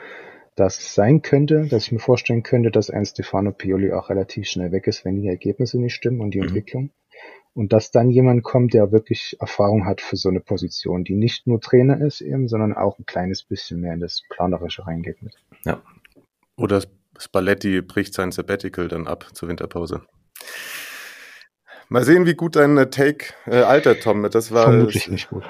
[0.58, 4.48] dass es sein könnte, dass ich mir vorstellen könnte, dass ein Stefano Pioli auch relativ
[4.48, 6.48] schnell weg ist, wenn die Ergebnisse nicht stimmen und die mhm.
[6.48, 6.90] Entwicklung.
[7.54, 11.46] Und dass dann jemand kommt, der wirklich Erfahrung hat für so eine Position, die nicht
[11.46, 15.34] nur Trainer ist eben, sondern auch ein kleines bisschen mehr in das Planerische reingeht mit.
[15.64, 15.82] Ja.
[16.56, 16.82] Oder
[17.18, 20.02] Spalletti bricht sein Sabbatical dann ab zur Winterpause.
[21.90, 24.28] Mal sehen, wie gut dein äh, Take äh, alter, Tom.
[24.30, 25.44] Das war vermutlich nicht gut.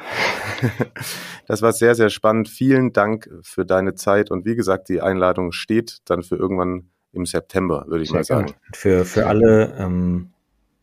[1.49, 2.49] das war sehr, sehr spannend.
[2.49, 7.27] Vielen Dank für deine Zeit und wie gesagt, die Einladung steht dann für irgendwann im
[7.27, 8.55] September, würde ich sehr mal sagen.
[8.73, 10.31] Für, für alle, ähm,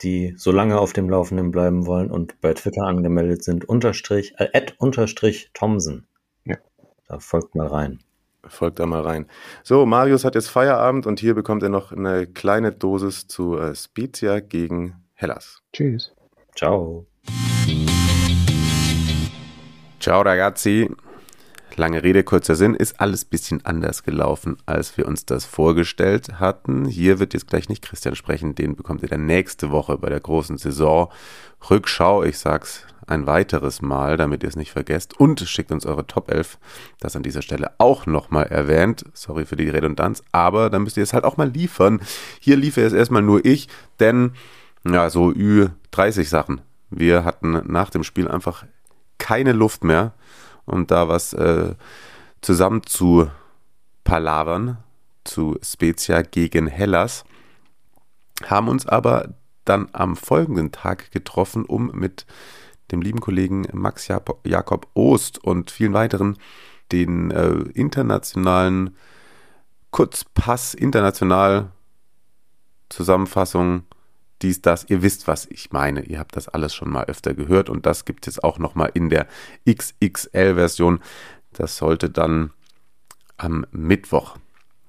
[0.02, 4.50] die so lange auf dem Laufenden bleiben wollen und bei Twitter angemeldet sind, unterstrich, äh,
[4.54, 6.06] at unterstrich Thomsen.
[6.44, 6.58] Ja.
[7.08, 8.00] Da folgt mal rein.
[8.46, 9.28] Folgt da mal rein.
[9.64, 13.74] So, Marius hat jetzt Feierabend und hier bekommt er noch eine kleine Dosis zu äh,
[13.74, 15.62] Spezia gegen Hellas.
[15.72, 16.12] Tschüss.
[16.58, 17.08] Ciao.
[20.02, 20.90] Ciao ragazzi.
[21.78, 26.42] Lange Rede, kurzer Sinn, ist alles ein bisschen anders gelaufen, als wir uns das vorgestellt
[26.42, 26.86] hatten.
[26.86, 30.20] Hier wird jetzt gleich nicht Christian sprechen, den bekommt ihr dann nächste Woche bei der
[30.20, 31.10] großen Saison.
[31.70, 35.18] Rückschau, ich sag's ein weiteres Mal, damit ihr es nicht vergesst.
[35.18, 36.58] Und schickt uns eure Top 11,
[37.00, 39.06] das an dieser Stelle auch nochmal erwähnt.
[39.14, 42.02] Sorry für die Redundanz, aber dann müsst ihr es halt auch mal liefern.
[42.42, 43.70] Hier liefere es erstmal nur ich,
[44.02, 44.34] denn
[44.88, 46.62] ja, so Ü30 Sachen.
[46.90, 48.66] Wir hatten nach dem Spiel einfach
[49.18, 50.14] keine Luft mehr,
[50.66, 51.76] um da was äh,
[52.42, 53.30] zusammen zu
[54.04, 54.78] palavern
[55.24, 57.24] zu Spezia gegen Hellas,
[58.46, 59.34] haben uns aber
[59.66, 62.26] dann am folgenden Tag getroffen, um mit
[62.92, 66.38] dem lieben Kollegen Max Jakob Ost und vielen weiteren
[66.92, 68.96] den äh, internationalen
[69.90, 71.72] Kurzpass, international
[72.90, 73.84] Zusammenfassung
[74.42, 74.86] dies, das.
[74.90, 76.02] Ihr wisst, was ich meine.
[76.02, 79.10] Ihr habt das alles schon mal öfter gehört und das gibt es auch nochmal in
[79.10, 79.28] der
[79.70, 81.00] XXL-Version.
[81.54, 82.52] Das sollte dann
[83.38, 84.38] am Mittwoch,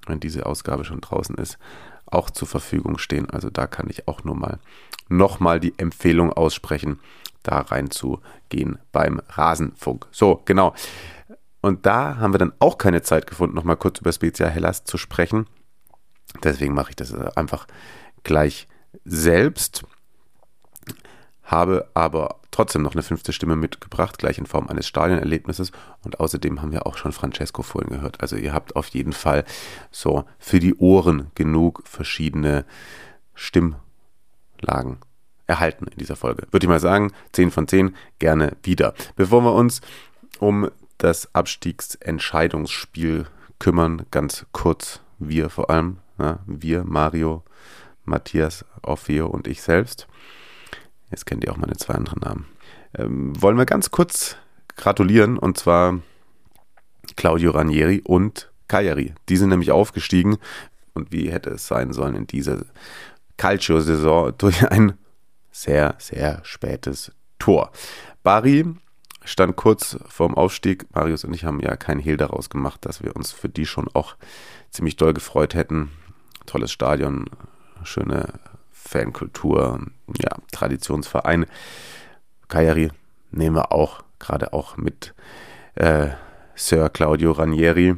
[0.06, 1.58] wenn diese Ausgabe schon draußen ist,
[2.06, 3.30] auch zur Verfügung stehen.
[3.30, 4.58] Also da kann ich auch nur mal
[5.08, 6.98] nochmal die Empfehlung aussprechen,
[7.42, 10.06] da reinzugehen beim Rasenfunk.
[10.10, 10.74] So, genau.
[11.60, 14.98] Und da haben wir dann auch keine Zeit gefunden, nochmal kurz über Spezia Hellas zu
[14.98, 15.46] sprechen.
[16.42, 17.66] Deswegen mache ich das einfach
[18.24, 18.68] gleich
[19.04, 19.84] selbst,
[21.44, 25.72] habe aber trotzdem noch eine fünfte Stimme mitgebracht, gleich in Form eines Stadionerlebnisses.
[26.02, 28.20] Und außerdem haben wir auch schon Francesco vorhin gehört.
[28.20, 29.44] Also ihr habt auf jeden Fall
[29.90, 32.64] so für die Ohren genug verschiedene
[33.34, 34.98] Stimmlagen
[35.46, 36.46] erhalten in dieser Folge.
[36.50, 38.94] Würde ich mal sagen, 10 von 10, gerne wieder.
[39.14, 39.80] Bevor wir uns
[40.38, 43.26] um das Abstiegsentscheidungsspiel
[43.58, 47.42] kümmern, ganz kurz, wir vor allem, ja, wir, Mario,
[48.06, 50.06] Matthias Orfeo und ich selbst.
[51.10, 52.46] Jetzt kennt ihr auch meine zwei anderen Namen.
[52.96, 54.36] Ähm, wollen wir ganz kurz
[54.76, 56.00] gratulieren und zwar
[57.16, 59.14] Claudio Ranieri und Cagliari.
[59.28, 60.38] Die sind nämlich aufgestiegen
[60.94, 62.64] und wie hätte es sein sollen in dieser
[63.36, 64.94] Calcio-Saison durch ein
[65.52, 67.70] sehr, sehr spätes Tor.
[68.22, 68.64] Bari
[69.24, 70.86] stand kurz vorm Aufstieg.
[70.94, 73.88] Marius und ich haben ja keinen Hehl daraus gemacht, dass wir uns für die schon
[73.94, 74.16] auch
[74.70, 75.90] ziemlich doll gefreut hätten.
[76.46, 77.26] Tolles Stadion,
[77.84, 78.34] schöne
[78.72, 79.80] Fankultur,
[80.18, 81.46] ja, Traditionsverein.
[82.48, 82.90] Cagliari
[83.30, 85.14] nehmen wir auch, gerade auch mit
[85.74, 86.08] äh,
[86.54, 87.96] Sir Claudio Ranieri.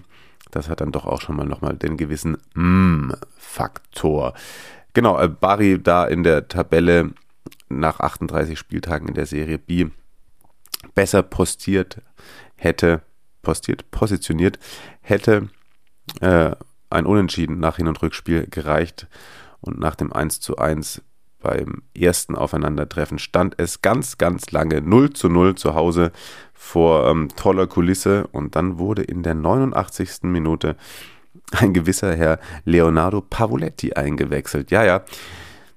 [0.51, 4.35] Das hat dann doch auch schon mal nochmal den gewissen Mm-Faktor.
[4.95, 7.13] Genau, äh, Bari da in der Tabelle
[7.69, 9.87] nach 38 Spieltagen in der Serie B
[10.95, 12.01] besser postiert
[12.57, 13.03] hätte,
[13.43, 14.59] postiert, positioniert,
[15.01, 15.49] hätte
[16.21, 16.51] äh,
[16.91, 19.07] ein Unentschieden nach Hin- und Rückspiel gereicht.
[19.61, 21.03] Und nach dem 1 zu 1
[21.41, 26.13] beim ersten Aufeinandertreffen stand es ganz, ganz lange 0 zu 0 zu Hause
[26.53, 28.27] vor ähm, toller Kulisse.
[28.29, 30.23] Und dann wurde in der 89.
[30.23, 30.77] Minute
[31.53, 34.71] ein gewisser Herr Leonardo Pavoletti eingewechselt.
[34.71, 35.05] Ja, ja,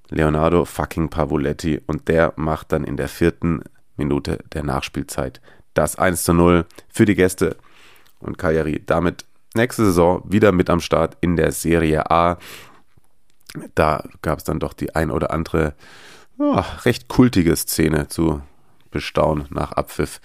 [0.08, 1.80] Leonardo fucking Pavoletti.
[1.86, 3.62] Und der macht dann in der vierten
[3.96, 5.40] Minute der Nachspielzeit
[5.74, 7.56] das 1 zu 0 für die Gäste.
[8.20, 12.38] Und Cagliari damit nächste Saison wieder mit am Start in der Serie A.
[13.74, 15.74] Da gab es dann doch die ein oder andere
[16.38, 18.42] oh, recht kultige Szene zu
[18.90, 20.20] bestaunen nach Abpfiff.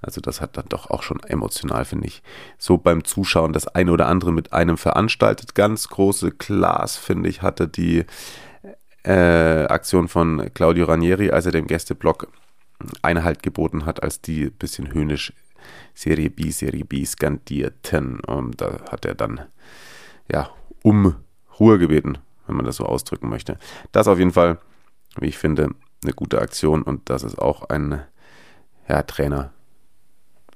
[0.00, 2.22] Also das hat dann doch auch schon emotional, finde ich,
[2.56, 5.56] so beim Zuschauen das eine oder andere mit einem veranstaltet.
[5.56, 8.04] Ganz große Klaas, finde ich, hatte die
[9.02, 12.28] äh, Aktion von Claudio Ranieri, als er dem Gästeblock
[13.02, 15.32] Einhalt geboten hat, als die bisschen höhnisch
[15.94, 18.20] Serie B, Serie B skandierten.
[18.20, 19.40] Und da hat er dann
[20.30, 20.48] ja
[20.84, 21.16] um
[21.58, 22.18] Ruhe gebeten,
[22.48, 23.58] wenn man das so ausdrücken möchte.
[23.92, 24.58] Das auf jeden Fall,
[25.20, 25.70] wie ich finde,
[26.02, 28.02] eine gute Aktion und das ist auch ein
[28.88, 29.52] ja, Trainer,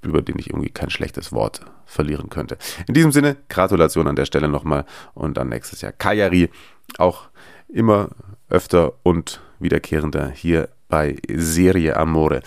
[0.03, 2.59] über den ich irgendwie kein schlechtes Wort verlieren könnte.
[2.87, 6.51] In diesem Sinne, Gratulation an der Stelle nochmal und dann nächstes Jahr Kajari,
[6.99, 7.29] auch
[7.69, 8.11] immer
[8.49, 12.43] öfter und wiederkehrender hier bei Serie Amore.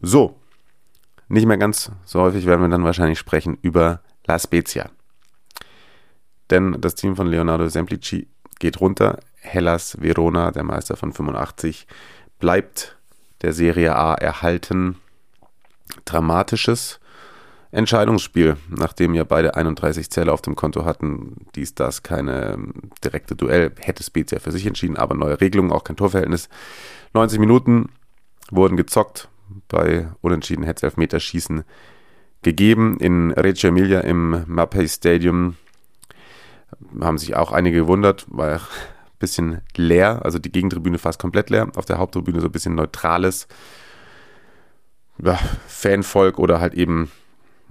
[0.00, 0.38] So,
[1.28, 4.90] nicht mehr ganz so häufig werden wir dann wahrscheinlich sprechen über La Spezia.
[6.50, 8.28] Denn das Team von Leonardo Semplici
[8.58, 9.20] geht runter.
[9.40, 11.86] Hellas Verona, der Meister von 85,
[12.38, 12.96] bleibt
[13.42, 14.96] der Serie A erhalten.
[16.04, 17.00] Dramatisches
[17.70, 22.72] Entscheidungsspiel, nachdem ja beide 31 Zähler auf dem Konto hatten, dies, das, keine ähm,
[23.04, 26.48] direkte Duell, hätte Spezia für sich entschieden, aber neue Regelungen, auch kein Torverhältnis.
[27.12, 27.90] 90 Minuten
[28.50, 29.28] wurden gezockt.
[29.68, 31.64] Bei Unentschieden hätte es Elfmeterschießen
[32.42, 32.98] gegeben.
[33.00, 35.56] In Reggio Emilia im Mapei Stadium
[37.00, 38.60] haben sich auch einige gewundert, war ein
[39.18, 41.68] bisschen leer, also die Gegentribüne fast komplett leer.
[41.76, 43.48] Auf der Haupttribüne so ein bisschen neutrales
[45.22, 47.10] ja, Fanvolk oder halt eben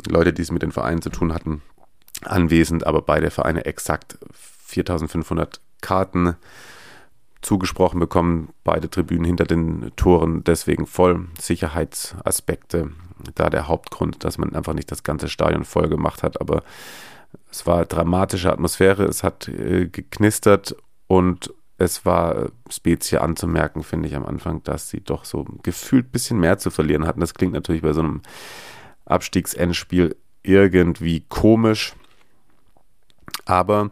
[0.08, 1.62] Leute, die es mit den Vereinen zu tun hatten,
[2.24, 6.36] anwesend, aber beide Vereine exakt 4500 Karten
[7.42, 12.92] zugesprochen bekommen, beide Tribünen hinter den Toren, deswegen voll Sicherheitsaspekte.
[13.34, 16.64] Da der Hauptgrund, dass man einfach nicht das ganze Stadion voll gemacht hat, aber
[17.52, 20.76] es war dramatische Atmosphäre, es hat äh, geknistert
[21.08, 26.12] und es war Spezie anzumerken, finde ich am Anfang, dass sie doch so gefühlt ein
[26.12, 27.20] bisschen mehr zu verlieren hatten.
[27.20, 28.22] Das klingt natürlich bei so einem
[29.06, 31.94] Abstiegsendspiel irgendwie komisch,
[33.46, 33.92] aber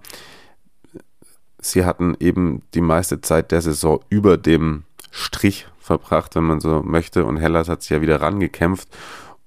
[1.59, 6.81] sie hatten eben die meiste Zeit der Saison über dem Strich verbracht, wenn man so
[6.83, 7.25] möchte.
[7.25, 8.89] Und Hellas hat sich ja wieder rangekämpft.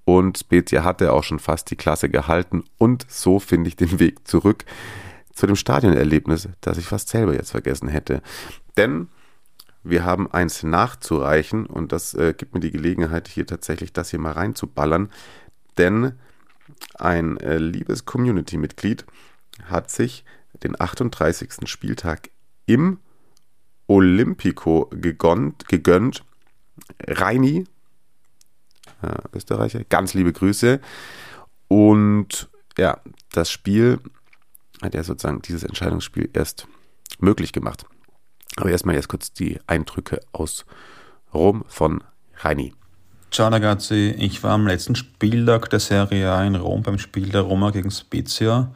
[0.08, 2.64] Und Spezia hatte auch schon fast die Klasse gehalten.
[2.78, 4.64] Und so finde ich den Weg zurück
[5.34, 8.22] zu dem Stadionerlebnis, das ich fast selber jetzt vergessen hätte.
[8.78, 9.08] Denn
[9.82, 14.18] wir haben eins nachzureichen und das äh, gibt mir die Gelegenheit, hier tatsächlich das hier
[14.18, 15.10] mal reinzuballern.
[15.76, 16.14] Denn
[16.94, 19.04] ein äh, liebes Community-Mitglied
[19.64, 20.24] hat sich
[20.62, 21.68] den 38.
[21.68, 22.30] Spieltag
[22.64, 22.98] im
[23.86, 25.68] Olympico gegönnt.
[25.68, 26.24] gegönnt.
[27.06, 27.66] Reini,
[29.32, 30.80] Österreicher, ganz liebe Grüße.
[31.68, 32.98] Und ja,
[33.32, 33.98] das Spiel
[34.82, 36.66] hat ja sozusagen dieses Entscheidungsspiel erst
[37.18, 37.84] möglich gemacht.
[38.56, 40.64] Aber erstmal jetzt kurz die Eindrücke aus
[41.32, 42.02] Rom von
[42.38, 42.74] Reini.
[43.30, 47.42] Ciao ragazzi, ich war am letzten Spieltag der Serie A in Rom beim Spiel der
[47.42, 48.72] Roma gegen Spezia.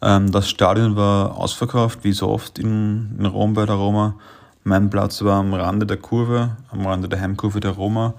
[0.00, 4.16] Ähm, das Stadion war ausverkauft, wie so oft in, in Rom bei der Roma.
[4.62, 8.14] Mein Platz war am Rande der Kurve, am Rande der Heimkurve der Roma.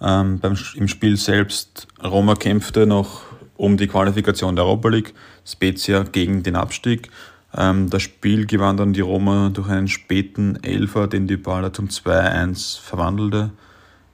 [0.00, 3.22] Ähm, beim, Im Spiel selbst, Roma kämpfte noch
[3.56, 5.14] um die Qualifikation der Europa League,
[5.44, 7.10] Spezia gegen den Abstieg.
[7.56, 11.88] Ähm, das Spiel gewann dann die Roma durch einen späten Elfer, den die Baller zum
[11.88, 13.50] 2-1 verwandelte.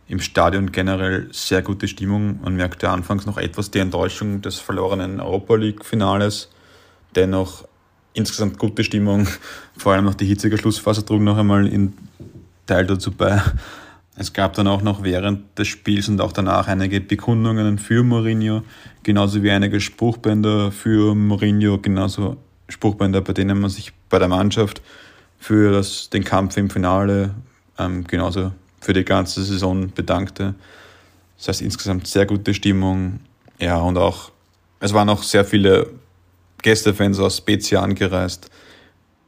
[0.09, 2.41] Im Stadion generell sehr gute Stimmung.
[2.43, 6.49] Man merkte anfangs noch etwas die Enttäuschung des verlorenen Europa League-Finales
[7.17, 7.67] dennoch
[8.13, 9.27] insgesamt gute Stimmung,
[9.77, 11.95] vor allem nach die hitzige Schlussphase trug noch einmal in
[12.67, 13.41] Teil dazu bei.
[14.19, 18.63] Es gab dann auch noch während des Spiels und auch danach einige Bekundungen für Mourinho,
[19.03, 22.39] genauso wie einige Spruchbänder für Mourinho, genauso
[22.71, 24.81] Spruchbänder, bei denen man sich bei der Mannschaft
[25.39, 27.35] für das, den Kampf im Finale,
[27.79, 30.55] ähm, genauso für die ganze Saison bedankte.
[31.37, 33.21] Das heißt insgesamt sehr gute Stimmung.
[33.59, 34.31] Ja, und auch,
[34.81, 35.91] es waren auch sehr viele
[36.63, 38.51] Gästefans aus Spezia angereist.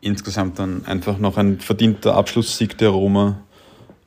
[0.01, 3.43] Insgesamt dann einfach noch ein verdienter Abschlusssieg der Roma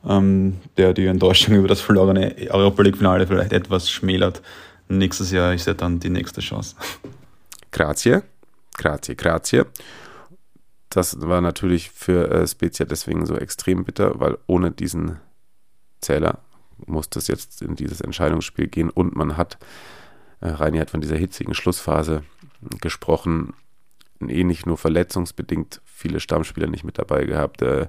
[0.08, 4.42] ähm, der die Enttäuschung über das verlorene Europa League-Finale vielleicht etwas schmälert.
[4.88, 6.76] Nächstes Jahr ist ja dann die nächste Chance.
[7.72, 8.22] Grazie,
[8.76, 9.64] grazie, grazie.
[10.90, 15.22] Das war natürlich für äh, Spezia deswegen so extrem bitter, weil ohne diesen
[16.02, 16.40] Zähler
[16.86, 19.58] musste es jetzt in dieses Entscheidungsspiel gehen und man hat,
[20.42, 22.24] äh, Reini hat von dieser hitzigen Schlussphase
[22.82, 23.54] gesprochen,
[24.28, 27.62] eh nicht nur verletzungsbedingt viele Stammspieler nicht mit dabei gehabt.
[27.62, 27.88] Äh,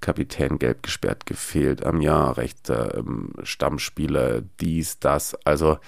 [0.00, 5.34] Kapitän gelb gesperrt gefehlt, am Jahr rechter ähm, Stammspieler, dies, das.
[5.44, 5.78] Also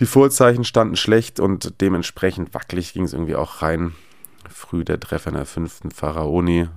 [0.00, 3.94] die Vorzeichen standen schlecht und dementsprechend wackelig ging es irgendwie auch rein.
[4.48, 6.68] Früh der Treffer in der fünften Pharaoni,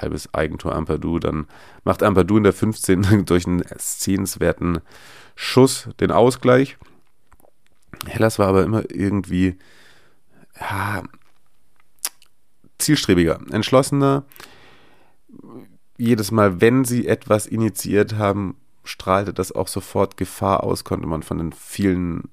[0.00, 1.46] halbes Eigentor Ampadu, dann
[1.84, 3.24] macht Ampadu in der 15.
[3.26, 4.80] durch einen sehenswerten
[5.34, 6.78] Schuss den Ausgleich.
[8.06, 9.58] Hellas war aber immer irgendwie
[10.58, 11.02] ja,
[12.78, 14.24] zielstrebiger, entschlossener
[16.02, 21.22] jedes Mal, wenn sie etwas initiiert haben, strahlte das auch sofort Gefahr aus, konnte man
[21.22, 22.24] von den vielen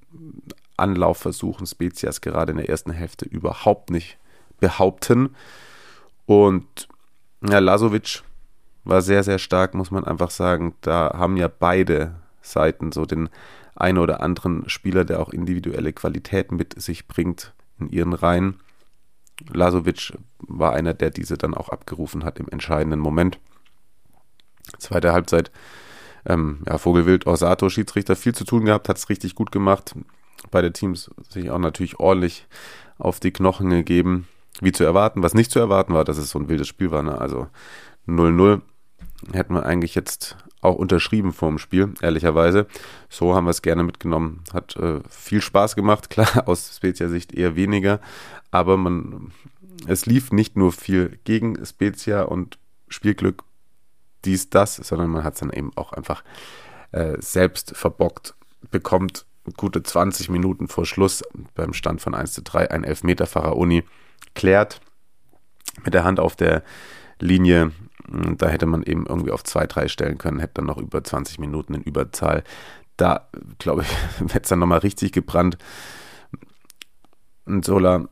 [0.76, 4.18] Anlaufversuchen Spezies gerade in der ersten Hälfte überhaupt nicht
[4.60, 5.36] behaupten.
[6.26, 6.88] Und
[7.48, 8.24] ja, Lasovic
[8.86, 10.74] war sehr, sehr stark, muss man einfach sagen.
[10.82, 13.30] Da haben ja beide Seiten so den
[13.76, 18.60] einen oder anderen Spieler, der auch individuelle Qualität mit sich bringt in ihren Reihen.
[19.54, 23.40] Lasovic war einer, der diese dann auch abgerufen hat im entscheidenden Moment.
[24.78, 25.52] Zweite Halbzeit,
[26.26, 29.96] ähm, ja, Vogelwild, Orsato, Schiedsrichter, viel zu tun gehabt, hat es richtig gut gemacht.
[30.52, 32.48] Beide Teams sich auch natürlich ordentlich
[32.98, 34.28] auf die Knochen gegeben,
[34.62, 35.24] wie zu erwarten.
[35.24, 37.04] Was nicht zu erwarten war, dass es so ein wildes Spiel war.
[37.04, 37.20] Ne?
[37.20, 37.48] Also
[38.08, 38.62] 0-0
[39.34, 42.68] hätten wir eigentlich jetzt auch unterschrieben vor dem Spiel, ehrlicherweise.
[43.10, 44.44] So haben wir es gerne mitgenommen.
[44.54, 48.00] Hat äh, viel Spaß gemacht, klar, aus Spezia-Sicht eher weniger,
[48.52, 49.32] aber man,
[49.88, 52.58] es lief nicht nur viel gegen Spezia und
[52.90, 53.44] Spielglück
[54.26, 56.24] dies, das, sondern man hat es dann eben auch einfach
[56.92, 58.36] äh, selbst verbockt,
[58.72, 59.26] bekommt
[59.58, 61.24] gute 20 Minuten vor Schluss
[61.56, 63.84] beim Stand von 1 zu 3 ein Elfmeter Uni
[64.36, 64.82] klärt
[65.84, 66.64] mit der Hand auf der
[67.20, 67.72] Linie.
[68.08, 71.76] Da hätte man eben irgendwie auf 2-3 stellen können, hätte dann noch über 20 Minuten
[71.76, 72.44] in Überzahl.
[72.98, 73.30] Da,
[73.60, 73.90] glaube ich,
[74.34, 75.58] hätte es dann nochmal richtig gebrannt.
[77.46, 78.08] Und Sola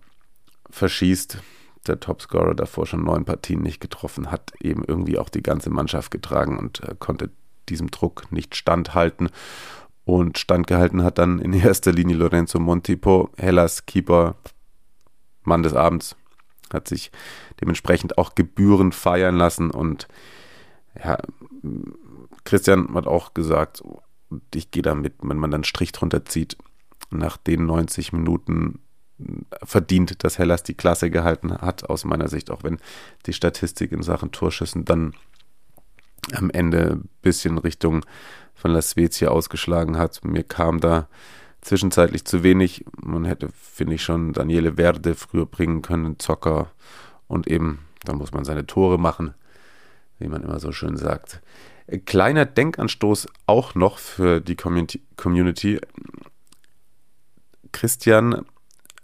[0.69, 1.39] verschießt
[1.87, 6.11] der Topscorer davor schon neun Partien nicht getroffen, hat eben irgendwie auch die ganze Mannschaft
[6.11, 7.29] getragen und äh, konnte
[7.69, 9.29] diesem Druck nicht standhalten.
[10.05, 14.35] Und standgehalten hat dann in erster Linie Lorenzo Montipo, Hellas Keeper,
[15.43, 16.15] Mann des Abends,
[16.71, 17.11] hat sich
[17.61, 19.71] dementsprechend auch gebührend feiern lassen.
[19.71, 20.07] Und
[21.03, 21.17] ja,
[22.43, 23.83] Christian hat auch gesagt,
[24.53, 26.57] ich gehe damit, wenn man dann Strich drunter zieht,
[27.09, 28.79] nach den 90 Minuten
[29.63, 32.77] verdient, dass Hellas die Klasse gehalten hat, aus meiner Sicht, auch wenn
[33.25, 35.13] die Statistik in Sachen Torschüssen dann
[36.33, 38.05] am Ende ein bisschen Richtung
[38.53, 40.23] von La Spezia ausgeschlagen hat.
[40.23, 41.07] Mir kam da
[41.61, 42.85] zwischenzeitlich zu wenig.
[43.01, 46.71] Man hätte, finde ich, schon Daniele Verde früher bringen können, Zocker
[47.27, 49.33] und eben, da muss man seine Tore machen,
[50.19, 51.41] wie man immer so schön sagt.
[52.05, 55.79] Kleiner Denkanstoß auch noch für die Community.
[57.71, 58.45] Christian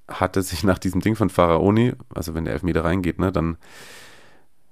[0.08, 3.58] hatte sich nach diesem Ding von Pharaoni, also wenn der Elfmeter reingeht, ne, dann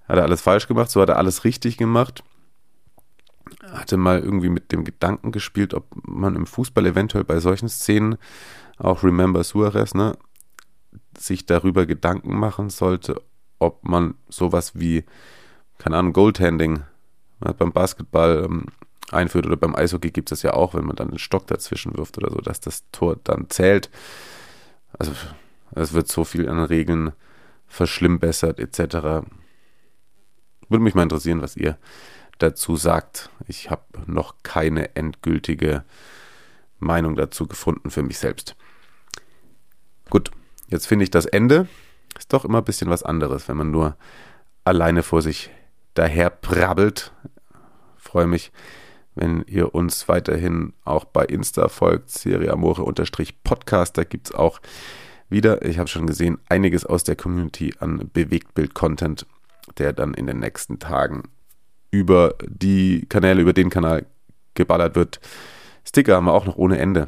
[0.07, 2.23] hat er alles falsch gemacht, so hat er alles richtig gemacht.
[3.63, 8.17] Hatte mal irgendwie mit dem Gedanken gespielt, ob man im Fußball eventuell bei solchen Szenen,
[8.77, 10.17] auch Remember Suarez, ne,
[11.17, 13.21] sich darüber Gedanken machen sollte,
[13.59, 15.05] ob man sowas wie,
[15.77, 16.83] keine Ahnung, Goaltending
[17.43, 18.65] ne, beim Basketball ähm,
[19.11, 21.97] einführt oder beim Eishockey gibt es das ja auch, wenn man dann einen Stock dazwischen
[21.97, 23.89] wirft oder so, dass das Tor dann zählt
[24.97, 25.13] also
[25.72, 27.13] es wird so viel an Regeln
[27.68, 29.26] verschlimmbessert etc.
[30.69, 31.77] Würde mich mal interessieren, was ihr
[32.38, 33.30] dazu sagt.
[33.47, 35.84] Ich habe noch keine endgültige
[36.80, 38.55] Meinung dazu gefunden für mich selbst.
[40.09, 40.31] Gut,
[40.68, 41.68] jetzt finde ich das Ende
[42.18, 43.95] ist doch immer ein bisschen was anderes, wenn man nur
[44.63, 45.49] alleine vor sich
[45.93, 47.11] daher prabbelt.
[47.97, 48.51] Freue mich,
[49.15, 54.61] wenn ihr uns weiterhin auch bei Insta folgt, Serie Amore-Podcast, da gibt es auch
[55.29, 59.25] wieder, ich habe schon gesehen, einiges aus der Community an Bewegtbild-Content,
[59.77, 61.23] der dann in den nächsten Tagen
[61.89, 64.05] über die Kanäle, über den Kanal
[64.53, 65.19] geballert wird.
[65.85, 67.07] Sticker haben wir auch noch ohne Ende.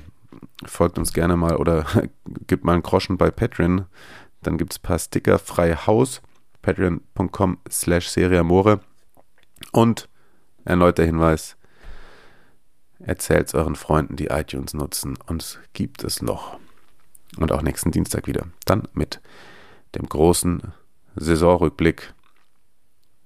[0.66, 1.86] Folgt uns gerne mal oder
[2.48, 3.86] gibt mal einen Groschen bei Patreon.
[4.42, 6.22] Dann gibt es ein paar Sticker frei Haus.
[6.62, 8.80] Patreon.com slash Seriamore.
[9.72, 10.10] Und
[10.66, 11.58] erneut der Hinweis,
[13.06, 15.18] erzählt es euren Freunden, die iTunes nutzen.
[15.28, 16.58] Uns gibt es noch.
[17.38, 18.48] Und auch nächsten Dienstag wieder.
[18.66, 19.20] Dann mit
[19.96, 20.74] dem großen
[21.16, 22.14] Saisonrückblick.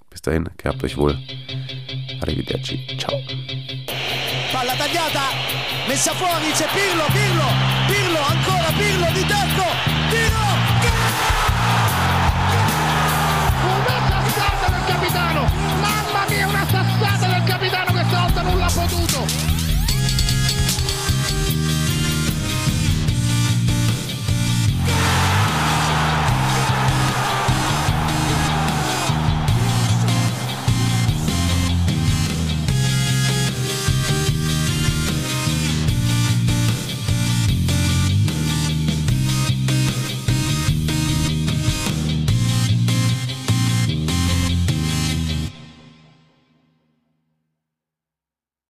[0.10, 1.18] Bis dahin, gehabt euch wohl.
[2.22, 2.88] Arrivederci.
[2.98, 3.18] Ciao.
[4.52, 5.28] Palla tagliata,
[5.88, 7.46] messa fuori, c'è Pirlo, Pirlo,
[7.88, 9.87] Pirlo, ancora Pirlo di tacco,